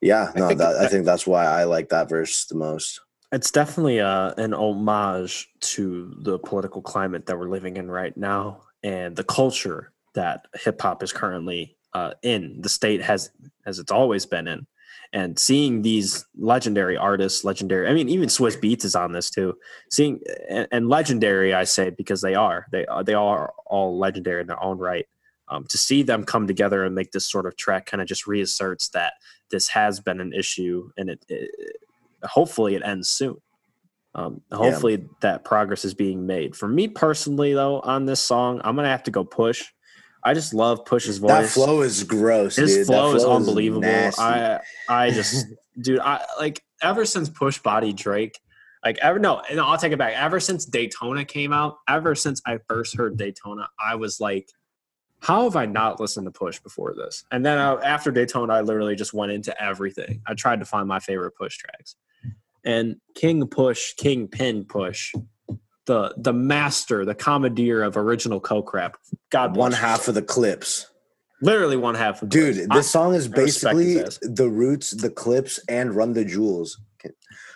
yeah 0.00 0.32
I 0.34 0.38
no 0.38 0.48
think 0.48 0.60
that, 0.60 0.76
i 0.76 0.88
think 0.88 1.04
that's 1.04 1.26
why 1.26 1.44
i 1.44 1.64
like 1.64 1.90
that 1.90 2.08
verse 2.08 2.46
the 2.46 2.54
most. 2.54 3.00
It's 3.32 3.52
definitely 3.52 4.00
uh, 4.00 4.34
an 4.38 4.52
homage 4.54 5.50
to 5.60 6.16
the 6.22 6.38
political 6.38 6.82
climate 6.82 7.26
that 7.26 7.38
we're 7.38 7.48
living 7.48 7.76
in 7.76 7.88
right 7.88 8.16
now 8.16 8.62
and 8.82 9.14
the 9.14 9.24
culture 9.24 9.92
that 10.14 10.46
hip 10.54 10.80
hop 10.80 11.02
is 11.02 11.12
currently 11.12 11.76
uh, 11.94 12.14
in. 12.22 12.60
The 12.60 12.68
state 12.68 13.02
has, 13.02 13.30
as 13.66 13.78
it's 13.78 13.92
always 13.92 14.26
been 14.26 14.48
in, 14.48 14.66
and 15.12 15.38
seeing 15.38 15.82
these 15.82 16.24
legendary 16.38 16.96
artists, 16.96 17.44
legendary. 17.44 17.88
I 17.88 17.94
mean, 17.94 18.08
even 18.08 18.28
Swizz 18.28 18.60
Beatz 18.60 18.84
is 18.84 18.94
on 18.94 19.12
this 19.12 19.30
too. 19.30 19.56
Seeing 19.90 20.20
and, 20.48 20.68
and 20.70 20.88
legendary, 20.88 21.52
I 21.52 21.64
say 21.64 21.90
because 21.90 22.20
they 22.20 22.34
are. 22.34 22.66
They 22.70 22.86
are. 22.86 23.02
They 23.02 23.14
are 23.14 23.52
all 23.66 23.98
legendary 23.98 24.40
in 24.40 24.46
their 24.46 24.62
own 24.62 24.78
right. 24.78 25.06
Um, 25.48 25.64
to 25.66 25.78
see 25.78 26.04
them 26.04 26.24
come 26.24 26.46
together 26.46 26.84
and 26.84 26.94
make 26.94 27.10
this 27.10 27.28
sort 27.28 27.46
of 27.46 27.56
track 27.56 27.86
kind 27.86 28.00
of 28.00 28.06
just 28.06 28.28
reasserts 28.28 28.90
that 28.90 29.14
this 29.50 29.66
has 29.68 29.98
been 29.98 30.20
an 30.20 30.32
issue 30.32 30.90
and 30.96 31.10
it, 31.10 31.24
it 31.28 31.50
hopefully 32.22 32.76
it 32.76 32.82
ends 32.84 33.08
soon. 33.08 33.36
Um, 34.14 34.42
hopefully 34.52 35.08
that 35.22 35.44
progress 35.44 35.84
is 35.84 35.94
being 35.94 36.26
made. 36.26 36.54
For 36.54 36.68
me 36.68 36.88
personally, 36.88 37.52
though, 37.52 37.80
on 37.80 38.06
this 38.06 38.20
song, 38.20 38.60
I'm 38.62 38.76
gonna 38.76 38.88
have 38.88 39.04
to 39.04 39.10
go 39.10 39.24
push. 39.24 39.64
I 40.22 40.34
just 40.34 40.52
love 40.52 40.84
Push's 40.84 41.18
voice. 41.18 41.28
that 41.28 41.48
flow 41.48 41.82
is 41.82 42.04
gross 42.04 42.56
His 42.56 42.74
dude. 42.74 42.86
That 42.86 42.92
flow 42.92 43.14
is 43.14 43.24
unbelievable. 43.24 43.82
nasty. 43.82 44.22
I 44.22 44.60
I 44.88 45.10
just 45.12 45.46
dude, 45.80 46.00
I 46.00 46.24
like 46.38 46.62
ever 46.82 47.04
since 47.04 47.28
Push 47.28 47.58
Body 47.60 47.92
Drake, 47.92 48.38
like 48.84 48.98
ever 48.98 49.18
no, 49.18 49.42
no, 49.52 49.66
I'll 49.66 49.78
take 49.78 49.92
it 49.92 49.98
back. 49.98 50.14
Ever 50.14 50.40
since 50.40 50.64
Daytona 50.64 51.24
came 51.24 51.52
out, 51.52 51.78
ever 51.88 52.14
since 52.14 52.40
I 52.46 52.58
first 52.68 52.96
heard 52.96 53.16
Daytona, 53.16 53.68
I 53.78 53.94
was 53.94 54.20
like, 54.20 54.48
how 55.20 55.44
have 55.44 55.56
I 55.56 55.66
not 55.66 56.00
listened 56.00 56.26
to 56.26 56.30
Push 56.30 56.60
before 56.60 56.94
this? 56.94 57.24
And 57.30 57.44
then 57.44 57.58
uh, 57.58 57.76
after 57.84 58.10
Daytona, 58.10 58.54
I 58.54 58.60
literally 58.62 58.96
just 58.96 59.12
went 59.12 59.32
into 59.32 59.60
everything. 59.62 60.22
I 60.26 60.34
tried 60.34 60.60
to 60.60 60.66
find 60.66 60.88
my 60.88 60.98
favorite 60.98 61.32
Push 61.32 61.58
tracks, 61.58 61.96
and 62.64 62.96
King 63.14 63.46
Push, 63.46 63.94
King 63.94 64.28
Pin 64.28 64.64
Push. 64.64 65.12
The, 65.90 66.14
the 66.16 66.32
master, 66.32 67.04
the 67.04 67.16
commandeer 67.16 67.82
of 67.82 67.96
original 67.96 68.38
coke 68.38 68.72
rap. 68.72 68.96
God 69.30 69.56
one 69.56 69.72
half 69.72 70.06
of 70.06 70.14
the 70.14 70.22
Clipse 70.22 70.86
literally 71.40 71.76
one 71.76 71.94
half 71.94 72.22
of 72.22 72.28
Dude, 72.28 72.70
this 72.70 72.90
song 72.90 73.14
is 73.14 73.26
I 73.26 73.40
respect 73.40 73.78
his 73.78 74.18
basically 74.18 74.34
the 74.34 74.48
roots, 74.48 74.90
the 74.90 75.10
Clipse, 75.10 75.58
and 75.68 75.94
Run 75.94 76.12
the 76.12 76.24
Jewels. 76.24 76.78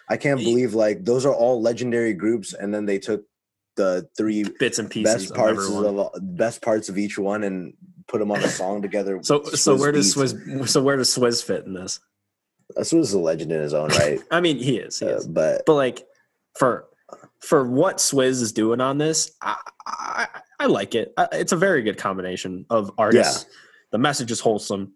I 0.09 0.17
can't 0.17 0.39
believe 0.41 0.75
like 0.75 1.05
those 1.05 1.25
are 1.25 1.35
all 1.35 1.63
legendary 1.63 2.13
groups, 2.13 2.53
and 2.53 2.75
then 2.75 2.87
they 2.87 2.99
took 2.99 3.25
the 3.77 4.09
three 4.17 4.45
bits 4.59 4.79
and 4.79 4.91
pieces 4.91 5.15
best 5.15 5.31
of 5.31 5.37
parts 5.37 5.65
everyone. 5.65 5.99
of, 5.99 6.11
best 6.37 6.63
parts 6.63 6.89
of 6.89 6.99
each 6.99 7.19
one 7.19 7.43
and 7.43 7.75
put 8.07 8.19
them 8.19 8.31
on 8.31 8.43
a 8.43 8.49
song 8.49 8.83
together. 8.83 9.21
so 9.23 9.45
so 9.45 9.77
where 9.77 9.93
does. 9.93 10.15
Swizz 10.15 10.69
so 10.69 10.83
where 10.83 10.97
does 10.97 11.15
Swizz 11.15 11.43
fit 11.43 11.65
in 11.65 11.73
this? 11.73 12.01
Swizz 12.77 13.01
is 13.01 13.13
a 13.15 13.19
legend 13.19 13.53
in 13.53 13.61
his 13.61 13.75
own 13.75 13.89
right, 13.99 14.21
I 14.31 14.41
mean, 14.41 14.59
he 14.59 14.77
is, 14.77 14.99
he 14.99 15.07
uh, 15.07 15.17
is. 15.17 15.27
but 15.27 15.65
But 15.67 15.75
like 15.75 16.07
for 16.59 16.87
for 17.41 17.69
what 17.69 17.99
Swizz 17.99 18.43
is 18.43 18.53
doing 18.53 18.81
on 18.81 18.99
this, 18.99 19.33
I 19.41 19.57
I, 19.87 20.29
I 20.61 20.67
like 20.67 20.95
it. 20.95 21.13
I, 21.17 21.29
it's 21.33 21.53
a 21.53 21.57
very 21.57 21.83
good 21.83 21.99
combination 21.99 22.67
of 22.71 22.93
artists. 22.99 23.47
The 23.91 23.99
message 23.99 24.31
is 24.31 24.41
wholesome. 24.41 24.95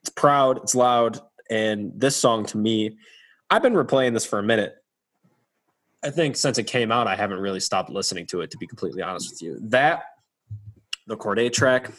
It's 0.00 0.10
proud. 0.10 0.58
It's 0.58 0.74
loud. 0.74 1.20
And 1.50 1.92
this 1.94 2.16
song 2.16 2.44
to 2.46 2.58
me, 2.58 2.98
I've 3.48 3.62
been 3.62 3.74
replaying 3.74 4.12
this 4.12 4.26
for 4.26 4.38
a 4.38 4.42
minute. 4.42 4.74
I 6.02 6.10
think 6.10 6.36
since 6.36 6.58
it 6.58 6.64
came 6.64 6.92
out, 6.92 7.06
I 7.06 7.16
haven't 7.16 7.38
really 7.38 7.60
stopped 7.60 7.90
listening 7.90 8.26
to 8.26 8.40
it. 8.40 8.50
To 8.50 8.58
be 8.58 8.66
completely 8.66 9.02
honest 9.02 9.30
with 9.30 9.42
you, 9.42 9.58
that 9.70 10.04
the 11.06 11.16
Cordae 11.16 11.52
track 11.52 11.90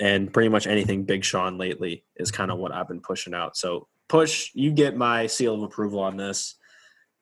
and 0.00 0.32
pretty 0.32 0.48
much 0.48 0.66
anything 0.66 1.04
Big 1.04 1.24
Sean 1.24 1.56
lately 1.58 2.04
is 2.16 2.30
kind 2.30 2.50
of 2.50 2.58
what 2.58 2.72
I've 2.72 2.88
been 2.88 3.00
pushing 3.00 3.34
out. 3.34 3.56
So 3.56 3.86
push, 4.08 4.50
you 4.54 4.72
get 4.72 4.96
my 4.96 5.26
seal 5.26 5.54
of 5.54 5.62
approval 5.62 6.00
on 6.00 6.16
this. 6.16 6.56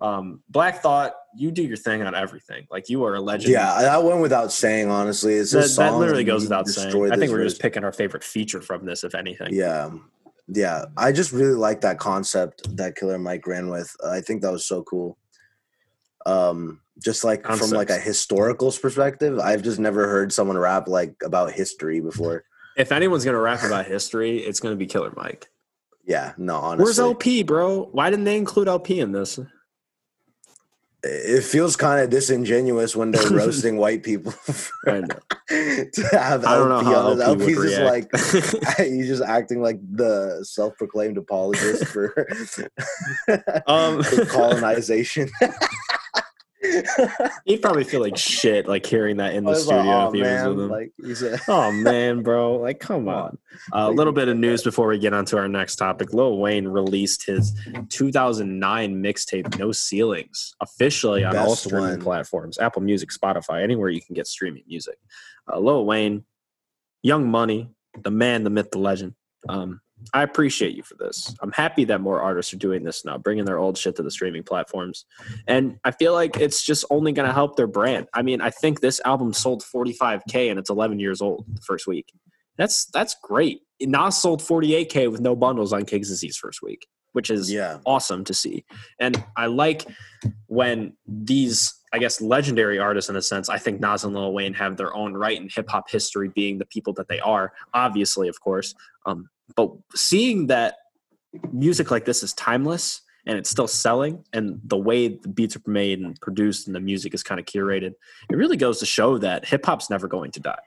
Um, 0.03 0.43
Black 0.49 0.83
Thought, 0.83 1.15
you 1.37 1.51
do 1.53 1.63
your 1.63 1.77
thing 1.77 2.03
on 2.03 2.15
everything. 2.15 2.67
Like 2.71 2.89
you 2.89 3.05
are 3.05 3.15
a 3.15 3.21
legend. 3.21 3.53
yeah, 3.53 3.81
that 3.81 4.03
went 4.03 4.21
without 4.21 4.51
saying. 4.51 4.91
Honestly, 4.91 5.35
it's 5.35 5.53
that, 5.53 5.71
that 5.77 5.95
literally 5.95 6.25
goes 6.25 6.43
without 6.43 6.67
saying. 6.67 6.89
I 6.89 7.17
think 7.17 7.31
we're 7.31 7.39
verse. 7.39 7.53
just 7.53 7.63
picking 7.63 7.85
our 7.85 7.93
favorite 7.93 8.25
feature 8.25 8.61
from 8.61 8.85
this, 8.85 9.05
if 9.05 9.15
anything. 9.15 9.49
Yeah, 9.53 9.91
Yeah, 10.49 10.87
I 10.97 11.13
just 11.13 11.33
really 11.33 11.55
like 11.55 11.83
that 11.83 11.99
concept 11.99 12.77
that 12.77 12.97
Killer 12.97 13.19
Mike 13.19 13.47
ran 13.47 13.69
with. 13.69 13.95
I 14.05 14.21
think 14.21 14.43
that 14.43 14.53
was 14.53 14.67
so 14.67 14.83
cool. 14.83 15.17
Um, 16.27 16.81
just 17.03 17.25
like 17.25 17.43
from 17.45 17.71
like 17.71 17.89
a 17.89 17.95
Concepts. 17.95 18.05
historical 18.05 18.73
perspective, 18.73 19.39
I've 19.39 19.63
just 19.63 19.79
never 19.79 20.09
heard 20.09 20.33
someone 20.33 20.59
rap 20.59 20.89
like 20.89 21.15
about 21.25 21.53
history 21.53 22.01
before. 22.01 22.45
If 22.77 22.91
anyone's 22.91 23.25
gonna 23.25 23.41
rap 23.41 23.63
about 23.63 23.87
history, 23.87 24.39
it's 24.39 24.61
gonna 24.61 24.77
be 24.77 24.87
Killer 24.87 25.13
Mike. 25.17 25.49
Yeah, 26.05 26.33
no, 26.37 26.57
honestly, 26.57 26.85
Where's 26.85 26.99
LP, 26.99 27.43
bro? 27.45 27.89
Why 27.93 28.11
didn't 28.11 28.25
they 28.25 28.37
include 28.37 28.67
LP 28.67 29.01
in 29.01 29.13
this? 29.13 29.39
It 31.05 31.43
feels 31.43 31.75
kind 31.77 32.01
of 32.01 32.11
disingenuous 32.11 32.95
when 32.95 33.11
they're 33.11 33.31
roasting 33.31 33.77
white 33.77 34.03
people 34.03 34.33
I 34.87 35.01
know. 35.01 35.07
to 35.49 36.09
have 36.13 36.45
I 36.45 36.57
don't 36.57 36.69
know 36.69 36.77
LP 36.79 36.85
how 36.93 37.07
on 37.09 37.21
it. 37.21 37.23
LP 37.25 37.57
would 37.57 37.69
LP's 37.69 37.77
just 37.77 37.81
like 37.83 38.77
he's 38.89 39.09
just 39.09 39.23
acting 39.23 39.61
like 39.63 39.79
the 39.97 40.45
self-proclaimed 40.45 41.19
apologist 41.19 41.87
for, 41.87 42.27
Um, 43.67 44.03
for 44.03 44.25
colonization. 44.27 45.29
He'd 47.45 47.61
probably 47.61 47.85
feel 47.85 48.01
like 48.01 48.17
shit, 48.17 48.69
like 48.69 48.87
hearing 48.87 49.17
that 49.17 49.35
in 49.35 49.45
the 49.45 49.51
was 49.51 49.67
like, 49.67 49.77
studio 49.81 49.93
"Aw, 49.93 50.07
if 50.09 50.15
he 50.15 50.21
was 50.21 50.29
man," 50.29 50.49
with 50.49 50.59
them. 50.59 50.69
like 50.71 50.93
said, 51.15 51.41
Oh 51.49 51.73
man, 51.73 52.23
bro! 52.23 52.57
Like, 52.57 52.79
come 52.81 53.09
on. 53.09 53.37
Uh, 53.73 53.79
a 53.79 53.89
Like, 53.89 53.97
little 53.97 54.13
bit 54.13 54.29
of 54.29 54.37
news 54.37 54.63
before 54.63 54.87
we 54.87 54.99
get 54.99 55.13
on 55.13 55.25
to 55.27 55.39
our 55.39 55.49
next 55.49 55.77
topic. 55.77 56.13
Lil 56.13 56.39
Wayne 56.39 56.69
released 56.69 57.27
his 57.27 57.53
2009 57.89 59.03
mixtape 59.03 59.59
"No 59.59 59.73
Ceilings" 59.73 60.55
officially 60.61 61.25
on 61.25 61.37
all 61.37 61.57
streaming 61.57 61.83
one. 61.83 62.01
platforms: 62.01 62.59
Apple 62.59 62.83
Music, 62.83 63.11
Spotify, 63.11 63.63
anywhere 63.63 63.89
you 63.91 64.01
can 64.01 64.15
get 64.15 64.27
streaming 64.27 64.63
music. 64.67 64.99
Uh, 65.53 65.59
Lil 65.59 65.85
Wayne, 65.85 66.25
Young 67.03 67.29
Money, 67.29 67.71
the 68.03 68.11
man, 68.11 68.45
the 68.45 68.51
myth, 68.51 68.71
the 68.71 68.79
legend. 68.79 69.15
Um, 69.49 69.81
I 70.15 70.23
appreciate 70.23 70.75
you 70.75 70.83
for 70.83 70.95
this. 70.95 71.35
I'm 71.41 71.53
happy 71.53 71.85
that 71.85 72.01
more 72.01 72.21
artists 72.21 72.53
are 72.53 72.59
doing 72.59 72.85
this 72.85 73.05
now, 73.05 73.19
bringing 73.19 73.45
their 73.45 73.59
old 73.59 73.79
shit 73.79 73.97
to 73.97 74.03
the 74.03 74.11
streaming 74.11 74.43
platforms. 74.43 75.07
And 75.47 75.79
I 75.85 75.91
feel 75.91 76.13
like 76.13 76.37
it's 76.37 76.65
just 76.65 76.85
only 76.91 77.13
going 77.13 77.27
to 77.27 77.33
help 77.35 77.57
their 77.57 77.67
brand. 77.67 78.09
I 78.13 78.23
mean, 78.23 78.41
I 78.41 78.51
think 78.51 78.81
this 78.81 79.01
album 79.05 79.33
sold 79.33 79.63
45k 79.63 80.51
and 80.51 80.59
it's 80.59 80.71
11 80.71 80.99
years 81.01 81.23
old 81.23 81.47
the 81.53 81.63
first 81.63 81.87
week. 81.87 82.13
That's 82.59 82.87
that's 82.87 83.17
great. 83.23 83.63
Nas 83.81 84.17
sold 84.17 84.41
48k 84.41 85.11
with 85.11 85.21
no 85.21 85.35
bundles 85.35 85.73
on 85.73 85.85
King's 85.85 86.09
Disease 86.09 86.37
first 86.37 86.63
week, 86.63 86.87
which 87.13 87.31
is 87.31 87.51
yeah, 87.51 87.79
awesome 87.87 88.25
to 88.25 88.35
see. 88.35 88.65
And 89.01 89.25
I 89.37 89.47
like 89.47 89.87
when 90.47 90.95
these, 91.07 91.75
I 91.93 91.99
guess, 91.99 92.21
legendary 92.21 92.79
artists 92.79 93.09
in 93.09 93.17
a 93.17 93.23
sense, 93.23 93.49
I 93.49 93.59
think 93.59 93.81
Nas 93.81 94.05
and 94.05 94.15
Lil 94.15 94.33
Wayne 94.33 94.55
have 94.55 94.77
their 94.77 94.95
own 94.95 95.15
right 95.15 95.41
in 95.41 95.49
hip 95.49 95.71
hop 95.71 95.91
history, 95.91 96.29
being 96.29 96.59
the 96.59 96.67
people 96.67 96.93
that 96.95 97.09
they 97.09 97.21
are, 97.21 97.53
obviously, 97.73 98.29
of 98.29 98.41
course. 98.41 98.75
Um, 99.07 99.29
but 99.57 99.71
seeing 99.95 100.49
that 100.49 100.77
music 101.53 101.91
like 101.91 102.05
this 102.05 102.23
is 102.23 102.33
timeless 102.35 103.03
and 103.27 103.39
it's 103.39 103.51
still 103.51 103.69
selling, 103.69 104.25
and 104.33 104.61
the 104.65 104.77
way 104.77 105.09
the 105.09 105.29
beats 105.29 105.55
are 105.57 105.63
made 105.67 106.01
and 106.01 106.21
produced 106.21 106.67
and 106.67 106.75
the 106.75 106.81
music 106.81 107.15
is 107.15 107.23
kind 107.23 107.39
of 107.39 107.47
curated, 107.47 107.95
it 108.31 108.37
really 108.37 108.57
goes 108.57 108.81
to 108.81 108.87
show 108.87 109.17
that 109.19 109.47
hip 109.47 109.65
hop's 109.65 109.89
never 109.89 110.09
going 110.09 110.33
to 110.33 110.41
die. 110.41 110.59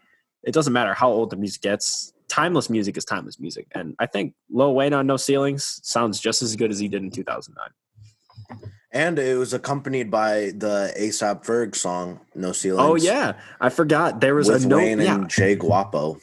It 0.43 0.53
doesn't 0.53 0.71
matter 0.71 0.93
how 0.93 1.09
old 1.09 1.31
the 1.31 1.35
music 1.35 1.61
gets. 1.61 2.13
Timeless 2.27 2.69
music 2.69 2.97
is 2.97 3.05
timeless 3.05 3.39
music, 3.39 3.67
and 3.75 3.95
I 3.99 4.05
think 4.05 4.33
Lil 4.49 4.73
Wayne 4.73 4.93
on 4.93 5.05
No 5.05 5.17
Ceilings 5.17 5.79
sounds 5.83 6.19
just 6.19 6.41
as 6.41 6.55
good 6.55 6.71
as 6.71 6.79
he 6.79 6.87
did 6.87 7.03
in 7.03 7.11
2009. 7.11 8.71
and 8.91 9.19
it 9.19 9.37
was 9.37 9.53
accompanied 9.53 10.09
by 10.09 10.51
the 10.55 10.93
ASAP 10.97 11.45
Ferg 11.45 11.75
song 11.75 12.21
"No 12.33 12.51
Ceilings." 12.53 12.89
Oh 12.89 12.95
yeah, 12.95 13.33
I 13.59 13.69
forgot 13.69 14.21
there 14.21 14.33
was 14.33 14.47
with 14.47 14.65
a 14.65 14.67
no 14.67 14.77
Wayne 14.77 15.01
yeah, 15.01 15.15
and 15.15 15.29
Jay 15.29 15.55
Gwuapo. 15.55 16.19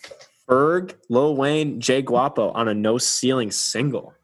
Ferg, 0.49 0.95
Lil 1.09 1.37
Wayne, 1.37 1.81
Jay 1.81 2.03
Gwuapo 2.03 2.55
on 2.55 2.69
a 2.69 2.75
No 2.75 2.99
Ceiling 2.99 3.51
single. 3.51 4.15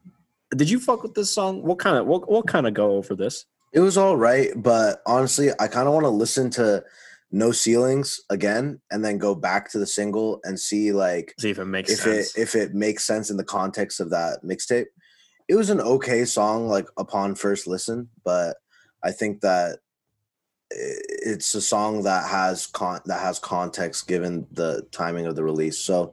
Did 0.56 0.70
you 0.70 0.80
fuck 0.80 1.02
with 1.02 1.14
this 1.14 1.30
song? 1.30 1.62
What 1.62 1.78
kind 1.78 1.96
of 1.96 2.06
we'll, 2.06 2.24
we'll 2.28 2.42
kind 2.42 2.66
of 2.66 2.74
go 2.74 2.92
over 2.92 3.14
this. 3.14 3.44
It 3.72 3.80
was 3.80 3.98
all 3.98 4.16
right, 4.16 4.50
but 4.56 5.02
honestly, 5.06 5.50
I 5.60 5.68
kind 5.68 5.86
of 5.86 5.94
want 5.94 6.04
to 6.04 6.10
listen 6.10 6.48
to 6.52 6.82
"No 7.30 7.52
Ceilings" 7.52 8.20
again 8.30 8.80
and 8.90 9.04
then 9.04 9.18
go 9.18 9.34
back 9.34 9.70
to 9.72 9.78
the 9.78 9.86
single 9.86 10.40
and 10.44 10.58
see 10.58 10.92
like 10.92 11.34
See 11.38 11.50
if 11.50 11.58
it 11.58 11.66
makes 11.66 11.90
if 11.92 12.00
sense. 12.00 12.34
it 12.34 12.40
if 12.40 12.54
it 12.54 12.74
makes 12.74 13.04
sense 13.04 13.30
in 13.30 13.36
the 13.36 13.44
context 13.44 14.00
of 14.00 14.10
that 14.10 14.38
mixtape. 14.42 14.86
It 15.48 15.54
was 15.54 15.68
an 15.70 15.80
okay 15.80 16.24
song, 16.24 16.68
like 16.68 16.86
upon 16.98 17.34
first 17.34 17.66
listen, 17.66 18.08
but 18.24 18.56
I 19.04 19.12
think 19.12 19.42
that 19.42 19.78
it's 20.70 21.54
a 21.54 21.60
song 21.60 22.02
that 22.02 22.28
has 22.28 22.66
con 22.66 23.00
that 23.06 23.20
has 23.20 23.38
context 23.38 24.06
given 24.06 24.46
the 24.52 24.86
timing 24.92 25.26
of 25.26 25.34
the 25.34 25.44
release. 25.44 25.78
So 25.78 26.12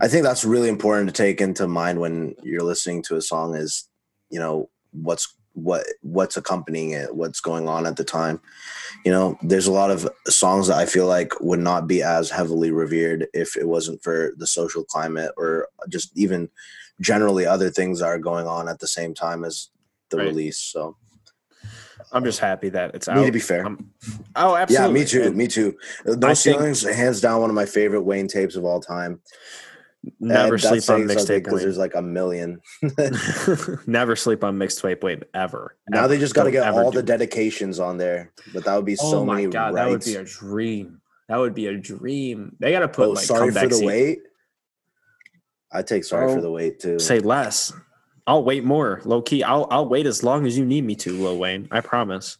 I 0.00 0.08
think 0.08 0.22
that's 0.24 0.44
really 0.44 0.68
important 0.68 1.08
to 1.08 1.14
take 1.14 1.40
into 1.40 1.66
mind 1.66 2.00
when 2.00 2.34
you're 2.42 2.62
listening 2.62 3.02
to 3.04 3.16
a 3.16 3.22
song 3.22 3.54
is, 3.54 3.88
you 4.30 4.38
know, 4.38 4.68
what's 4.92 5.34
what 5.54 5.86
what's 6.02 6.36
accompanying 6.36 6.90
it, 6.90 7.14
what's 7.14 7.40
going 7.40 7.68
on 7.68 7.86
at 7.86 7.96
the 7.96 8.04
time. 8.04 8.40
You 9.04 9.12
know, 9.12 9.38
there's 9.42 9.66
a 9.66 9.72
lot 9.72 9.90
of 9.90 10.08
songs 10.26 10.68
that 10.68 10.78
I 10.78 10.86
feel 10.86 11.06
like 11.06 11.40
would 11.40 11.60
not 11.60 11.86
be 11.86 12.02
as 12.02 12.30
heavily 12.30 12.70
revered 12.70 13.26
if 13.34 13.56
it 13.56 13.66
wasn't 13.66 14.02
for 14.02 14.32
the 14.36 14.46
social 14.46 14.84
climate 14.84 15.32
or 15.36 15.68
just 15.88 16.16
even 16.16 16.48
generally 17.00 17.46
other 17.46 17.70
things 17.70 18.00
that 18.00 18.06
are 18.06 18.18
going 18.18 18.46
on 18.46 18.68
at 18.68 18.80
the 18.80 18.88
same 18.88 19.14
time 19.14 19.44
as 19.44 19.68
the 20.10 20.18
Right. 20.18 20.26
release. 20.26 20.58
So 20.58 20.96
I'm 22.12 22.24
just 22.24 22.38
happy 22.40 22.68
that 22.70 22.94
it's 22.94 23.08
out. 23.08 23.16
need 23.18 23.26
to 23.26 23.32
be 23.32 23.38
fair. 23.40 23.64
I'm- 23.64 23.90
oh, 24.36 24.64
yeah, 24.68 24.88
me 24.88 25.04
too. 25.04 25.24
And 25.24 25.36
Me 25.36 25.46
too. 25.46 25.76
I 26.06 26.10
No 26.10 26.28
think- 26.28 26.36
ceilings, 26.38 26.82
hands 26.82 27.20
down, 27.20 27.40
one 27.40 27.50
of 27.50 27.56
my 27.56 27.66
favorite 27.66 28.02
Wayne 28.02 28.28
tapes 28.28 28.56
of 28.56 28.64
all 28.64 28.80
time. 28.80 29.20
Never 30.20 30.54
And 30.54 30.62
sleep 30.62 30.88
on 30.90 31.02
mixtape. 31.08 31.44
because 31.44 31.60
there's 31.60 31.76
like 31.76 31.94
a 31.96 32.00
million. 32.02 32.60
Never 33.86 34.16
sleep 34.16 34.44
on 34.44 34.56
mixtape 34.56 35.02
Wayne 35.02 35.22
ever. 35.34 35.76
now 35.90 36.00
Ever. 36.04 36.08
they 36.08 36.18
just 36.18 36.34
got 36.34 36.44
to 36.44 36.50
get 36.50 36.66
all 36.72 36.90
the 36.90 37.02
dedications 37.02 37.78
on 37.80 37.98
there, 37.98 38.32
but 38.54 38.64
that 38.64 38.74
would 38.76 38.84
be 38.86 38.96
Oh 39.00 39.10
so 39.10 39.24
my 39.24 39.34
many 39.36 39.48
god, 39.48 39.74
rights. 39.74 39.84
that 39.84 39.90
would 39.90 40.04
be 40.04 40.14
a 40.14 40.24
dream. 40.24 41.00
That 41.28 41.36
would 41.38 41.52
be 41.54 41.66
a 41.66 41.76
dream. 41.76 42.56
They 42.60 42.70
got 42.70 42.80
to 42.80 42.88
put 42.88 43.08
oh, 43.08 43.10
like 43.10 43.24
sorry 43.24 43.50
for 43.52 43.66
the 43.66 43.74
scene- 43.74 43.86
wait. 43.86 44.18
I 45.70 45.82
take 45.82 46.04
sorry 46.04 46.30
Oh, 46.30 46.34
for 46.36 46.40
the 46.40 46.50
wait 46.50 46.80
too. 46.80 46.98
Say 46.98 47.18
less. 47.18 47.72
I'll 48.28 48.44
wait 48.44 48.62
more. 48.62 49.00
Low 49.04 49.22
key. 49.22 49.42
I'll 49.42 49.66
I'll 49.70 49.88
wait 49.88 50.06
as 50.06 50.22
long 50.22 50.46
as 50.46 50.56
you 50.58 50.64
need 50.64 50.84
me 50.84 50.94
to, 50.96 51.12
Lil 51.12 51.38
Wayne. 51.38 51.66
I 51.70 51.80
promise. 51.80 52.36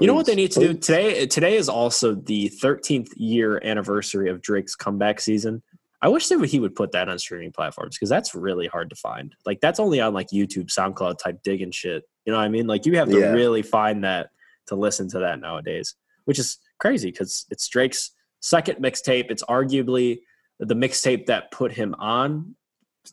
You 0.00 0.06
know 0.06 0.14
what 0.14 0.26
they 0.26 0.34
need 0.34 0.52
to 0.52 0.60
do 0.60 0.74
today? 0.74 1.26
Today 1.26 1.56
is 1.56 1.68
also 1.68 2.14
the 2.14 2.48
13th 2.62 3.08
year 3.16 3.60
anniversary 3.64 4.30
of 4.30 4.40
Drake's 4.40 4.74
comeback 4.74 5.20
season. 5.20 5.62
I 6.00 6.08
wish 6.08 6.26
that 6.28 6.44
he 6.46 6.58
would 6.58 6.74
put 6.74 6.90
that 6.92 7.08
on 7.08 7.18
streaming 7.18 7.52
platforms 7.52 7.96
because 7.96 8.08
that's 8.08 8.34
really 8.34 8.66
hard 8.66 8.90
to 8.90 8.96
find. 8.96 9.34
Like 9.46 9.60
that's 9.60 9.78
only 9.78 10.00
on 10.00 10.14
like 10.14 10.28
YouTube, 10.28 10.66
SoundCloud 10.66 11.18
type 11.18 11.40
digging 11.44 11.70
shit. 11.70 12.04
You 12.24 12.32
know 12.32 12.38
what 12.38 12.44
I 12.44 12.48
mean? 12.48 12.66
Like 12.66 12.86
you 12.86 12.96
have 12.96 13.08
to 13.10 13.18
Yeah. 13.18 13.32
really 13.32 13.62
find 13.62 14.02
that 14.02 14.30
to 14.66 14.74
listen 14.74 15.08
to 15.10 15.20
that 15.20 15.40
nowadays, 15.40 15.94
which 16.24 16.38
is 16.38 16.58
crazy 16.78 17.10
because 17.10 17.46
it's 17.50 17.68
Drake's 17.68 18.12
second 18.40 18.76
mixtape. 18.82 19.30
It's 19.30 19.44
arguably 19.44 20.20
the 20.58 20.74
mixtape 20.74 21.26
that 21.26 21.50
put 21.52 21.70
him 21.72 21.94
on, 21.98 22.56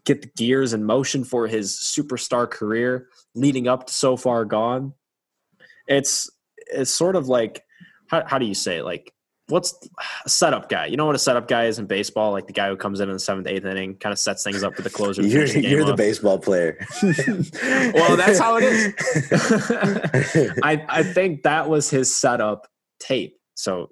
get 0.06 0.22
the 0.22 0.30
gears 0.38 0.74
in 0.74 0.84
motion 0.84 1.24
for 1.24 1.48
his 1.48 1.74
superstar 1.74 2.50
career 2.50 3.10
leading 3.36 3.68
up 3.68 3.88
to 3.88 3.94
So 3.94 4.18
Far 4.18 4.46
Gone. 4.46 4.94
It's 5.88 6.30
it's 6.72 6.92
sort 6.92 7.16
of 7.16 7.28
like 7.28 7.64
how, 8.10 8.24
how 8.26 8.38
do 8.38 8.46
you 8.46 8.56
say 8.56 8.78
it? 8.78 8.84
like 8.84 9.14
what's 9.50 9.76
a 10.26 10.30
setup 10.30 10.70
guy? 10.70 10.86
You 10.86 10.98
know 10.98 11.06
what 11.06 11.16
a 11.16 11.20
setup 11.20 11.48
guy 11.48 11.66
is 11.66 11.80
in 11.80 11.88
baseball? 11.88 12.32
Like 12.32 12.48
the 12.48 12.54
guy 12.54 12.70
who 12.70 12.78
comes 12.78 13.00
in 13.00 13.10
in 13.10 13.14
the 13.14 13.20
seventh, 13.20 13.48
eighth 13.48 13.66
inning, 13.66 13.96
kind 13.96 14.14
of 14.14 14.20
sets 14.20 14.44
things 14.44 14.64
up 14.64 14.76
for 14.76 14.84
the 14.84 14.90
closer. 14.90 15.22
You're, 15.22 15.48
the 15.48 15.62
you're 15.62 15.84
the 15.84 15.96
baseball 15.96 16.40
player. 16.40 16.78
well, 17.04 18.16
that's 18.16 18.40
how 18.40 18.58
it 18.58 18.64
is. 18.64 18.94
I, 20.64 20.86
I 20.88 21.04
think 21.04 21.44
that 21.44 21.68
was 21.68 21.90
his 21.90 22.16
setup 22.16 22.68
tape. 23.00 23.38
So 23.56 23.90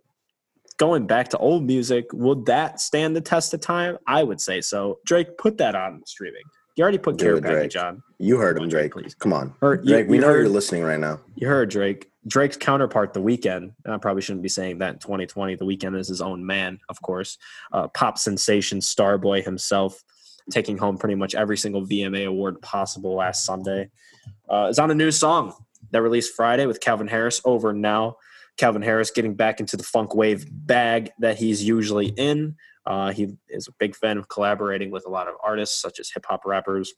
going 0.77 1.07
back 1.07 1.29
to 1.29 1.37
old 1.37 1.63
music, 1.65 2.05
would 2.13 2.45
that 2.45 2.79
stand 2.79 3.15
the 3.15 3.21
test 3.21 3.53
of 3.53 3.61
time? 3.61 3.97
I 4.07 4.23
would 4.23 4.39
say 4.39 4.61
so. 4.61 4.99
Drake, 5.05 5.37
put 5.37 5.57
that 5.57 5.75
on 5.75 6.01
streaming. 6.05 6.43
You 6.75 6.83
already 6.83 6.99
put 6.99 7.17
Care 7.17 7.41
Package 7.41 7.73
Drake. 7.73 7.83
on. 7.83 8.03
You 8.19 8.37
heard 8.37 8.57
him, 8.57 8.63
on, 8.63 8.69
Drake. 8.69 8.93
please. 8.93 9.15
Come 9.15 9.33
on, 9.33 9.53
Or 9.61 9.75
you- 9.75 9.81
Drake. 9.93 10.07
we 10.07 10.15
you 10.17 10.21
know 10.21 10.27
heard- 10.27 10.41
you're 10.41 10.49
listening 10.49 10.83
right 10.83 10.99
now. 10.99 11.19
You 11.35 11.47
heard 11.47 11.69
Drake. 11.69 12.11
Drake's 12.27 12.57
counterpart, 12.57 13.13
The 13.13 13.21
Weeknd. 13.21 13.71
And 13.85 13.93
I 13.93 13.97
probably 13.97 14.21
shouldn't 14.21 14.43
be 14.43 14.49
saying 14.49 14.77
that 14.79 14.93
in 14.93 14.99
2020. 14.99 15.55
The 15.55 15.65
Weeknd 15.65 15.97
is 15.97 16.07
his 16.09 16.21
own 16.21 16.45
man, 16.45 16.77
of 16.89 17.01
course. 17.01 17.37
Uh, 17.71 17.87
pop 17.87 18.17
sensation, 18.19 18.79
Starboy 18.79 19.43
himself, 19.43 20.03
taking 20.51 20.77
home 20.77 20.97
pretty 20.97 21.15
much 21.15 21.33
every 21.35 21.57
single 21.57 21.81
VMA 21.85 22.25
award 22.27 22.61
possible 22.61 23.15
last 23.15 23.43
Sunday. 23.45 23.89
Uh, 24.49 24.67
is 24.69 24.77
on 24.77 24.91
a 24.91 24.95
new 24.95 25.09
song 25.09 25.53
that 25.91 26.01
released 26.01 26.35
Friday 26.35 26.65
with 26.65 26.79
Calvin 26.81 27.07
Harris. 27.07 27.41
Over 27.45 27.71
now, 27.73 28.17
Calvin 28.57 28.81
Harris 28.81 29.11
getting 29.11 29.35
back 29.35 29.59
into 29.59 29.77
the 29.77 29.83
funk 29.83 30.15
wave 30.15 30.45
bag 30.51 31.11
that 31.19 31.37
he's 31.37 31.63
usually 31.63 32.07
in. 32.17 32.55
Uh, 32.85 33.11
he 33.11 33.35
is 33.49 33.67
a 33.67 33.71
big 33.79 33.95
fan 33.95 34.17
of 34.17 34.27
collaborating 34.29 34.91
with 34.91 35.05
a 35.05 35.09
lot 35.09 35.27
of 35.27 35.35
artists, 35.43 35.79
such 35.79 35.99
as 35.99 36.09
hip 36.09 36.25
hop 36.27 36.45
rappers. 36.45 36.93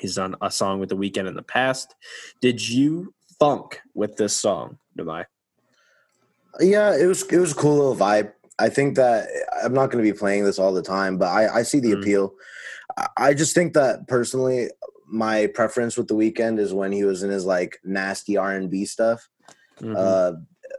He's 0.00 0.14
done 0.14 0.36
a 0.40 0.50
song 0.50 0.80
with 0.80 0.88
The 0.88 0.96
Weeknd 0.96 1.28
in 1.28 1.34
the 1.34 1.42
past. 1.42 1.94
Did 2.40 2.66
you 2.66 3.12
funk 3.38 3.80
with 3.94 4.16
this 4.16 4.34
song, 4.34 4.78
Nimai? 4.98 5.26
Yeah, 6.60 6.96
it 6.96 7.06
was 7.06 7.22
it 7.24 7.38
was 7.38 7.52
a 7.52 7.56
cool 7.56 7.76
little 7.76 7.96
vibe. 7.96 8.32
I 8.58 8.68
think 8.68 8.96
that 8.96 9.26
I'm 9.64 9.72
not 9.74 9.90
going 9.90 10.04
to 10.04 10.10
be 10.12 10.16
playing 10.16 10.44
this 10.44 10.58
all 10.58 10.72
the 10.72 10.82
time, 10.82 11.18
but 11.18 11.26
I, 11.28 11.58
I 11.58 11.62
see 11.62 11.80
the 11.80 11.92
Mm. 11.92 12.00
appeal. 12.00 12.34
I- 13.16 13.34
just 13.34 13.54
think 13.54 13.72
that 13.72 14.06
personally, 14.06 14.68
my 15.08 15.46
preference 15.48 15.96
with 15.96 16.08
the 16.08 16.14
Weeknd 16.14 16.58
is 16.58 16.72
when 16.72 16.92
he 16.92 17.04
was 17.04 17.22
in 17.22 17.30
his 17.30 17.44
like 17.44 17.78
nasty 17.84 18.36
R 18.36 18.52
and 18.52 18.70
B 18.70 18.84
stuff. 18.84 19.28
Mhm. 19.80 19.96
Uh, 19.96 20.36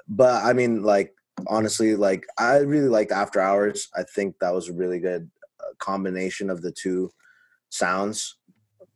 but 0.07 0.43
I 0.43 0.53
mean, 0.53 0.83
like 0.83 1.13
honestly, 1.47 1.95
like 1.95 2.25
I 2.37 2.57
really 2.57 2.89
liked 2.89 3.11
After 3.11 3.39
Hours. 3.39 3.89
I 3.95 4.03
think 4.03 4.35
that 4.39 4.53
was 4.53 4.69
a 4.69 4.73
really 4.73 4.99
good 4.99 5.29
uh, 5.59 5.73
combination 5.79 6.49
of 6.49 6.61
the 6.61 6.71
two 6.71 7.11
sounds. 7.69 8.35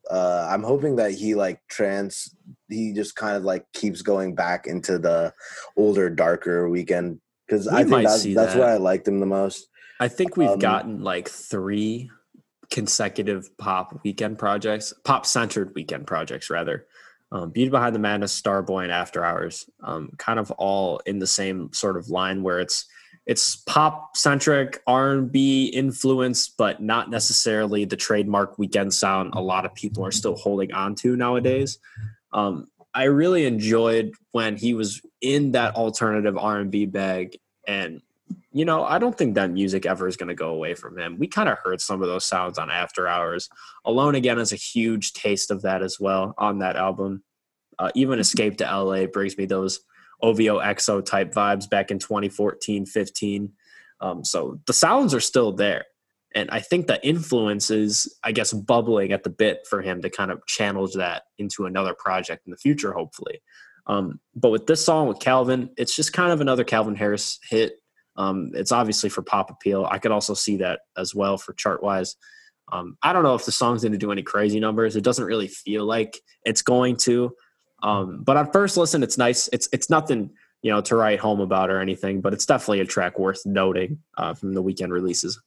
Uh, 0.10 0.48
I'm 0.50 0.64
hoping 0.64 0.96
that 0.98 1.12
he 1.12 1.36
like 1.36 1.60
trans, 1.68 2.34
he 2.70 2.94
just 2.94 3.16
kind 3.16 3.36
of 3.36 3.44
like 3.44 3.66
keeps 3.74 4.02
going 4.02 4.36
back 4.36 4.66
into 4.68 4.98
the 4.98 5.34
older, 5.76 6.10
darker 6.10 6.70
Weeknd 6.70 7.20
because 7.46 7.66
We 7.68 7.78
I 7.78 7.84
think 7.84 8.04
that's 8.08 8.24
that's 8.24 8.54
that. 8.54 8.58
where 8.58 8.70
I 8.70 8.78
liked 8.78 9.08
him 9.08 9.20
the 9.20 9.26
most. 9.26 9.68
I 10.00 10.08
think 10.08 10.38
we've 10.38 10.50
Um, 10.50 10.60
gotten 10.60 11.04
like 11.04 11.28
three 11.28 12.10
consecutive 12.70 13.56
pop 13.58 14.04
Weeknd 14.06 14.38
projects, 14.38 14.94
pop 15.04 15.26
centered 15.26 15.74
Weeknd 15.74 16.06
projects 16.06 16.50
rather. 16.50 16.86
Um, 17.32 17.50
Beauty 17.50 17.70
Behind 17.70 17.94
the 17.94 18.00
Madness, 18.00 18.40
Starboy, 18.40 18.84
and 18.84 18.92
After 18.92 19.26
Hours, 19.26 19.70
um, 19.84 20.12
kind 20.18 20.40
of 20.40 20.50
all 20.52 21.02
in 21.06 21.20
the 21.20 21.28
same 21.28 21.72
sort 21.74 21.98
of 21.98 22.10
line 22.10 22.42
where 22.42 22.60
it's 22.60 22.86
it's 23.26 23.58
pop 23.58 24.16
centric 24.16 24.82
R 24.88 25.12
and 25.12 25.32
B 25.32 25.66
influence, 25.66 26.48
but 26.48 26.82
not 26.82 27.10
necessarily 27.10 27.84
the 27.84 27.98
trademark 27.98 28.56
Weeknd 28.56 28.94
sound. 28.94 29.34
A 29.36 29.42
lot 29.42 29.66
of 29.66 29.76
people 29.76 30.06
are 30.06 30.12
still 30.12 30.36
holding 30.36 30.72
on 30.72 30.96
to 30.96 31.18
nowadays. 31.18 31.80
Um, 32.32 32.68
I 32.94 33.04
really 33.04 33.46
enjoyed 33.46 34.14
when 34.32 34.56
he 34.56 34.74
was 34.74 35.02
in 35.20 35.52
that 35.52 35.76
alternative 35.76 36.38
R 36.38 36.60
and 36.60 36.72
B 36.72 36.86
bag, 36.86 37.38
and 37.68 38.02
you 38.58 38.66
know, 38.66 38.84
I 38.84 38.98
don't 38.98 39.18
think 39.18 39.36
that 39.36 39.52
music 39.52 39.86
ever 39.86 40.08
is 40.08 40.18
going 40.18 40.30
to 40.30 40.36
go 40.36 40.50
away 40.50 40.74
from 40.74 40.98
him. 40.98 41.18
We 41.18 41.28
kind 41.28 41.50
of 41.50 41.58
heard 41.64 41.82
some 41.82 42.02
of 42.02 42.08
those 42.08 42.26
sounds 42.26 42.58
on 42.58 42.70
After 42.70 43.08
Hours. 43.08 43.50
Alone 43.86 44.16
Again 44.16 44.40
is 44.40 44.54
a 44.54 44.58
huge 44.58 45.14
taste 45.14 45.52
of 45.52 45.62
that 45.64 45.82
as 45.82 46.00
well 46.00 46.34
on 46.38 46.60
that 46.60 46.76
album. 46.76 47.24
Uh, 47.80 47.92
even 47.96 48.20
Escape 48.20 48.58
to 48.58 48.64
LA 48.64 49.06
brings 49.06 49.38
me 49.38 49.46
those 49.46 49.82
OVO 50.22 50.60
XO 50.60 51.06
type 51.06 51.34
vibes 51.34 51.70
back 51.70 51.92
in 51.92 52.00
2014, 52.00 52.86
15. 52.86 53.52
Um, 54.00 54.24
so 54.24 54.60
the 54.66 54.74
sounds 54.74 55.14
are 55.14 55.20
still 55.20 55.52
there. 55.52 55.86
And 56.36 56.50
I 56.52 56.60
think 56.60 56.88
the 56.88 57.06
influence 57.08 57.72
is, 57.72 58.14
I 58.24 58.32
guess, 58.32 58.54
bubbling 58.54 59.12
at 59.12 59.24
the 59.24 59.30
bit 59.30 59.66
for 59.70 59.82
him 59.82 60.02
to 60.02 60.10
kind 60.10 60.30
of 60.30 60.46
channel 60.46 60.88
that 60.96 61.24
into 61.38 61.66
another 61.66 61.94
project 61.94 62.46
in 62.46 62.52
the 62.52 62.58
future, 62.58 62.94
hopefully. 62.94 63.42
Um, 63.88 64.20
but 64.36 64.52
with 64.52 64.68
this 64.68 64.84
song 64.84 65.08
with 65.08 65.20
Calvin, 65.20 65.70
it's 65.78 65.96
just 65.96 66.14
kind 66.14 66.32
of 66.32 66.42
another 66.42 66.64
Calvin 66.64 66.96
Harris 66.96 67.40
hit. 67.50 67.80
Um, 68.18 68.52
it's 68.54 68.72
obviously 68.72 69.10
for 69.10 69.22
pop 69.22 69.50
appeal. 69.50 69.88
I 69.90 70.00
could 70.00 70.12
also 70.12 70.34
see 70.34 70.58
that 70.58 70.82
as 70.98 71.14
well 71.14 71.38
for 71.38 71.54
chart 71.54 71.84
wise. 71.84 72.16
Um, 72.72 72.98
I 73.02 73.14
don't 73.14 73.24
know 73.24 73.36
if 73.36 73.46
the 73.46 73.52
song's 73.52 73.84
going 73.84 73.94
to 73.94 73.98
do 73.98 74.12
any 74.12 74.24
crazy 74.24 74.60
numbers. 74.60 74.96
It 74.96 75.04
doesn't 75.04 75.26
really 75.26 75.48
feel 75.48 75.86
like 75.86 76.20
it's 76.44 76.62
going 76.62 76.98
to. 76.98 77.34
Um, 77.84 78.24
but 78.24 78.38
on 78.38 78.52
first 78.52 78.76
listen, 78.76 79.04
it's 79.04 79.18
nice. 79.18 79.48
It's 79.54 79.70
it's 79.72 79.90
nothing 79.90 80.32
you 80.64 80.72
know 80.72 80.82
to 80.82 80.96
write 80.96 81.20
home 81.20 81.40
about 81.40 81.70
or 81.70 81.80
anything, 81.80 82.22
but 82.22 82.34
it's 82.34 82.46
definitely 82.46 82.82
a 82.82 82.86
track 82.86 83.20
worth 83.20 83.46
noting 83.46 84.00
uh, 84.18 84.34
from 84.34 84.54
the 84.54 84.64
Weeknd 84.64 84.90
releases. 84.90 85.40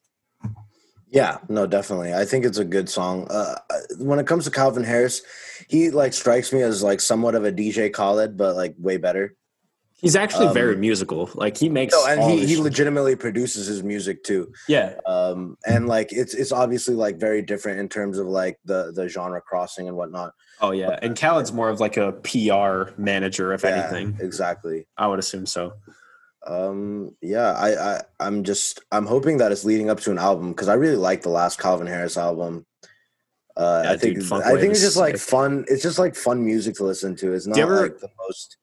Yeah, 1.08 1.38
no, 1.48 1.66
definitely. 1.66 2.14
I 2.14 2.24
think 2.24 2.44
it's 2.44 2.58
a 2.58 2.64
good 2.64 2.88
song. 2.88 3.26
Uh, 3.28 3.56
when 3.98 4.20
it 4.20 4.28
comes 4.28 4.44
to 4.44 4.50
Calvin 4.50 4.84
Harris, 4.84 5.22
he 5.68 5.90
like 5.90 6.12
strikes 6.12 6.52
me 6.52 6.62
as 6.62 6.84
like 6.84 7.00
somewhat 7.00 7.34
of 7.34 7.44
a 7.44 7.52
DJ 7.52 7.92
Khaled, 7.92 8.36
but 8.36 8.54
like 8.54 8.76
way 8.78 8.96
better. 8.96 9.34
He's 10.01 10.16
actually 10.16 10.46
Um, 10.48 10.55
very 10.55 10.76
musical. 10.76 11.28
Like 11.34 11.57
he 11.57 11.68
makes 11.68 11.92
No, 11.94 12.07
and 12.07 12.22
he, 12.22 12.46
he 12.46 12.57
legitimately 12.57 13.16
produces 13.16 13.66
his 13.66 13.82
music 13.82 14.24
too. 14.24 14.53
yeah 14.68 14.94
Um, 15.07 15.57
and 15.66 15.86
like 15.88 16.12
it's 16.12 16.32
it's 16.34 16.53
obviously 16.53 16.94
like 16.94 17.18
very 17.18 17.42
different 17.42 17.80
in 17.80 17.88
terms 17.88 18.18
of 18.18 18.26
like 18.26 18.59
the 18.64 18.92
the 18.92 19.09
genre 19.09 19.40
crossing 19.40 19.88
and 19.88 19.96
whatnot. 19.96 20.32
oh 20.61 20.70
yeah. 20.70 20.98
And 21.03 21.16
Khaled's 21.16 21.53
more 21.53 21.68
of 21.68 21.80
like 21.80 21.96
a 21.96 22.12
PR 22.12 22.92
manager, 23.01 23.53
if 23.53 23.62
Yeah, 23.62 23.70
anything. 23.90 24.16
exactly. 24.20 24.86
I 24.96 25.07
would 25.07 25.18
assume 25.18 25.46
so. 25.46 25.74
Um, 26.46 27.14
yeah, 27.20 27.53
I, 27.53 27.96
I 27.96 28.03
I'm 28.18 28.44
just 28.44 28.80
I'm 28.90 29.05
hoping 29.07 29.36
that 29.38 29.53
it's 29.53 29.64
leading 29.64 29.90
up 29.90 30.01
to 30.01 30.11
an 30.11 30.18
album 30.18 30.48
because 30.53 30.68
I 30.68 30.74
really 30.74 30.96
like 30.96 31.20
the 31.22 31.28
last 31.28 31.59
Calvin 31.59 31.86
Harris 31.86 32.16
album. 32.16 32.64
Uh, 33.57 33.82
Yeah, 33.84 33.92
I 33.92 33.96
think 33.98 34.18
dude, 34.20 34.32
I 34.32 34.59
think 34.59 34.72
it's 34.72 34.80
just 34.80 34.96
like 34.96 35.18
sick. 35.18 35.28
fun. 35.28 35.64
It's 35.68 35.82
just 35.82 35.98
like 35.98 36.14
fun 36.16 36.42
music 36.44 36.76
to 36.76 36.84
listen 36.84 37.14
to. 37.16 37.34
It's 37.34 37.46
not 37.46 37.59
ever- 37.59 37.82
like 37.82 37.98
the 37.98 38.09
most 38.26 38.57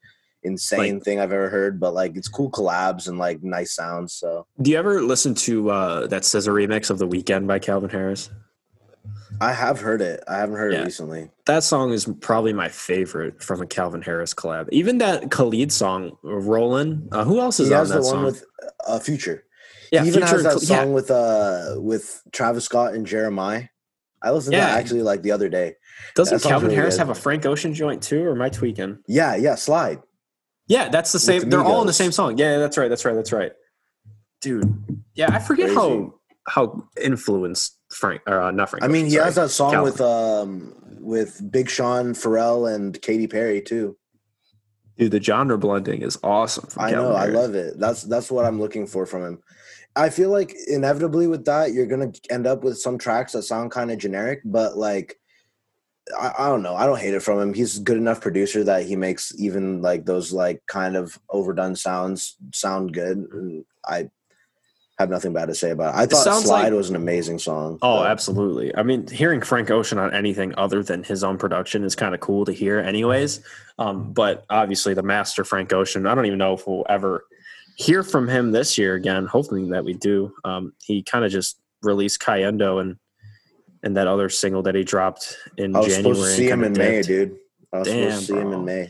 insane 0.44 1.02
thing 1.02 1.20
I've 1.20 1.32
ever 1.34 1.50
heard, 1.50 1.80
but 1.80 1.94
like 1.94 2.16
it's 2.16 2.28
cool 2.28 2.50
collabs 2.52 3.08
and 3.08 3.18
like 3.18 3.44
nice 3.44 3.74
sounds. 3.76 4.14
So 4.14 4.48
Do 4.62 4.72
you 4.72 4.78
ever 4.78 5.02
listen 5.02 5.34
to 5.36 5.70
uh, 5.72 6.08
that 6.08 6.24
SZA 6.24 6.50
remix 6.50 6.90
of 6.90 7.00
The 7.00 7.08
Weekend 7.08 7.48
by 7.48 7.60
Calvin 7.60 7.90
Harris? 7.90 8.30
I 9.40 9.54
have 9.54 9.80
heard 9.80 10.02
it. 10.02 10.24
I 10.28 10.38
haven't 10.38 10.56
heard 10.56 10.74
Yeah. 10.74 10.82
it 10.82 10.86
recently. 10.86 11.30
That 11.46 11.64
song 11.64 11.92
is 11.92 12.06
probably 12.22 12.54
my 12.54 12.70
favorite 12.70 13.42
from 13.44 13.62
a 13.62 13.68
Calvin 13.68 14.02
Harris 14.02 14.34
collab. 14.34 14.68
Even 14.72 14.98
that 15.00 15.30
Khalid 15.32 15.72
song, 15.72 16.18
Rollin'. 16.24 17.08
Uh, 17.12 17.24
who 17.24 17.40
else 17.40 17.60
is 17.60 17.68
He 17.68 17.74
on 17.74 17.80
has 17.82 17.90
that 17.90 17.96
the 17.96 18.02
one 18.04 18.12
song? 18.14 18.26
with 18.26 18.44
uh, 18.88 19.00
Future. 19.00 19.44
yeah, 19.92 20.02
he 20.02 20.08
even 20.10 20.22
Future 20.22 20.36
has 20.36 20.44
that 20.44 20.54
Khal- 20.56 20.70
yeah. 20.70 20.82
song 20.84 20.94
with 20.94 21.12
uh 21.12 21.76
with 21.78 22.22
Travis 22.32 22.66
Scott 22.66 22.94
and 22.94 23.06
Jeremih. 23.06 23.70
I 24.22 24.32
listened 24.32 24.54
to 24.54 24.60
that 24.60 24.78
actually 24.80 25.04
like 25.04 25.22
the 25.22 25.32
other 25.32 25.48
day. 25.50 25.76
Doesn't 26.16 26.42
Calvin 26.42 26.68
really 26.70 26.76
Harris 26.76 26.96
good. 26.96 27.00
have 27.02 27.10
a 27.10 27.16
Frank 27.16 27.46
Ocean 27.46 27.74
joint 27.74 28.02
too, 28.02 28.24
or 28.24 28.32
am 28.32 28.42
I 28.42 28.50
tweaking? 28.50 28.98
Yeah, 29.08 29.36
yeah, 29.36 29.54
slide. 29.56 30.00
Yeah, 30.68 30.90
that's 30.90 31.12
the 31.12 31.20
same. 31.20 31.50
They're 31.50 31.64
all 31.64 31.82
in 31.82 31.88
the 31.88 31.94
same 31.94 32.12
song. 32.12 32.38
Yeah, 32.38 32.58
that's 32.58 32.78
right. 32.78 32.90
That's 32.90 33.06
right. 33.06 33.16
That's 33.16 33.32
right. 33.32 33.52
Dude, 34.42 35.04
yeah, 35.16 35.34
I 35.34 35.40
forget 35.40 35.68
Crazy. 35.68 35.80
how 35.80 36.14
how 36.48 36.84
influenced 37.02 37.78
Frank 37.92 38.22
or 38.28 38.42
uh, 38.42 38.52
not 38.52 38.70
Frank. 38.70 38.84
I 38.84 38.88
mean, 38.88 39.06
Ocean, 39.06 39.12
he 39.12 39.16
has 39.18 39.36
that 39.36 39.50
song 39.50 39.72
Calvin. 39.72 39.92
with 39.92 40.02
um 40.02 40.74
with 41.00 41.42
Big 41.52 41.70
Sean, 41.70 42.14
Pharrell, 42.14 42.74
and 42.74 43.02
Katy 43.02 43.28
Perry 43.28 43.62
too. 43.62 43.98
dude. 44.98 45.12
The 45.12 45.22
genre 45.22 45.58
blending 45.58 46.02
is 46.02 46.20
awesome. 46.24 46.68
I 46.78 46.92
Calvin 46.92 47.12
know, 47.12 47.16
I 47.16 47.26
love 47.28 47.56
it. 47.56 47.80
That's 47.80 48.04
that's 48.04 48.30
what 48.30 48.46
I'm 48.46 48.60
looking 48.60 48.86
for 48.88 49.06
from 49.06 49.24
him. 49.24 49.40
I 49.96 50.10
feel 50.10 50.30
like 50.30 50.54
inevitably 50.68 51.28
with 51.28 51.46
that, 51.46 51.74
you're 51.74 51.88
gonna 51.88 52.12
end 52.30 52.46
up 52.46 52.64
with 52.64 52.78
some 52.78 52.98
tracks 52.98 53.32
that 53.32 53.44
sound 53.44 53.72
kind 53.72 53.90
of 53.90 53.98
generic, 53.98 54.42
but 54.46 54.78
like 54.78 55.18
I, 56.20 56.32
I 56.40 56.50
don't 56.50 56.62
know. 56.64 56.76
I 56.76 56.86
don't 56.86 57.00
hate 57.00 57.14
it 57.14 57.22
from 57.24 57.40
him. 57.40 57.54
He's 57.54 57.78
a 57.78 57.82
good 57.82 57.98
enough 57.98 58.22
producer 58.22 58.64
that 58.66 58.86
he 58.86 58.96
makes 58.96 59.34
even 59.38 59.82
like 59.82 60.06
those 60.06 60.32
like 60.32 60.62
kind 60.68 60.96
of 60.96 61.18
overdone 61.30 61.76
sounds 61.76 62.36
sound 62.54 62.94
good. 62.94 63.18
And 63.32 63.66
I 63.86 64.10
have 65.00 65.10
nothing 65.10 65.34
bad 65.34 65.48
to 65.48 65.56
say 65.56 65.72
about 65.72 65.94
it. 65.94 65.98
I 65.98 66.06
thought 66.06 66.24
sounds 66.24 66.46
Slide 66.46 66.64
like- 66.64 66.74
was 66.74 66.90
an 66.90 66.96
amazing 66.96 67.40
song. 67.40 67.78
Oh, 67.82 67.98
but- 68.00 68.08
absolutely. 68.12 68.76
I 68.76 68.84
mean, 68.84 69.08
hearing 69.08 69.42
Frank 69.42 69.70
Ocean 69.70 69.98
on 69.98 70.14
anything 70.14 70.54
other 70.58 70.82
than 70.82 71.04
his 71.04 71.24
own 71.24 71.38
production 71.38 71.84
is 71.84 71.96
kind 71.96 72.16
of 72.16 72.22
cool 72.22 72.46
to 72.46 72.52
hear, 72.54 72.80
anyways. 72.80 73.42
Um, 73.78 74.14
but 74.14 74.46
obviously, 74.50 74.94
the 74.94 75.04
master 75.04 75.44
Frank 75.44 75.72
Ocean. 75.74 76.08
I 76.08 76.16
don't 76.16 76.26
even 76.26 76.40
know 76.40 76.54
if 76.54 76.66
we'll 76.68 76.86
ever 76.90 77.26
hear 77.76 78.02
from 78.02 78.28
him 78.28 78.52
this 78.52 78.76
year 78.78 78.96
again. 78.96 79.28
Hopefully 79.28 79.70
that 79.70 79.86
we 79.86 79.94
do. 79.94 80.34
Um, 80.44 80.74
he 80.84 81.04
kind 81.04 81.24
of 81.26 81.32
just 81.32 81.60
released 81.84 82.20
Cayendo 82.20 82.82
and 82.82 82.98
and 83.84 83.96
that 83.98 84.08
other 84.08 84.30
single 84.30 84.64
that 84.64 84.76
he 84.76 84.84
dropped 84.84 85.38
in 85.58 85.76
I 85.76 85.80
was 85.80 85.88
January. 85.88 86.16
supposed 86.16 86.30
to 86.32 86.36
see 86.38 86.50
him 86.50 86.64
in 86.64 86.74
May, 86.74 87.02
dude. 87.02 87.38
I 87.74 87.80
was 87.80 87.88
Damn, 87.88 88.12
supposed 88.12 88.28
to 88.28 88.34
see 88.34 88.40
him 88.40 88.54
in 88.54 88.66
May. 88.66 88.90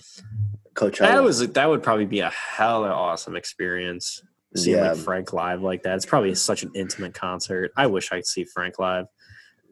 Coachella. 0.73 0.99
That 0.99 1.23
was 1.23 1.47
that 1.53 1.69
would 1.69 1.81
probably 1.83 2.05
be 2.05 2.19
a 2.19 2.29
hell 2.29 2.83
hella 2.83 2.93
awesome 2.93 3.35
experience. 3.35 4.21
Seeing 4.55 4.77
Yeah. 4.77 4.91
like 4.93 4.97
Frank 4.99 5.33
live 5.33 5.61
like 5.61 5.83
that. 5.83 5.95
It's 5.97 6.05
probably 6.05 6.33
such 6.35 6.63
an 6.63 6.71
intimate 6.73 7.13
concert. 7.13 7.71
I 7.75 7.87
wish 7.87 8.11
I 8.11 8.17
could 8.17 8.27
see 8.27 8.43
Frank 8.43 8.79
live. 8.79 9.05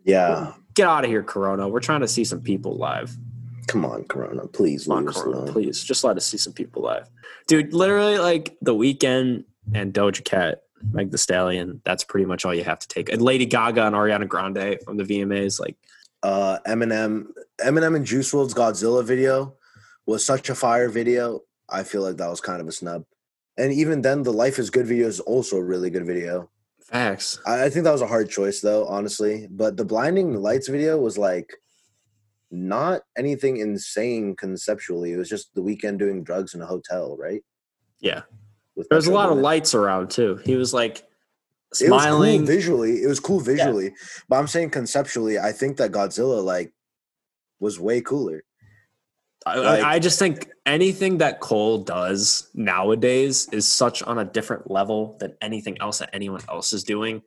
yeah. 0.03 0.53
Get 0.73 0.87
out 0.87 1.05
of 1.05 1.09
here, 1.09 1.23
Corona. 1.23 1.69
We're 1.69 1.79
trying 1.79 2.01
to 2.01 2.07
see 2.07 2.25
some 2.25 2.41
people 2.41 2.75
live. 2.75 3.15
Come 3.67 3.85
on, 3.85 4.03
Corona. 4.03 4.45
Please 4.47 4.83
Come 4.85 4.97
on, 4.97 5.07
us 5.07 5.21
Corona, 5.21 5.49
please. 5.51 5.81
Just 5.83 6.03
let 6.03 6.17
us 6.17 6.25
see 6.25 6.37
some 6.37 6.51
people 6.51 6.81
live. 6.83 7.07
Dude, 7.47 7.73
literally 7.73 8.17
like 8.19 8.57
the 8.61 8.75
Weeknd 8.75 9.45
and 9.73 9.93
Doja 9.93 10.23
Cat, 10.25 10.63
Meg 10.91 11.11
the 11.11 11.17
Stallion, 11.17 11.81
that's 11.85 12.03
pretty 12.03 12.25
much 12.25 12.45
all 12.45 12.53
you 12.53 12.63
have 12.63 12.79
to 12.79 12.87
take. 12.87 13.09
And 13.09 13.21
Lady 13.21 13.45
Gaga 13.45 13.85
and 13.87 13.95
Ariana 13.95 14.27
Grande 14.27 14.77
from 14.83 14.97
the 14.97 15.03
VMAs, 15.03 15.59
like 15.59 15.75
uh 16.23 16.59
Eminem 16.67 17.27
Eminem 17.59 17.95
and 17.95 18.05
Juice 18.05 18.31
WRLD's 18.31 18.53
Godzilla 18.53 19.03
video 19.03 19.55
was 20.05 20.23
such 20.25 20.49
a 20.49 20.55
fire 20.55 20.89
video. 20.89 21.41
I 21.69 21.83
feel 21.83 22.01
like 22.01 22.17
that 22.17 22.29
was 22.29 22.41
kind 22.41 22.61
of 22.61 22.67
a 22.67 22.71
snub. 22.71 23.03
And 23.57 23.71
even 23.71 24.01
then 24.01 24.23
the 24.23 24.33
Life 24.33 24.59
is 24.59 24.69
Good 24.69 24.87
video 24.87 25.07
is 25.07 25.19
also 25.19 25.57
a 25.57 25.63
really 25.63 25.89
good 25.89 26.05
video. 26.05 26.49
facts. 26.81 27.39
I, 27.45 27.65
I 27.65 27.69
think 27.69 27.85
that 27.85 27.91
was 27.91 28.01
a 28.01 28.07
hard 28.07 28.29
choice 28.29 28.61
though, 28.61 28.85
honestly. 28.85 29.47
But 29.49 29.77
the 29.77 29.85
Blinding 29.85 30.35
Lights 30.35 30.67
video 30.67 30.97
was 30.97 31.17
like 31.17 31.53
not 32.51 33.01
anything 33.17 33.57
insane 33.57 34.35
conceptually. 34.35 35.13
It 35.13 35.17
was 35.17 35.29
just 35.29 35.53
the 35.55 35.61
Weeknd 35.61 35.97
doing 35.97 36.23
drugs 36.23 36.53
in 36.53 36.61
a 36.61 36.65
hotel, 36.65 37.17
right? 37.17 37.43
Yeah. 37.99 38.21
There's 38.89 39.07
a 39.07 39.11
lot 39.13 39.29
of 39.31 39.37
lights 39.37 39.73
around 39.73 40.11
too. 40.11 40.37
He 40.43 40.55
was 40.55 40.73
like 40.73 40.97
It 41.79 41.89
was 41.89 42.01
smiling. 42.03 42.39
cool 42.39 42.47
visually. 42.47 43.03
It 43.03 43.07
was 43.07 43.19
cool 43.19 43.39
visually, 43.39 43.93
but 44.29 44.37
I'm 44.37 44.47
saying 44.47 44.71
conceptually, 44.71 45.39
I 45.39 45.51
think 45.51 45.77
that 45.77 45.91
Godzilla 45.91 46.43
like 46.43 46.73
was 47.59 47.79
way 47.79 48.01
cooler. 48.01 48.43
I, 49.45 49.57
Like- 49.59 49.83
I 49.83 49.99
just 49.99 50.19
think 50.19 50.49
anything 50.65 51.19
that 51.19 51.39
Cole 51.39 51.77
does 51.83 52.49
nowadays 52.53 53.47
is 53.51 53.67
such 53.67 54.01
on 54.03 54.17
a 54.17 54.25
different 54.25 54.69
level 54.71 55.17
than 55.19 55.35
anything 55.41 55.77
else 55.79 55.99
that 55.99 56.09
anyone 56.13 56.41
else 56.49 56.73
is 56.73 56.83
doing. 56.83 57.21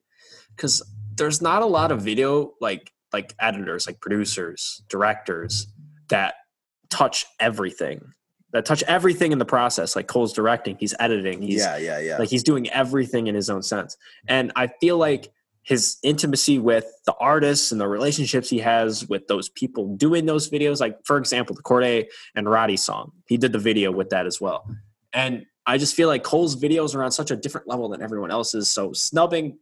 Because 0.57 0.83
there's 1.17 1.41
not 1.41 1.63
a 1.63 1.67
lot 1.67 1.93
of 1.93 2.03
video 2.03 2.55
like 2.61 2.93
like 3.13 3.35
editors, 3.41 3.87
like 3.87 4.01
producers, 4.01 4.83
directors 4.91 5.67
that 6.09 6.35
touch 6.91 7.25
everything. 7.41 8.13
That 8.53 8.65
touch 8.65 8.83
everything 8.85 9.33
in 9.33 9.39
the 9.39 9.45
process. 9.45 9.95
Like 9.95 10.07
Cole's 10.07 10.33
directing, 10.33 10.77
he's 10.79 10.95
editing, 10.99 11.43
he's 11.43 11.61
yeah, 11.61 11.77
yeah, 11.77 11.99
yeah. 11.99 12.19
like 12.19 12.31
he's 12.31 12.43
doing 12.43 12.71
everything 12.71 13.27
in 13.27 13.35
his 13.35 13.51
own 13.51 13.63
sense. 13.63 13.97
And 14.27 14.53
I 14.57 14.69
feel 14.69 14.97
like 14.97 15.31
his 15.69 15.99
intimacy 16.03 16.59
with 16.59 16.87
the 17.05 17.15
artists 17.21 17.73
and 17.73 17.81
the 17.81 17.87
relationships 17.87 18.49
he 18.49 18.59
has 18.61 19.07
with 19.07 19.27
those 19.29 19.51
people 19.51 19.95
doing 19.97 20.25
those 20.25 20.49
videos, 20.49 20.81
like 20.81 20.97
for 21.05 21.19
example, 21.19 21.55
the 21.55 21.63
Cordae 21.63 22.07
and 22.35 22.49
Roddy 22.49 22.79
song, 22.79 23.13
he 23.27 23.37
did 23.37 23.53
the 23.53 23.59
video 23.59 23.93
with 23.93 24.09
that 24.09 24.25
as 24.25 24.41
well. 24.41 24.67
And 25.13 25.45
I 25.67 25.77
just 25.77 25.95
feel 25.95 26.09
like 26.09 26.23
Cole's 26.23 26.57
videos 26.57 26.95
are 26.95 27.05
on 27.05 27.13
such 27.13 27.31
a 27.31 27.37
different 27.37 27.69
level 27.69 27.91
than 27.91 28.01
everyone 28.01 28.31
else's. 28.31 28.71
So 28.71 28.95
snubbing 28.95 29.59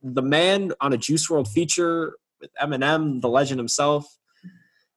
the 0.00 0.22
man 0.22 0.72
on 0.80 0.92
a 0.92 0.96
Juice 0.96 1.26
WRLD 1.26 1.48
feature 1.48 2.14
with 2.40 2.50
Eminem, 2.62 3.20
the 3.20 3.28
legend 3.28 3.58
himself. 3.58 4.17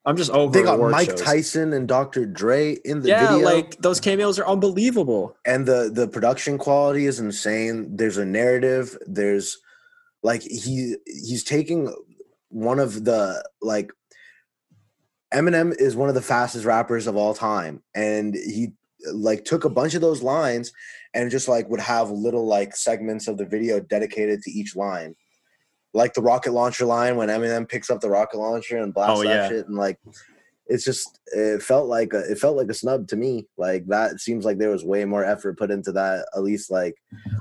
I'm 0.06 0.18
just 0.18 0.32
over. 0.32 0.52
they 0.52 0.64
got 0.64 0.80
Mike 0.80 1.12
shows. 1.12 1.22
Tyson 1.22 1.74
and 1.74 1.88
Dr. 1.88 2.26
Dre 2.26 2.76
in 2.86 3.02
the 3.02 3.10
yeah, 3.10 3.34
video. 3.34 3.46
like 3.46 3.78
those 3.78 4.00
cameos 4.00 4.40
are 4.40 4.48
unbelievable. 4.48 5.36
and 5.46 5.66
the 5.66 5.92
the 5.94 6.08
production 6.08 6.58
quality 6.58 7.06
is 7.06 7.20
insane 7.20 7.96
there's 7.96 8.18
a 8.18 8.26
narrative 8.26 8.98
there's 9.06 9.60
like 10.24 10.42
he 10.42 10.96
he's 11.06 11.44
taking 11.44 11.94
one 12.50 12.80
of 12.80 13.06
the 13.06 13.44
like 13.62 13.92
Eminem 15.34 15.74
is 15.80 15.96
one 15.96 16.10
of 16.10 16.16
the 16.16 16.22
fastest 16.22 16.66
rappers 16.66 17.08
of 17.08 17.16
all 17.16 17.34
time 17.34 17.82
and 17.96 18.34
he 18.36 18.74
like 19.14 19.46
took 19.46 19.66
a 19.66 19.70
bunch 19.70 19.94
of 19.94 20.02
those 20.02 20.22
lines 20.22 20.74
and 21.14 21.32
just 21.32 21.48
like 21.48 21.70
would 21.70 21.80
have 21.80 22.10
little 22.12 22.46
like 22.46 22.76
segments 22.76 23.28
of 23.28 23.38
the 23.38 23.46
video 23.46 23.80
dedicated 23.80 24.42
to 24.42 24.52
each 24.52 24.76
line 24.76 25.16
like 25.94 26.14
the 26.14 26.22
rocket 26.22 26.52
launcher 26.54 26.86
line 26.86 27.16
when 27.16 27.30
Eminem 27.30 27.68
picks 27.68 27.90
up 27.90 28.00
the 28.02 28.10
rocket 28.10 28.38
launcher 28.38 28.78
and 28.78 28.94
blasts 28.94 29.20
Oh, 29.20 29.24
that 29.24 29.50
shit 29.50 29.68
and 29.68 29.76
like 29.78 30.00
it's 30.68 30.86
just 30.86 31.20
it 31.34 31.62
felt 31.62 31.88
like 31.88 32.14
a, 32.14 32.20
it 32.32 32.38
felt 32.38 32.56
like 32.56 32.70
a 32.70 32.74
snub 32.74 33.08
to 33.10 33.16
me 33.18 33.46
like 33.58 33.86
that 33.88 34.20
seems 34.22 34.46
like 34.46 34.58
there 34.58 34.70
was 34.70 34.86
way 34.86 35.04
more 35.06 35.26
effort 35.26 35.58
put 35.58 35.72
into 35.72 35.92
that 35.92 36.26
at 36.36 36.44
least 36.44 36.72
like 36.72 36.96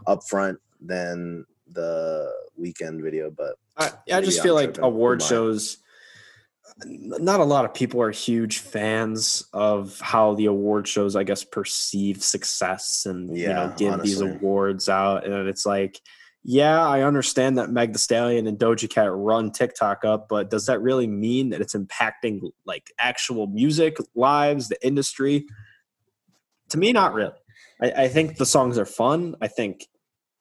up 0.06 0.24
front 0.28 0.58
than 0.80 1.44
the 1.72 2.28
Weeknd 2.60 3.00
video 3.02 3.30
but 3.30 3.54
I, 3.76 3.86
I 3.86 3.92
Maybe 4.08 4.26
just 4.26 4.40
I'm 4.40 4.42
feel 4.42 4.54
like 4.54 4.78
award 4.78 5.20
Who 5.20 5.24
am 5.24 5.26
I? 5.26 5.30
shows. 5.30 5.76
Not 6.84 7.40
a 7.40 7.44
lot 7.44 7.64
of 7.64 7.74
people 7.74 8.00
are 8.00 8.10
huge 8.10 8.58
fans 8.58 9.44
of 9.52 9.98
how 10.00 10.34
the 10.34 10.46
award 10.46 10.86
shows, 10.88 11.16
I 11.16 11.24
guess, 11.24 11.44
perceive 11.44 12.22
success 12.22 13.06
and 13.06 13.36
you 13.36 13.48
know 13.48 13.74
Yeah, 13.78 13.96
give 13.96 14.02
these 14.02 14.20
awards 14.20 14.88
out. 14.88 15.24
And 15.26 15.48
it's 15.48 15.66
like, 15.66 16.00
yeah, 16.42 16.86
I 16.86 17.02
understand 17.02 17.58
that 17.58 17.70
Meg 17.70 17.92
The 17.92 17.98
Stallion 17.98 18.46
and 18.46 18.58
Doja 18.58 18.88
Cat 18.88 19.12
run 19.12 19.50
TikTok 19.50 20.04
up, 20.04 20.28
but 20.28 20.48
does 20.48 20.66
that 20.66 20.80
really 20.80 21.06
mean 21.06 21.50
that 21.50 21.60
it's 21.60 21.74
impacting 21.74 22.40
like 22.64 22.92
actual 22.98 23.46
music 23.46 23.98
lives, 24.14 24.68
the 24.68 24.86
industry? 24.86 25.46
To 26.70 26.78
me, 26.78 26.92
not 26.92 27.12
really. 27.12 27.34
I, 27.82 28.04
I 28.04 28.08
think 28.08 28.36
the 28.36 28.46
songs 28.46 28.78
are 28.78 28.86
fun. 28.86 29.36
I 29.42 29.48
think 29.48 29.86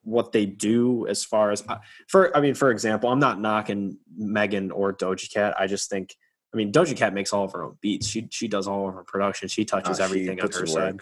what 0.03 0.31
they 0.31 0.45
do 0.45 1.05
as 1.07 1.25
far 1.25 1.51
as 1.51 1.63
for 2.07 2.35
I 2.35 2.39
mean, 2.39 2.55
for 2.55 2.71
example, 2.71 3.09
I'm 3.09 3.19
not 3.19 3.41
knocking 3.41 3.97
Megan 4.15 4.71
or 4.71 4.93
Doja 4.93 5.31
Cat. 5.31 5.53
I 5.59 5.67
just 5.67 5.89
think 5.89 6.15
I 6.53 6.57
mean 6.57 6.71
Doja 6.71 6.95
Cat 6.95 7.13
makes 7.13 7.33
all 7.33 7.43
of 7.43 7.51
her 7.51 7.63
own 7.63 7.77
beats. 7.81 8.07
She 8.07 8.27
she 8.31 8.47
does 8.47 8.67
all 8.67 8.87
of 8.87 8.95
her 8.95 9.03
production. 9.03 9.49
She 9.49 9.65
touches 9.65 9.99
uh, 9.99 10.03
she 10.03 10.03
everything 10.03 10.41
on 10.41 10.51
her 10.51 10.65
side. 10.65 11.01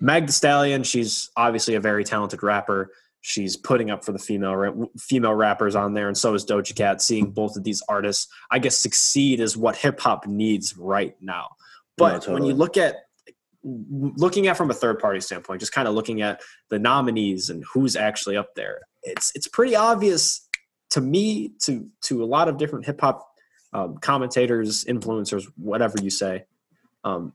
Meg 0.00 0.26
The 0.26 0.32
Stallion, 0.32 0.82
she's 0.82 1.30
obviously 1.36 1.76
a 1.76 1.80
very 1.80 2.02
talented 2.02 2.42
rapper. 2.42 2.90
She's 3.22 3.56
putting 3.56 3.90
up 3.90 4.04
for 4.04 4.10
the 4.12 4.18
female 4.18 4.90
female 4.98 5.34
rappers 5.34 5.76
on 5.76 5.94
there, 5.94 6.08
and 6.08 6.18
so 6.18 6.34
is 6.34 6.44
Doja 6.44 6.74
Cat. 6.74 7.00
Seeing 7.00 7.30
both 7.30 7.56
of 7.56 7.62
these 7.62 7.80
artists, 7.88 8.26
I 8.50 8.58
guess, 8.58 8.76
succeed 8.76 9.38
is 9.38 9.56
what 9.56 9.76
hip 9.76 10.00
hop 10.00 10.26
needs 10.26 10.76
right 10.76 11.14
now. 11.20 11.50
But 11.96 12.26
when 12.26 12.44
you 12.44 12.52
look 12.52 12.76
at 12.76 12.96
looking 13.62 14.48
at 14.48 14.56
from 14.56 14.70
a 14.70 14.74
third 14.74 14.98
party 14.98 15.20
standpoint, 15.20 15.60
just 15.60 15.72
kind 15.72 15.86
of 15.86 15.94
looking 15.94 16.20
at 16.20 16.40
the 16.68 16.80
nominees 16.80 17.48
and 17.48 17.64
who's 17.72 17.94
actually 17.94 18.36
up 18.36 18.56
there, 18.56 18.80
it's 19.04 19.30
it's 19.36 19.46
pretty 19.46 19.76
obvious 19.76 20.48
to 20.90 21.00
me, 21.00 21.52
to 21.60 21.88
to 22.02 22.22
a 22.22 22.26
lot 22.26 22.48
of 22.48 22.58
different 22.58 22.84
hip 22.84 23.00
hop 23.00 23.26
um, 23.72 23.98
commentators, 23.98 24.84
influencers, 24.84 25.44
whatever 25.56 25.94
you 26.02 26.10
say, 26.10 26.44
um, 27.04 27.32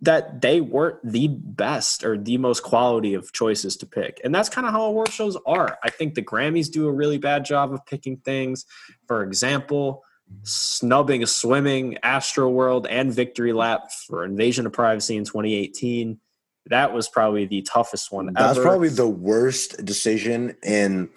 that 0.00 0.42
they 0.42 0.60
weren't 0.60 0.98
the 1.04 1.28
best 1.28 2.04
or 2.04 2.18
the 2.18 2.36
most 2.36 2.62
quality 2.62 3.14
of 3.14 3.32
choices 3.32 3.76
to 3.78 3.86
pick. 3.86 4.20
And 4.22 4.34
that's 4.34 4.48
kind 4.48 4.66
of 4.66 4.72
how 4.72 4.82
award 4.82 5.10
shows 5.10 5.36
are. 5.46 5.78
I 5.82 5.90
think 5.90 6.14
the 6.14 6.22
Grammys 6.22 6.70
do 6.70 6.86
a 6.88 6.92
really 6.92 7.18
bad 7.18 7.44
job 7.44 7.72
of 7.72 7.84
picking 7.86 8.18
things. 8.18 8.66
For 9.06 9.22
example, 9.22 10.04
snubbing 10.42 11.24
swimming, 11.26 11.98
Astroworld, 12.02 12.86
and 12.88 13.12
Victory 13.12 13.52
Lap 13.52 13.92
for 13.92 14.24
Invasion 14.24 14.66
of 14.66 14.72
Privacy 14.72 15.16
in 15.16 15.24
2018. 15.24 16.18
That 16.66 16.92
was 16.92 17.08
probably 17.08 17.46
the 17.46 17.62
toughest 17.62 18.10
one 18.10 18.32
That's 18.32 18.58
ever. 18.58 18.62
probably 18.62 18.88
the 18.88 19.08
worst 19.08 19.84
decision 19.84 20.56
in 20.62 21.10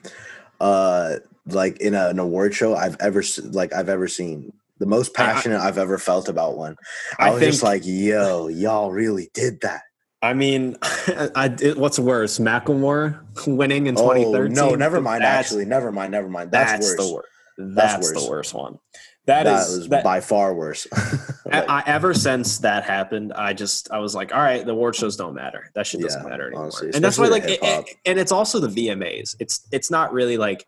uh 0.59 1.17
like 1.45 1.80
in 1.80 1.93
a, 1.93 2.09
an 2.09 2.19
award 2.19 2.53
show 2.53 2.75
I've 2.75 2.97
ever 2.99 3.23
like 3.43 3.73
I've 3.73 3.89
ever 3.89 4.07
seen. 4.07 4.51
The 4.80 4.86
most 4.86 5.17
I- 5.19 5.23
I- 5.23 5.34
passionate 5.34 5.59
I've 5.61 5.78
ever 5.78 5.97
felt 5.97 6.30
about 6.30 6.57
one. 6.57 6.75
I, 7.19 7.28
I 7.30 7.34
was 7.34 7.41
just 7.43 7.63
like, 7.63 7.82
"Yo, 7.86 8.47
y'all 8.47 8.91
really 8.91 9.30
did 9.34 9.61
that." 9.61 9.82
I 10.21 10.34
mean, 10.34 10.78
I, 10.82 11.53
it, 11.61 11.78
what's 11.78 11.99
worse, 11.99 12.39
Macklemore 12.39 13.19
winning 13.47 13.86
in 13.88 13.95
Oh 13.97 14.13
2013? 14.13 14.53
no, 14.53 14.75
never 14.75 14.99
mind. 15.01 15.23
That's- 15.23 15.45
Actually, 15.45 15.65
never 15.65 15.91
mind. 15.91 16.11
Never 16.11 16.28
mind. 16.30 16.51
That's, 16.51 16.71
that's, 16.71 16.86
worse. 16.88 17.07
the 17.07 17.13
worst. 17.13 17.28
That's, 17.75 18.07
worse. 18.13 18.23
the 18.23 18.30
worst 18.30 18.53
one. 18.53 18.80
That, 19.25 19.43
that 19.43 19.67
is 19.67 19.78
was 19.78 19.89
that, 19.89 20.03
by 20.05 20.21
far 20.21 20.53
worse. 20.53 20.88
I, 21.51 21.61
I- 21.61 21.84
ever 21.86 22.13
since 22.13 22.59
that 22.59 22.84
happened, 22.84 23.34
I 23.34 23.53
just 23.53 23.91
I 23.91 23.99
was 23.99 24.15
like, 24.15 24.34
all 24.34 24.41
right, 24.41 24.65
the 24.65 24.71
award 24.71 24.95
shows 24.95 25.17
don't 25.17 25.34
matter. 25.36 25.69
That 25.75 25.86
shit 25.86 26.01
doesn't 26.01 26.23
Yeah, 26.23 26.30
matter 26.30 26.47
anymore. 26.47 26.63
honestly, 26.63 26.91
and 26.93 27.03
that's 27.03 27.17
why, 27.17 27.28
like, 27.28 27.43
it, 27.43 27.59
it- 27.61 27.95
and 28.05 28.17
it's 28.17 28.32
also 28.32 28.59
the 28.59 28.69
VMAs. 28.69 29.36
It's 29.39 29.67
it's 29.71 29.91
not 29.91 30.13
really 30.13 30.38
like 30.38 30.65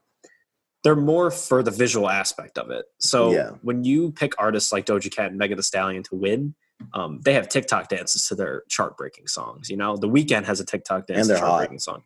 they're 0.83 0.95
more 0.95 1.29
for 1.31 1.61
the 1.61 1.71
visual 1.71 2.09
aspect 2.09 2.57
of 2.57 2.69
it. 2.71 2.85
So 2.99 3.31
Yeah. 3.31 3.49
when 3.61 3.83
you 3.83 4.11
pick 4.11 4.33
artists 4.37 4.71
like 4.71 4.85
Doja 4.85 5.11
Cat 5.11 5.27
and 5.29 5.37
Megan 5.37 5.57
Thee 5.57 5.61
Stallion 5.63 6.03
to 6.03 6.15
win, 6.15 6.55
um, 6.93 7.19
they 7.21 7.33
have 7.33 7.49
TikTok 7.49 7.89
dances 7.89 8.27
to 8.29 8.35
their 8.35 8.63
chart 8.69 8.95
breaking 8.95 9.27
songs. 9.27 9.69
You 9.69 9.75
know, 9.77 9.97
The 9.97 10.07
Weeknd 10.07 10.45
has 10.45 10.59
a 10.61 10.65
TikTok 10.65 11.07
dance 11.07 11.27
And 11.27 11.35
to 11.37 11.41
chart 11.41 11.59
breaking 11.59 11.79
song. 11.79 12.03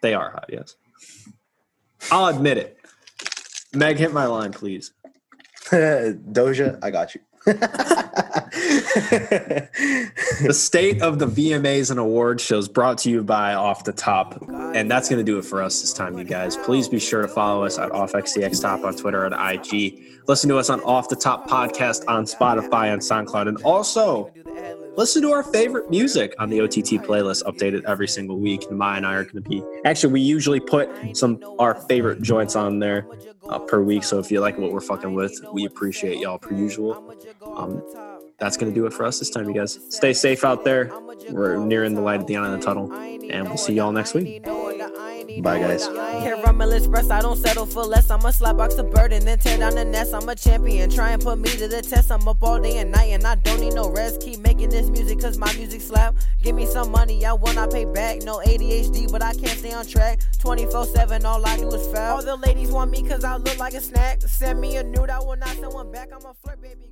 They 0.00 0.14
are 0.14 0.30
hot, 0.30 0.46
yes. 0.48 0.76
I'll 2.10 2.26
admit 2.26 2.58
it. 2.58 2.78
Meg, 3.74 3.96
hit 3.96 4.12
my 4.12 4.26
line, 4.26 4.52
please. 4.52 4.92
Doja, 5.70 6.78
I 6.82 6.90
got 6.90 7.14
you. 7.14 7.20
The 7.44 7.58
state 10.52 11.02
of 11.02 11.18
the 11.18 11.26
VMAs 11.26 11.90
and 11.90 11.98
award 11.98 12.40
shows 12.40 12.68
brought 12.68 12.98
to 12.98 13.10
you 13.10 13.22
by 13.22 13.54
Off 13.54 13.84
the 13.84 13.92
Top. 13.92 14.40
And 14.74 14.90
that's 14.90 15.08
going 15.08 15.24
to 15.24 15.24
do 15.24 15.38
it 15.38 15.44
for 15.44 15.62
us 15.62 15.80
this 15.80 15.92
time, 15.92 16.18
you 16.18 16.24
guys. 16.24 16.56
Please 16.56 16.88
be 16.88 16.98
sure 16.98 17.22
to 17.22 17.28
follow 17.28 17.64
us 17.64 17.78
at 17.78 17.90
OffXCXTop 17.90 18.84
on 18.84 18.96
Twitter 18.96 19.24
and 19.24 19.34
IG. 19.34 20.02
Listen 20.28 20.48
to 20.50 20.58
us 20.58 20.70
on 20.70 20.80
Off 20.82 21.08
the 21.08 21.16
Top 21.16 21.48
Podcast 21.48 22.04
on 22.06 22.24
Spotify 22.24 22.92
and 22.92 23.02
SoundCloud. 23.02 23.48
And 23.48 23.62
also, 23.62 24.30
listen 24.96 25.22
to 25.22 25.32
our 25.32 25.42
favorite 25.42 25.90
music 25.90 26.34
on 26.38 26.50
the 26.50 26.60
OTT 26.60 27.02
playlist, 27.04 27.42
updated 27.44 27.84
every 27.84 28.08
single 28.08 28.38
week. 28.38 28.64
And 28.70 28.80
Nimai 28.80 28.96
and 28.98 29.06
I 29.06 29.14
are 29.14 29.24
going 29.24 29.42
to 29.42 29.48
be 29.48 29.62
actually, 29.84 30.12
we 30.12 30.20
usually 30.20 30.60
put 30.60 30.90
some 31.16 31.42
our 31.58 31.74
favorite 31.74 32.22
joints 32.22 32.56
on 32.56 32.78
there 32.78 33.06
uh, 33.48 33.58
per 33.58 33.82
week. 33.82 34.04
So 34.04 34.18
if 34.18 34.30
you 34.30 34.40
like 34.40 34.58
what 34.58 34.72
we're 34.72 34.80
fucking 34.80 35.14
with, 35.14 35.40
we 35.52 35.64
appreciate 35.64 36.18
y'all 36.18 36.38
per 36.38 36.54
usual. 36.54 37.14
Um, 37.44 37.82
that's 38.42 38.56
going 38.56 38.72
to 38.72 38.74
do 38.74 38.86
it 38.86 38.92
for 38.92 39.04
us 39.04 39.20
this 39.20 39.30
time, 39.30 39.48
you 39.48 39.54
guys. 39.54 39.78
Stay 39.88 40.12
safe 40.12 40.44
out 40.44 40.64
there. 40.64 40.90
We're 41.30 41.58
nearing 41.58 41.94
the 41.94 42.00
light 42.00 42.18
at 42.18 42.26
the 42.26 42.34
end 42.34 42.46
of 42.46 42.52
the 42.52 42.58
tunnel, 42.58 42.92
and 42.92 43.46
we'll 43.46 43.56
see 43.56 43.74
y'all 43.74 43.92
next 43.92 44.14
week. 44.14 44.44
Bye, 44.44 45.60
guys. 45.60 45.86
Caramel 45.86 46.72
express, 46.72 47.08
I 47.08 47.20
don't 47.20 47.36
settle 47.36 47.66
for 47.66 47.84
less. 47.84 48.10
I'm 48.10 48.24
a 48.26 48.32
slap 48.32 48.56
box 48.56 48.74
a 48.76 48.82
bird 48.82 49.12
and 49.12 49.26
then 49.26 49.38
tear 49.38 49.58
down 49.58 49.76
the 49.76 49.84
nest. 49.84 50.12
I'm 50.12 50.28
a 50.28 50.34
champion. 50.34 50.90
Try 50.90 51.10
and 51.10 51.22
put 51.22 51.38
me 51.38 51.48
to 51.50 51.68
the 51.68 51.80
test. 51.82 52.10
I'm 52.10 52.26
up 52.26 52.42
all 52.42 52.60
day 52.60 52.78
and 52.78 52.90
night 52.90 53.12
and 53.12 53.24
I 53.24 53.36
don't 53.36 53.60
need 53.60 53.74
no 53.74 53.88
rest. 53.88 54.20
Keep 54.20 54.40
making 54.40 54.70
this 54.70 54.90
music 54.90 55.20
cause 55.20 55.38
my 55.38 55.52
music 55.54 55.80
slap. 55.80 56.16
Give 56.42 56.56
me 56.56 56.66
some 56.66 56.90
money, 56.90 57.24
I 57.24 57.32
will 57.32 57.54
not 57.54 57.70
pay 57.70 57.84
back. 57.84 58.22
No 58.22 58.38
ADHD, 58.44 59.10
but 59.10 59.22
I 59.22 59.32
can't 59.34 59.58
stay 59.58 59.72
on 59.72 59.86
track. 59.86 60.18
24 60.40 60.86
7, 60.86 61.24
all 61.24 61.46
I 61.46 61.56
do 61.56 61.68
is 61.68 61.86
foul. 61.92 62.16
All 62.16 62.22
the 62.22 62.36
ladies 62.36 62.72
want 62.72 62.90
me 62.90 63.02
cause 63.02 63.22
I 63.22 63.36
look 63.36 63.58
like 63.58 63.74
a 63.74 63.80
snack. 63.80 64.20
Send 64.22 64.60
me 64.60 64.76
a 64.76 64.82
nude, 64.82 65.10
I 65.10 65.20
will 65.20 65.36
not 65.36 65.50
send 65.50 65.72
one 65.72 65.92
back. 65.92 66.08
I'm 66.12 66.26
a 66.26 66.34
flirt, 66.34 66.60
baby 66.60 66.80
girl. 66.80 66.91